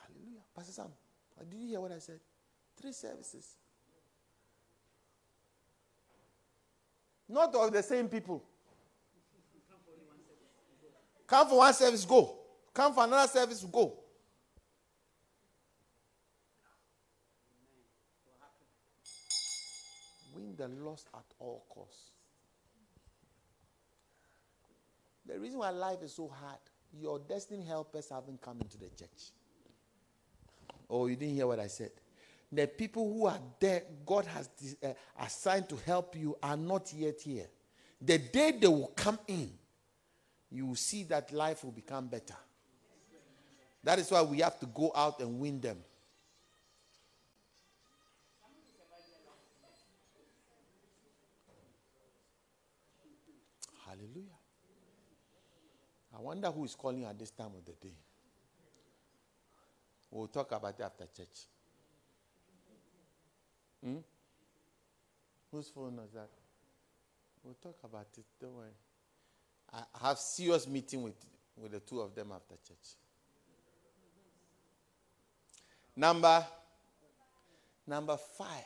Hallelujah. 0.00 0.42
Pastor 0.54 0.72
Sam, 0.72 0.86
did 1.50 1.58
you 1.58 1.68
hear 1.68 1.80
what 1.80 1.90
I 1.90 1.98
said? 1.98 2.20
Three 2.80 2.92
services. 2.92 3.56
Not 7.28 7.52
of 7.56 7.72
the 7.72 7.82
same 7.82 8.08
people. 8.08 8.44
Come 11.26 11.48
for 11.48 11.58
one 11.58 11.74
service, 11.74 12.04
go. 12.04 12.45
Come 12.76 12.92
for 12.92 13.04
another 13.04 13.26
service, 13.26 13.64
go. 13.72 13.94
Win 20.34 20.54
the 20.54 20.68
lost 20.68 21.08
at 21.14 21.24
all 21.38 21.64
costs. 21.70 22.10
The 25.24 25.40
reason 25.40 25.58
why 25.58 25.70
life 25.70 26.02
is 26.02 26.12
so 26.12 26.28
hard, 26.28 26.58
your 26.92 27.18
destiny 27.18 27.64
helpers 27.64 28.10
haven't 28.10 28.42
come 28.42 28.58
into 28.60 28.76
the 28.76 28.90
church. 28.90 29.30
Oh, 30.90 31.06
you 31.06 31.16
didn't 31.16 31.34
hear 31.34 31.46
what 31.46 31.60
I 31.60 31.68
said. 31.68 31.92
The 32.52 32.66
people 32.66 33.10
who 33.10 33.24
are 33.24 33.40
there, 33.58 33.84
God 34.04 34.26
has 34.26 34.50
uh, 34.84 34.88
assigned 35.18 35.70
to 35.70 35.76
help 35.76 36.14
you, 36.14 36.36
are 36.42 36.58
not 36.58 36.92
yet 36.92 37.22
here. 37.22 37.46
The 38.02 38.18
day 38.18 38.52
they 38.60 38.68
will 38.68 38.92
come 38.94 39.18
in, 39.26 39.50
you 40.50 40.66
will 40.66 40.74
see 40.74 41.04
that 41.04 41.32
life 41.32 41.64
will 41.64 41.72
become 41.72 42.08
better. 42.08 42.36
That 43.86 44.00
is 44.00 44.10
why 44.10 44.20
we 44.20 44.38
have 44.40 44.58
to 44.58 44.66
go 44.66 44.90
out 44.96 45.20
and 45.20 45.38
win 45.38 45.60
them. 45.60 45.78
Hallelujah. 53.86 54.24
I 56.12 56.20
wonder 56.20 56.48
who 56.50 56.64
is 56.64 56.74
calling 56.74 57.04
at 57.04 57.16
this 57.16 57.30
time 57.30 57.52
of 57.56 57.64
the 57.64 57.74
day. 57.80 57.94
We'll 60.10 60.26
talk 60.26 60.50
about 60.50 60.74
it 60.76 60.82
after 60.82 61.04
church. 61.16 61.46
Hmm? 63.84 63.98
Whose 65.52 65.68
phone 65.68 65.94
was 65.94 66.10
that? 66.12 66.30
We'll 67.44 67.54
talk 67.62 67.76
about 67.84 68.08
it. 68.18 68.24
Don't 68.40 68.56
worry. 68.56 68.70
I 69.72 70.08
have 70.08 70.18
serious 70.18 70.66
meeting 70.66 71.04
with, 71.04 71.24
with 71.56 71.70
the 71.70 71.78
two 71.78 72.00
of 72.00 72.16
them 72.16 72.32
after 72.34 72.56
church. 72.66 72.96
Number 75.96 76.44
number 77.86 78.16
five. 78.16 78.64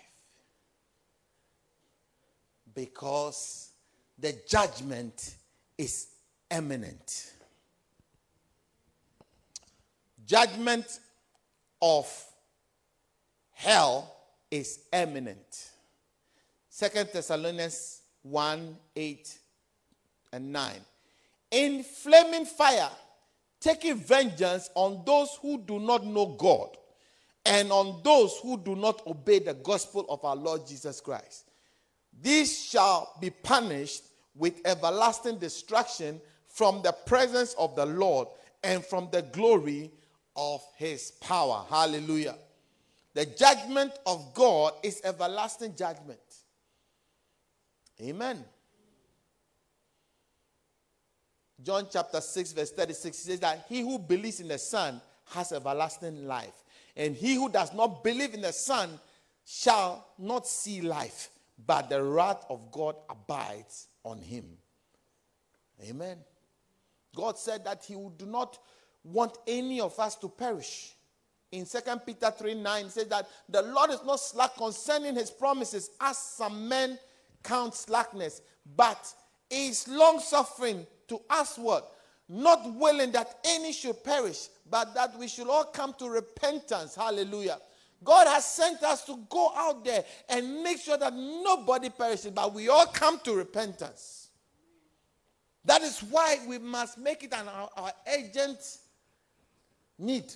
Because 2.75 3.71
the 4.19 4.35
judgment 4.49 5.37
is 5.79 6.09
imminent. 6.51 7.33
Judgment 10.27 11.01
of 11.81 12.07
hell 13.53 14.15
is 14.51 14.81
imminent. 14.93 15.71
Second 16.69 17.11
Thessalonians 17.13 18.03
1 18.23 18.77
8 18.95 19.39
and 20.33 20.53
9. 20.53 20.73
In 21.51 21.83
flaming 21.83 22.45
fire, 22.45 22.91
taking 23.61 23.97
vengeance 23.97 24.71
on 24.75 25.03
those 25.05 25.37
who 25.43 25.59
do 25.59 25.81
not 25.81 26.07
know 26.07 26.27
God 26.39 26.77
and 27.45 27.73
on 27.73 28.01
those 28.05 28.39
who 28.43 28.59
do 28.59 28.75
not 28.75 29.07
obey 29.07 29.39
the 29.39 29.55
gospel 29.55 30.07
of 30.09 30.25
our 30.25 30.37
Lord 30.37 30.67
Jesus 30.67 31.01
Christ. 31.01 31.51
These 32.23 32.65
shall 32.65 33.15
be 33.21 33.31
punished 33.31 34.05
with 34.35 34.61
everlasting 34.65 35.39
destruction 35.39 36.21
from 36.49 36.83
the 36.83 36.93
presence 36.93 37.55
of 37.55 37.75
the 37.77 37.87
Lord 37.87 38.29
and 38.63 38.85
from 38.85 39.09
the 39.11 39.23
glory 39.23 39.91
of 40.37 40.63
his 40.77 41.13
power. 41.13 41.65
Hallelujah. 41.69 42.37
The 43.15 43.27
judgment 43.27 43.93
of 44.07 44.35
God 44.35 44.75
is 44.83 45.01
everlasting 45.05 45.75
judgment. 45.75 46.21
Amen. 48.01 48.45
John 51.63 51.87
chapter 51.91 52.21
6, 52.21 52.53
verse 52.53 52.71
36 52.71 53.17
says 53.17 53.41
that 53.41 53.67
he 53.69 53.81
who 53.81 53.99
believes 53.99 54.41
in 54.41 54.49
the 54.49 54.59
Son 54.59 55.01
has 55.27 55.53
everlasting 55.53 56.27
life. 56.27 56.65
And 57.01 57.17
he 57.17 57.35
who 57.35 57.49
does 57.49 57.73
not 57.73 58.05
believe 58.05 58.35
in 58.35 58.43
the 58.43 58.53
Son 58.53 59.01
shall 59.47 60.07
not 60.19 60.47
see 60.47 60.83
life, 60.83 61.31
but 61.67 61.89
the 61.89 62.05
wrath 62.05 62.45
of 62.51 62.71
God 62.71 62.95
abides 63.09 63.89
on 64.05 64.21
him. 64.21 64.45
Amen. 65.83 66.19
God 67.17 67.39
said 67.39 67.65
that 67.65 67.85
he 67.87 67.97
would 67.97 68.19
do 68.19 68.27
not 68.27 68.59
want 69.03 69.39
any 69.47 69.81
of 69.81 69.99
us 69.99 70.15
to 70.17 70.29
perish. 70.29 70.95
In 71.51 71.65
2 71.65 71.79
Peter 72.05 72.31
3 72.31 72.53
9 72.57 72.91
says 72.91 73.07
that 73.07 73.27
the 73.49 73.63
Lord 73.63 73.89
is 73.89 74.05
not 74.05 74.21
slack 74.21 74.57
concerning 74.57 75.15
his 75.15 75.31
promises, 75.31 75.93
as 76.03 76.19
some 76.19 76.69
men 76.69 76.99
count 77.43 77.75
slackness, 77.75 78.43
but 78.77 79.11
is 79.49 79.89
long 79.89 80.21
suffering 80.21 80.87
to 81.09 81.19
us 81.31 81.57
what? 81.57 81.97
Not 82.33 82.77
willing 82.77 83.11
that 83.11 83.39
any 83.45 83.73
should 83.73 84.05
perish, 84.05 84.47
but 84.71 84.95
that 84.95 85.19
we 85.19 85.27
should 85.27 85.49
all 85.49 85.65
come 85.65 85.93
to 85.99 86.09
repentance. 86.09 86.95
Hallelujah. 86.95 87.59
God 88.05 88.29
has 88.29 88.45
sent 88.47 88.85
us 88.85 89.05
to 89.07 89.19
go 89.29 89.51
out 89.57 89.85
there 89.85 90.05
and 90.29 90.63
make 90.63 90.79
sure 90.79 90.97
that 90.97 91.13
nobody 91.13 91.91
perishes, 91.91 92.31
but 92.31 92.55
we 92.55 92.69
all 92.69 92.87
come 92.87 93.19
to 93.25 93.35
repentance. 93.35 94.29
That 95.65 95.83
is 95.83 95.99
why 96.05 96.39
we 96.47 96.59
must 96.59 96.99
make 96.99 97.25
it 97.25 97.35
an 97.35 97.49
our, 97.49 97.69
our 97.77 97.93
agent 98.07 98.59
need 99.99 100.33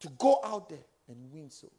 to 0.00 0.08
go 0.18 0.40
out 0.44 0.68
there 0.68 0.84
and 1.08 1.32
win 1.32 1.50
souls. 1.50 1.72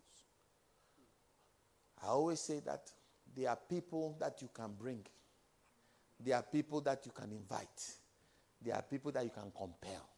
I 2.02 2.08
always 2.08 2.40
say 2.40 2.62
that 2.66 2.90
there 3.36 3.50
are 3.50 3.60
people 3.70 4.16
that 4.22 4.42
you 4.42 4.50
can 4.54 4.72
bring, 4.80 5.06
there 6.18 6.38
are 6.38 6.44
people 6.44 6.80
that 6.82 7.06
you 7.06 7.12
can 7.12 7.34
invite, 7.34 7.94
there 8.62 8.76
are 8.76 8.82
people 8.82 9.12
that 9.12 9.24
you 9.24 9.32
can 9.32 9.52
compel. 9.56 10.10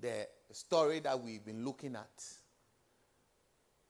The 0.00 0.26
story 0.52 1.00
that 1.00 1.20
we've 1.20 1.44
been 1.44 1.64
looking 1.64 1.94
at. 1.94 2.24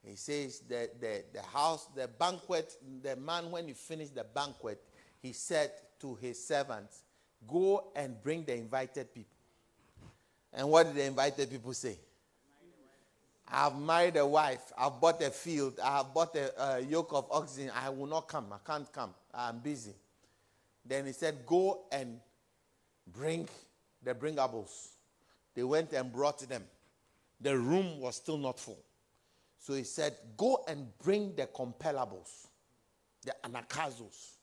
He 0.02 0.16
says 0.16 0.60
that 0.68 1.00
the, 1.00 1.24
the 1.32 1.42
house, 1.42 1.86
the 1.94 2.08
banquet, 2.08 2.74
the 3.02 3.16
man, 3.16 3.50
when 3.50 3.68
he 3.68 3.74
finished 3.74 4.14
the 4.14 4.24
banquet, 4.24 4.80
he 5.20 5.32
said 5.32 5.70
to 6.00 6.14
his 6.14 6.42
servants, 6.42 7.02
Go 7.46 7.90
and 7.96 8.22
bring 8.22 8.44
the 8.44 8.54
invited 8.54 9.14
people. 9.14 9.36
And 10.52 10.68
what 10.68 10.86
did 10.86 10.96
the 10.96 11.04
invited 11.04 11.50
people 11.50 11.72
say? 11.72 11.98
I've 13.52 13.78
married 13.78 14.16
a 14.16 14.26
wife. 14.26 14.72
I've 14.78 15.00
bought 15.00 15.22
a 15.22 15.30
field. 15.30 15.80
I 15.82 15.98
have 15.98 16.14
bought 16.14 16.36
a, 16.36 16.76
a 16.76 16.80
yoke 16.80 17.12
of 17.12 17.26
oxen. 17.30 17.70
I 17.74 17.88
will 17.90 18.06
not 18.06 18.28
come. 18.28 18.46
I 18.52 18.58
can't 18.64 18.90
come. 18.92 19.12
I'm 19.34 19.58
busy. 19.58 19.94
Then 20.84 21.06
he 21.06 21.12
said, 21.12 21.46
Go 21.46 21.82
and 21.92 22.20
bring 23.06 23.48
the 24.02 24.14
bringables. 24.14 24.88
They 25.54 25.62
went 25.62 25.92
and 25.92 26.12
brought 26.12 26.38
them. 26.48 26.64
The 27.40 27.56
room 27.56 28.00
was 28.00 28.16
still 28.16 28.38
not 28.38 28.58
full. 28.58 28.82
So 29.58 29.74
he 29.74 29.84
said, 29.84 30.14
Go 30.36 30.64
and 30.68 30.86
bring 31.02 31.34
the 31.36 31.46
compellables, 31.46 32.46
the 33.24 33.34
anagkazos. 33.44 34.36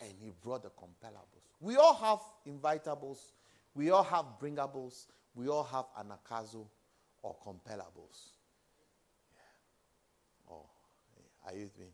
And 0.00 0.10
he 0.20 0.32
brought 0.42 0.64
the 0.64 0.70
compellables. 0.70 1.42
We 1.60 1.76
all 1.76 1.94
have 1.94 2.18
invitables, 2.46 3.18
we 3.74 3.90
all 3.90 4.02
have 4.02 4.24
bringables, 4.40 5.06
we 5.34 5.48
all 5.48 5.62
have 5.62 5.84
anagkazo 5.96 6.66
or 7.22 7.36
compellables. 7.44 8.32
Yeah. 9.32 10.50
Oh, 10.50 10.66
are 11.46 11.54
you 11.54 11.64
with 11.64 11.78
me? 11.78 11.86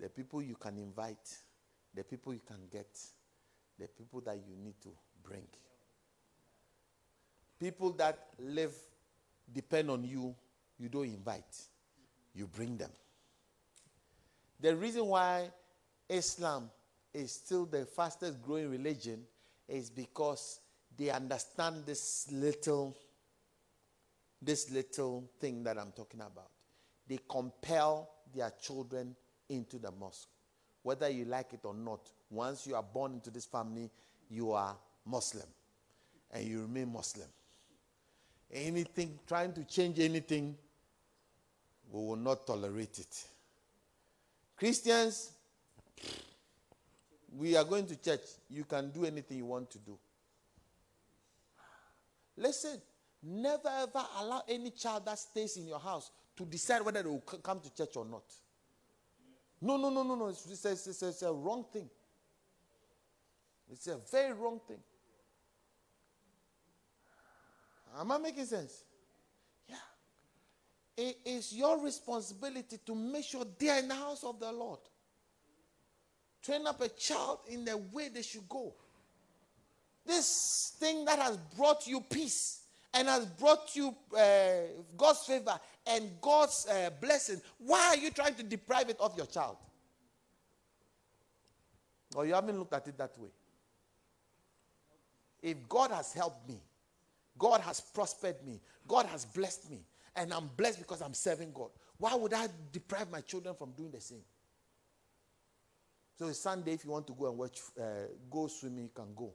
The 0.00 0.08
people 0.08 0.42
you 0.42 0.56
can 0.56 0.78
invite, 0.78 1.38
the 1.94 2.04
people 2.04 2.32
you 2.32 2.40
can 2.46 2.60
get, 2.70 2.88
the 3.78 3.86
people 3.86 4.20
that 4.22 4.36
you 4.36 4.56
need 4.62 4.80
to 4.82 4.90
bring. 5.22 5.46
People 7.60 7.92
that 7.92 8.28
live, 8.38 8.74
depend 9.52 9.90
on 9.90 10.04
you, 10.04 10.34
you 10.78 10.88
don't 10.88 11.04
invite, 11.04 11.66
you 12.34 12.46
bring 12.46 12.76
them. 12.76 12.90
The 14.60 14.74
reason 14.76 15.06
why 15.06 15.50
Islam 16.08 16.70
is 17.12 17.32
still 17.32 17.66
the 17.66 17.84
fastest 17.84 18.42
growing 18.42 18.70
religion 18.70 19.22
is 19.68 19.90
because 19.90 20.60
they 20.96 21.10
understand 21.10 21.84
this 21.86 22.28
little 22.30 22.96
this 24.44 24.70
little 24.70 25.30
thing 25.38 25.62
that 25.62 25.78
I'm 25.78 25.92
talking 25.92 26.20
about. 26.20 26.50
They 27.08 27.18
compel 27.28 28.10
their 28.34 28.52
children 28.60 29.14
into 29.48 29.78
the 29.78 29.92
mosque. 29.92 30.31
Whether 30.82 31.08
you 31.08 31.24
like 31.24 31.52
it 31.52 31.60
or 31.64 31.74
not, 31.74 32.10
once 32.30 32.66
you 32.66 32.74
are 32.74 32.82
born 32.82 33.12
into 33.14 33.30
this 33.30 33.44
family, 33.46 33.90
you 34.28 34.52
are 34.52 34.76
Muslim 35.06 35.46
and 36.32 36.44
you 36.44 36.62
remain 36.62 36.92
Muslim. 36.92 37.28
anything, 38.52 39.18
trying 39.26 39.52
to 39.54 39.64
change 39.64 39.98
anything, 39.98 40.56
we 41.90 42.06
will 42.06 42.16
not 42.16 42.46
tolerate 42.46 42.98
it. 42.98 43.24
Christians, 44.56 45.32
we 47.36 47.56
are 47.56 47.64
going 47.64 47.86
to 47.86 47.96
church. 47.96 48.20
You 48.48 48.64
can 48.64 48.90
do 48.90 49.04
anything 49.04 49.38
you 49.38 49.46
want 49.46 49.70
to 49.70 49.78
do. 49.78 49.98
Listen, 52.36 52.80
never 53.22 53.68
ever 53.68 54.04
allow 54.18 54.42
any 54.48 54.70
child 54.70 55.04
that 55.06 55.18
stays 55.18 55.56
in 55.56 55.66
your 55.66 55.78
house 55.78 56.10
to 56.36 56.44
decide 56.44 56.82
whether 56.82 57.02
they 57.02 57.08
will 57.08 57.20
come 57.20 57.60
to 57.60 57.74
church 57.74 57.96
or 57.96 58.04
not. 58.04 58.24
No, 59.62 59.76
no, 59.76 59.90
no, 59.90 60.02
no, 60.02 60.16
no. 60.16 60.28
It's, 60.28 60.44
it's, 60.46 60.86
it's 60.88 61.02
it's 61.02 61.22
a 61.22 61.32
wrong 61.32 61.64
thing. 61.72 61.88
It's 63.70 63.86
a 63.86 63.96
very 64.10 64.32
wrong 64.32 64.60
thing. 64.66 64.80
Am 67.98 68.10
I 68.10 68.18
making 68.18 68.46
sense? 68.46 68.82
Yeah. 69.68 69.76
It 70.96 71.18
is 71.24 71.52
your 71.52 71.80
responsibility 71.82 72.78
to 72.84 72.94
make 72.94 73.24
sure 73.24 73.44
they 73.58 73.68
are 73.68 73.78
in 73.78 73.88
the 73.88 73.94
house 73.94 74.24
of 74.24 74.40
the 74.40 74.50
Lord. 74.50 74.80
Train 76.42 76.66
up 76.66 76.80
a 76.80 76.88
child 76.88 77.38
in 77.48 77.64
the 77.64 77.76
way 77.76 78.08
they 78.08 78.22
should 78.22 78.48
go. 78.48 78.74
This 80.04 80.74
thing 80.80 81.04
that 81.04 81.20
has 81.20 81.36
brought 81.56 81.86
you 81.86 82.00
peace 82.00 82.62
and 82.92 83.06
has 83.06 83.26
brought 83.26 83.76
you 83.76 83.94
uh, 84.18 84.22
God's 84.96 85.20
favor 85.20 85.58
and 85.86 86.10
God's 86.20 86.66
uh, 86.68 86.90
blessing, 87.00 87.40
why 87.58 87.88
are 87.88 87.96
you 87.96 88.10
trying 88.10 88.34
to 88.34 88.42
deprive 88.42 88.88
it 88.88 88.96
of 89.00 89.16
your 89.16 89.26
child? 89.26 89.56
Or 92.14 92.26
you 92.26 92.34
haven't 92.34 92.58
looked 92.58 92.74
at 92.74 92.86
it 92.86 92.98
that 92.98 93.18
way. 93.18 93.30
If 95.42 95.68
God 95.68 95.90
has 95.90 96.12
helped 96.12 96.48
me, 96.48 96.60
God 97.38 97.60
has 97.62 97.80
prospered 97.80 98.36
me, 98.46 98.60
God 98.86 99.06
has 99.06 99.24
blessed 99.24 99.70
me, 99.70 99.80
and 100.14 100.32
I'm 100.32 100.50
blessed 100.56 100.78
because 100.78 101.02
I'm 101.02 101.14
serving 101.14 101.52
God, 101.52 101.70
why 101.98 102.14
would 102.14 102.34
I 102.34 102.48
deprive 102.70 103.10
my 103.10 103.20
children 103.20 103.54
from 103.54 103.72
doing 103.72 103.90
the 103.90 104.00
same? 104.00 104.22
So 106.18 106.30
Sunday. 106.32 106.74
If 106.74 106.84
you 106.84 106.90
want 106.90 107.06
to 107.08 107.14
go 107.14 107.28
and 107.28 107.38
watch, 107.38 107.58
uh, 107.80 108.06
go 108.30 108.46
swimming, 108.46 108.84
you 108.84 108.90
can 108.94 109.14
go. 109.16 109.32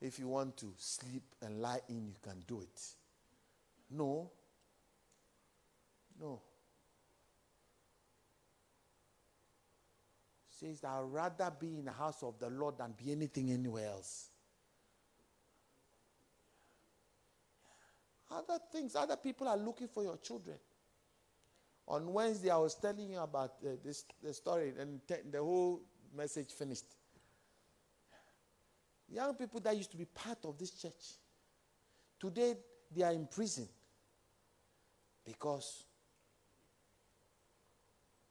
If 0.00 0.18
you 0.18 0.28
want 0.28 0.56
to 0.58 0.72
sleep 0.78 1.22
and 1.42 1.60
lie 1.60 1.80
in, 1.88 2.06
you 2.06 2.16
can 2.22 2.42
do 2.46 2.60
it. 2.62 2.80
No. 3.90 4.30
No. 6.20 6.40
Says 10.48 10.80
that 10.80 10.90
I'd 10.90 11.02
rather 11.02 11.52
be 11.58 11.78
in 11.78 11.84
the 11.84 11.92
house 11.92 12.22
of 12.22 12.38
the 12.38 12.48
Lord 12.48 12.78
than 12.78 12.94
be 12.96 13.12
anything 13.12 13.50
anywhere 13.50 13.88
else. 13.88 14.28
Other 18.30 18.58
things, 18.70 18.96
other 18.96 19.16
people 19.16 19.48
are 19.48 19.56
looking 19.56 19.88
for 19.88 20.02
your 20.02 20.16
children. 20.16 20.56
On 21.88 22.12
Wednesday, 22.12 22.50
I 22.50 22.56
was 22.56 22.74
telling 22.74 23.10
you 23.10 23.18
about 23.18 23.54
uh, 23.64 23.70
this 23.84 24.04
the 24.22 24.32
story, 24.32 24.72
and 24.78 25.06
te- 25.06 25.28
the 25.30 25.38
whole 25.38 25.82
message 26.16 26.52
finished. 26.52 26.84
Young 29.08 29.34
people 29.34 29.60
that 29.60 29.76
used 29.76 29.90
to 29.90 29.96
be 29.96 30.06
part 30.06 30.38
of 30.44 30.56
this 30.56 30.70
church, 30.70 31.18
today 32.18 32.54
they 32.94 33.02
are 33.02 33.12
in 33.12 33.26
prison 33.26 33.68
because 35.24 35.84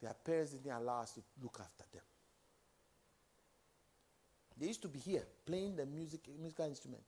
their 0.02 0.14
parents 0.14 0.52
didn't 0.54 0.72
allow 0.72 1.02
us 1.02 1.14
to 1.14 1.22
look 1.42 1.60
after 1.60 1.84
them. 1.94 2.02
They 4.58 4.68
used 4.68 4.82
to 4.82 4.88
be 4.88 5.00
here 5.00 5.24
playing 5.46 5.76
the 5.76 5.86
music, 5.86 6.22
musical 6.40 6.66
instrument. 6.66 7.04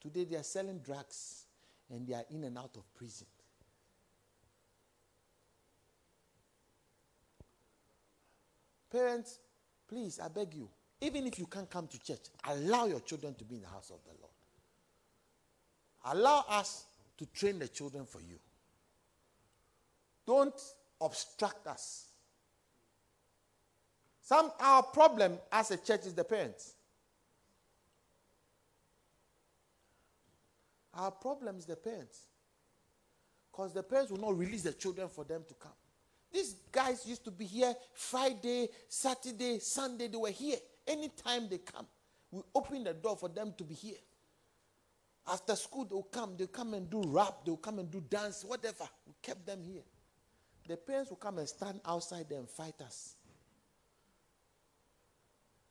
Today 0.00 0.24
they 0.24 0.36
are 0.36 0.42
selling 0.42 0.78
drugs 0.78 1.44
and 1.90 2.06
they 2.06 2.14
are 2.14 2.24
in 2.30 2.44
and 2.44 2.58
out 2.58 2.76
of 2.76 2.82
prison. 2.94 3.26
Parents, 8.90 9.40
please, 9.88 10.20
I 10.22 10.28
beg 10.28 10.54
you, 10.54 10.68
even 11.00 11.26
if 11.26 11.38
you 11.38 11.46
can't 11.46 11.68
come 11.68 11.88
to 11.88 11.98
church, 12.00 12.26
allow 12.48 12.86
your 12.86 13.00
children 13.00 13.34
to 13.34 13.44
be 13.44 13.56
in 13.56 13.62
the 13.62 13.68
house 13.68 13.90
of 13.90 13.98
the 14.04 14.12
Lord. 14.20 14.32
Allow 16.16 16.44
us 16.48 16.84
to 17.18 17.26
train 17.26 17.58
the 17.58 17.68
children 17.68 18.04
for 18.04 18.20
you. 18.20 18.38
Don't 20.26 20.60
obstruct 21.00 21.66
us. 21.66 22.08
Some 24.24 24.50
our 24.58 24.82
problem 24.82 25.38
as 25.52 25.70
a 25.70 25.76
church 25.76 26.06
is 26.06 26.14
the 26.14 26.24
parents. 26.24 26.72
Our 30.94 31.10
problem 31.10 31.58
is 31.58 31.66
the 31.66 31.76
parents. 31.76 32.20
Because 33.52 33.74
the 33.74 33.82
parents 33.82 34.10
will 34.10 34.20
not 34.20 34.38
release 34.38 34.62
the 34.62 34.72
children 34.72 35.08
for 35.10 35.24
them 35.24 35.44
to 35.46 35.54
come. 35.54 35.72
These 36.32 36.56
guys 36.72 37.06
used 37.06 37.24
to 37.26 37.30
be 37.30 37.44
here 37.44 37.74
Friday, 37.92 38.68
Saturday, 38.88 39.58
Sunday. 39.58 40.08
They 40.08 40.16
were 40.16 40.30
here. 40.30 40.56
Anytime 40.86 41.48
they 41.50 41.58
come, 41.58 41.86
we 42.30 42.40
open 42.54 42.82
the 42.82 42.94
door 42.94 43.16
for 43.16 43.28
them 43.28 43.52
to 43.58 43.62
be 43.62 43.74
here. 43.74 43.98
After 45.28 45.54
school, 45.54 45.84
they'll 45.84 46.02
come. 46.02 46.34
They'll 46.38 46.46
come 46.46 46.72
and 46.72 46.88
do 46.88 47.02
rap. 47.06 47.44
They'll 47.44 47.58
come 47.58 47.78
and 47.78 47.90
do 47.90 48.02
dance, 48.08 48.42
whatever. 48.42 48.84
We 49.06 49.12
kept 49.20 49.46
them 49.46 49.62
here. 49.62 49.82
The 50.66 50.78
parents 50.78 51.10
will 51.10 51.18
come 51.18 51.38
and 51.38 51.48
stand 51.48 51.80
outside 51.84 52.32
and 52.32 52.48
fight 52.48 52.80
us. 52.80 53.16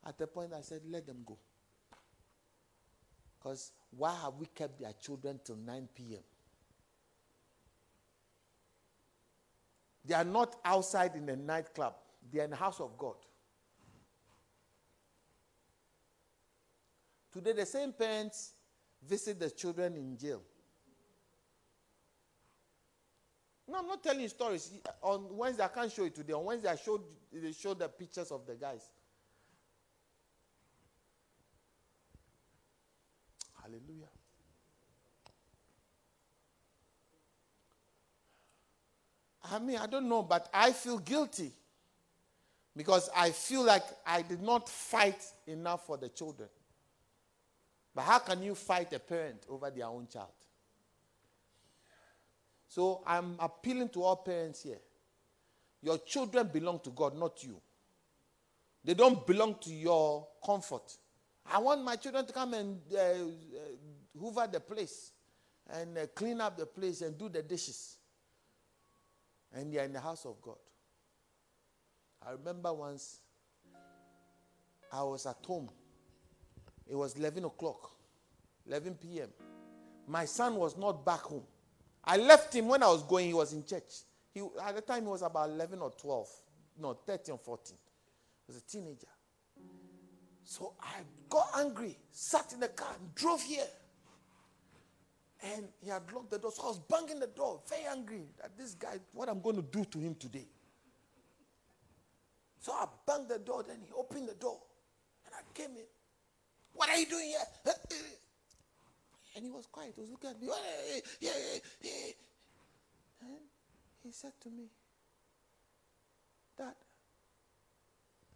At 0.05 0.17
the 0.17 0.27
point, 0.27 0.53
I 0.53 0.61
said, 0.61 0.81
let 0.89 1.07
them 1.07 1.23
go. 1.25 1.37
Because 3.37 3.71
why 3.91 4.15
have 4.23 4.33
we 4.35 4.47
kept 4.47 4.79
their 4.79 4.93
children 4.93 5.39
till 5.43 5.55
9 5.55 5.89
p.m.? 5.95 6.21
They 10.05 10.15
are 10.15 10.25
not 10.25 10.57
outside 10.65 11.15
in 11.15 11.29
a 11.29 11.35
nightclub, 11.35 11.95
they 12.31 12.41
are 12.41 12.45
in 12.45 12.49
the 12.49 12.55
house 12.55 12.79
of 12.79 12.97
God. 12.97 13.15
Today, 17.31 17.53
the 17.53 17.65
same 17.65 17.93
parents 17.93 18.51
visit 19.07 19.39
the 19.39 19.49
children 19.49 19.95
in 19.95 20.17
jail. 20.17 20.41
No, 23.67 23.79
I'm 23.79 23.87
not 23.87 24.03
telling 24.03 24.27
stories. 24.27 24.71
On 25.01 25.35
Wednesday, 25.35 25.63
I 25.63 25.67
can't 25.69 25.91
show 25.91 26.03
it 26.03 26.13
today. 26.13 26.33
On 26.33 26.43
Wednesday, 26.43 26.69
I 26.69 26.75
showed 26.75 27.01
they 27.31 27.53
showed 27.53 27.79
the 27.79 27.87
pictures 27.87 28.29
of 28.29 28.45
the 28.45 28.55
guys. 28.55 28.89
Hallelujah. 33.73 34.07
I 39.51 39.59
mean, 39.59 39.77
I 39.77 39.87
don't 39.87 40.07
know, 40.07 40.21
but 40.21 40.47
I 40.53 40.71
feel 40.71 40.99
guilty 40.99 41.51
because 42.77 43.09
I 43.15 43.31
feel 43.31 43.63
like 43.63 43.83
I 44.05 44.21
did 44.21 44.41
not 44.41 44.69
fight 44.69 45.21
enough 45.47 45.87
for 45.87 45.97
the 45.97 46.09
children. 46.09 46.49
But 47.95 48.03
how 48.03 48.19
can 48.19 48.43
you 48.43 48.55
fight 48.55 48.93
a 48.93 48.99
parent 48.99 49.45
over 49.49 49.69
their 49.71 49.87
own 49.87 50.07
child? 50.07 50.29
So 52.67 53.03
I'm 53.05 53.35
appealing 53.39 53.89
to 53.89 54.03
all 54.03 54.17
parents 54.17 54.63
here. 54.63 54.79
Your 55.81 55.97
children 55.99 56.47
belong 56.47 56.79
to 56.81 56.91
God, 56.91 57.17
not 57.17 57.43
you. 57.43 57.59
They 58.83 58.93
don't 58.93 59.25
belong 59.25 59.55
to 59.61 59.73
your 59.73 60.27
comfort. 60.45 60.97
I 61.45 61.59
want 61.59 61.83
my 61.83 61.95
children 61.95 62.25
to 62.25 62.33
come 62.33 62.53
and 62.53 62.79
uh, 62.93 62.97
uh, 62.97 64.19
hoover 64.19 64.47
the 64.51 64.59
place 64.59 65.11
and 65.69 65.97
uh, 65.97 66.07
clean 66.15 66.41
up 66.41 66.57
the 66.57 66.65
place 66.65 67.01
and 67.01 67.17
do 67.17 67.29
the 67.29 67.41
dishes. 67.41 67.97
And 69.53 69.71
they 69.71 69.79
are 69.79 69.83
in 69.83 69.93
the 69.93 69.99
house 69.99 70.25
of 70.25 70.41
God. 70.41 70.57
I 72.25 72.31
remember 72.31 72.73
once 72.73 73.19
I 74.91 75.03
was 75.03 75.25
at 75.25 75.37
home. 75.45 75.69
It 76.87 76.95
was 76.95 77.15
11 77.15 77.45
o'clock, 77.45 77.91
11 78.67 78.95
p.m. 78.95 79.29
My 80.07 80.25
son 80.25 80.55
was 80.55 80.77
not 80.77 81.05
back 81.05 81.21
home. 81.21 81.43
I 82.03 82.17
left 82.17 82.53
him 82.53 82.67
when 82.67 82.83
I 82.83 82.87
was 82.87 83.03
going, 83.03 83.27
he 83.27 83.33
was 83.33 83.53
in 83.53 83.65
church. 83.65 83.83
He, 84.33 84.41
at 84.65 84.75
the 84.75 84.81
time, 84.81 85.03
he 85.03 85.09
was 85.09 85.21
about 85.21 85.49
11 85.49 85.79
or 85.79 85.91
12, 85.91 86.27
no, 86.81 86.93
13 86.93 87.33
or 87.33 87.37
14. 87.37 87.77
He 88.45 88.51
was 88.51 88.57
a 88.57 88.65
teenager. 88.65 89.07
So 90.43 90.73
I 90.81 91.01
got 91.29 91.47
angry, 91.57 91.97
sat 92.11 92.53
in 92.53 92.59
the 92.59 92.67
car, 92.67 92.89
and 92.99 93.15
drove 93.15 93.41
here. 93.41 93.65
And 95.55 95.67
he 95.81 95.89
had 95.89 96.03
locked 96.13 96.31
the 96.31 96.39
door. 96.39 96.51
So 96.51 96.63
I 96.63 96.67
was 96.67 96.79
banging 96.79 97.19
the 97.19 97.27
door, 97.27 97.61
very 97.67 97.85
angry 97.91 98.23
that 98.41 98.57
this 98.57 98.75
guy, 98.75 98.99
what 99.11 99.29
I'm 99.29 99.41
going 99.41 99.57
to 99.57 99.61
do 99.61 99.83
to 99.83 99.99
him 99.99 100.15
today. 100.15 100.47
So 102.59 102.71
I 102.71 102.85
banged 103.05 103.29
the 103.29 103.39
door, 103.39 103.63
then 103.67 103.77
he 103.85 103.91
opened 103.91 104.29
the 104.29 104.35
door. 104.35 104.59
And 105.25 105.35
I 105.35 105.41
came 105.53 105.71
in. 105.75 105.83
What 106.73 106.89
are 106.89 106.97
you 106.97 107.05
doing 107.05 107.27
here? 107.27 107.73
And 109.35 109.43
he 109.43 109.49
was 109.49 109.65
quiet. 109.65 109.93
He 109.95 110.01
was 110.01 110.11
looking 110.11 110.29
at 110.29 110.39
me. 110.39 110.47
And 113.21 113.39
he 114.03 114.11
said 114.11 114.33
to 114.41 114.49
me, 114.49 114.65
Dad, 116.55 116.75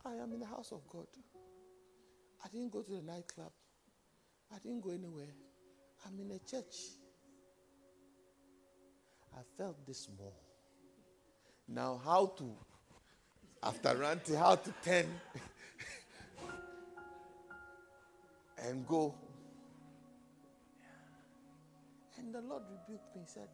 I 0.03 0.13
am 0.15 0.33
in 0.33 0.39
the 0.39 0.47
house 0.47 0.71
of 0.71 0.87
God. 0.89 1.05
I 2.47 2.49
didn't 2.49 2.71
go 2.71 2.81
to 2.81 2.91
the 2.91 3.01
nightclub. 3.01 3.51
I 4.53 4.59
didn't 4.59 4.81
go 4.81 4.91
anywhere. 4.91 5.33
I'm 6.05 6.17
in 6.17 6.31
a 6.31 6.39
church. 6.39 6.75
I 9.35 9.41
felt 9.57 9.85
this 9.85 10.07
more. 10.17 10.31
Now, 11.67 11.99
how 12.05 12.27
to, 12.37 12.55
after 13.61 13.97
ranting, 13.97 14.35
how 14.35 14.55
to 14.55 14.73
turn 14.81 15.07
and 18.63 18.87
go. 18.87 19.13
And 22.17 22.33
the 22.33 22.39
Lord 22.39 22.63
rebuked 22.71 23.13
me, 23.13 23.21
and 23.21 23.29
said, 23.29 23.49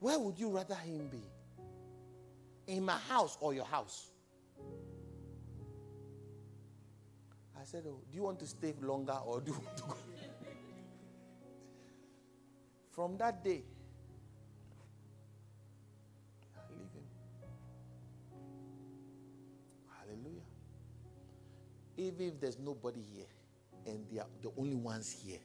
Where 0.00 0.18
would 0.18 0.40
you 0.40 0.48
rather 0.50 0.74
him 0.74 1.06
be? 1.06 1.22
In 2.66 2.84
my 2.84 2.98
house 3.08 3.38
or 3.40 3.54
your 3.54 3.64
house? 3.64 4.10
I 7.60 7.64
said, 7.64 7.82
Oh, 7.86 8.00
do 8.10 8.16
you 8.16 8.22
want 8.22 8.38
to 8.40 8.46
stay 8.46 8.74
longer 8.80 9.18
or 9.26 9.40
do 9.40 9.52
you 9.52 9.58
want 9.58 9.76
to 9.76 9.82
go? 9.82 9.96
From 12.90 13.18
that 13.18 13.44
day, 13.44 13.62
I 16.56 16.60
leave 16.72 16.92
him. 16.92 17.04
Hallelujah. 19.98 20.42
Even 21.98 22.28
if 22.28 22.40
there's 22.40 22.58
nobody 22.58 23.00
here 23.14 23.26
and 23.86 24.06
they 24.10 24.20
are 24.20 24.26
the 24.42 24.50
only 24.56 24.76
ones 24.76 25.10
here, 25.10 25.38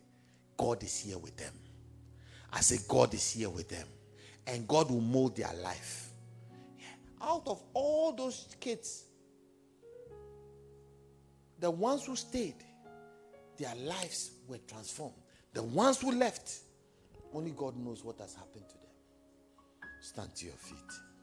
God 0.58 0.84
is 0.84 0.98
here 0.98 1.18
with 1.18 1.36
them. 1.36 1.54
I 2.54 2.62
say, 2.62 2.78
God 2.88 3.14
is 3.14 3.30
here 3.32 3.50
with 3.50 3.68
them. 3.68 3.88
And 4.48 4.66
God 4.68 4.90
will 4.90 5.02
mold 5.02 5.36
their 5.36 5.52
life. 5.62 6.10
Out 7.22 7.44
of 7.48 7.62
all 7.74 8.14
those 8.14 8.56
kids, 8.60 9.06
the 11.66 11.72
ones 11.72 12.06
who 12.06 12.16
stayed, 12.16 12.64
their 13.58 13.74
lives 13.74 14.30
were 14.48 14.60
transformed. 14.68 15.16
The 15.52 15.64
ones 15.64 16.00
who 16.00 16.12
left, 16.12 16.60
only 17.34 17.56
God 17.58 17.76
knows 17.76 18.06
what 18.06 18.20
has 18.20 18.36
happened 18.36 18.70
to 18.70 18.76
them. 18.76 19.90
Stand 20.00 20.36
to 20.36 20.46
your 20.46 20.54
feet. 20.58 21.15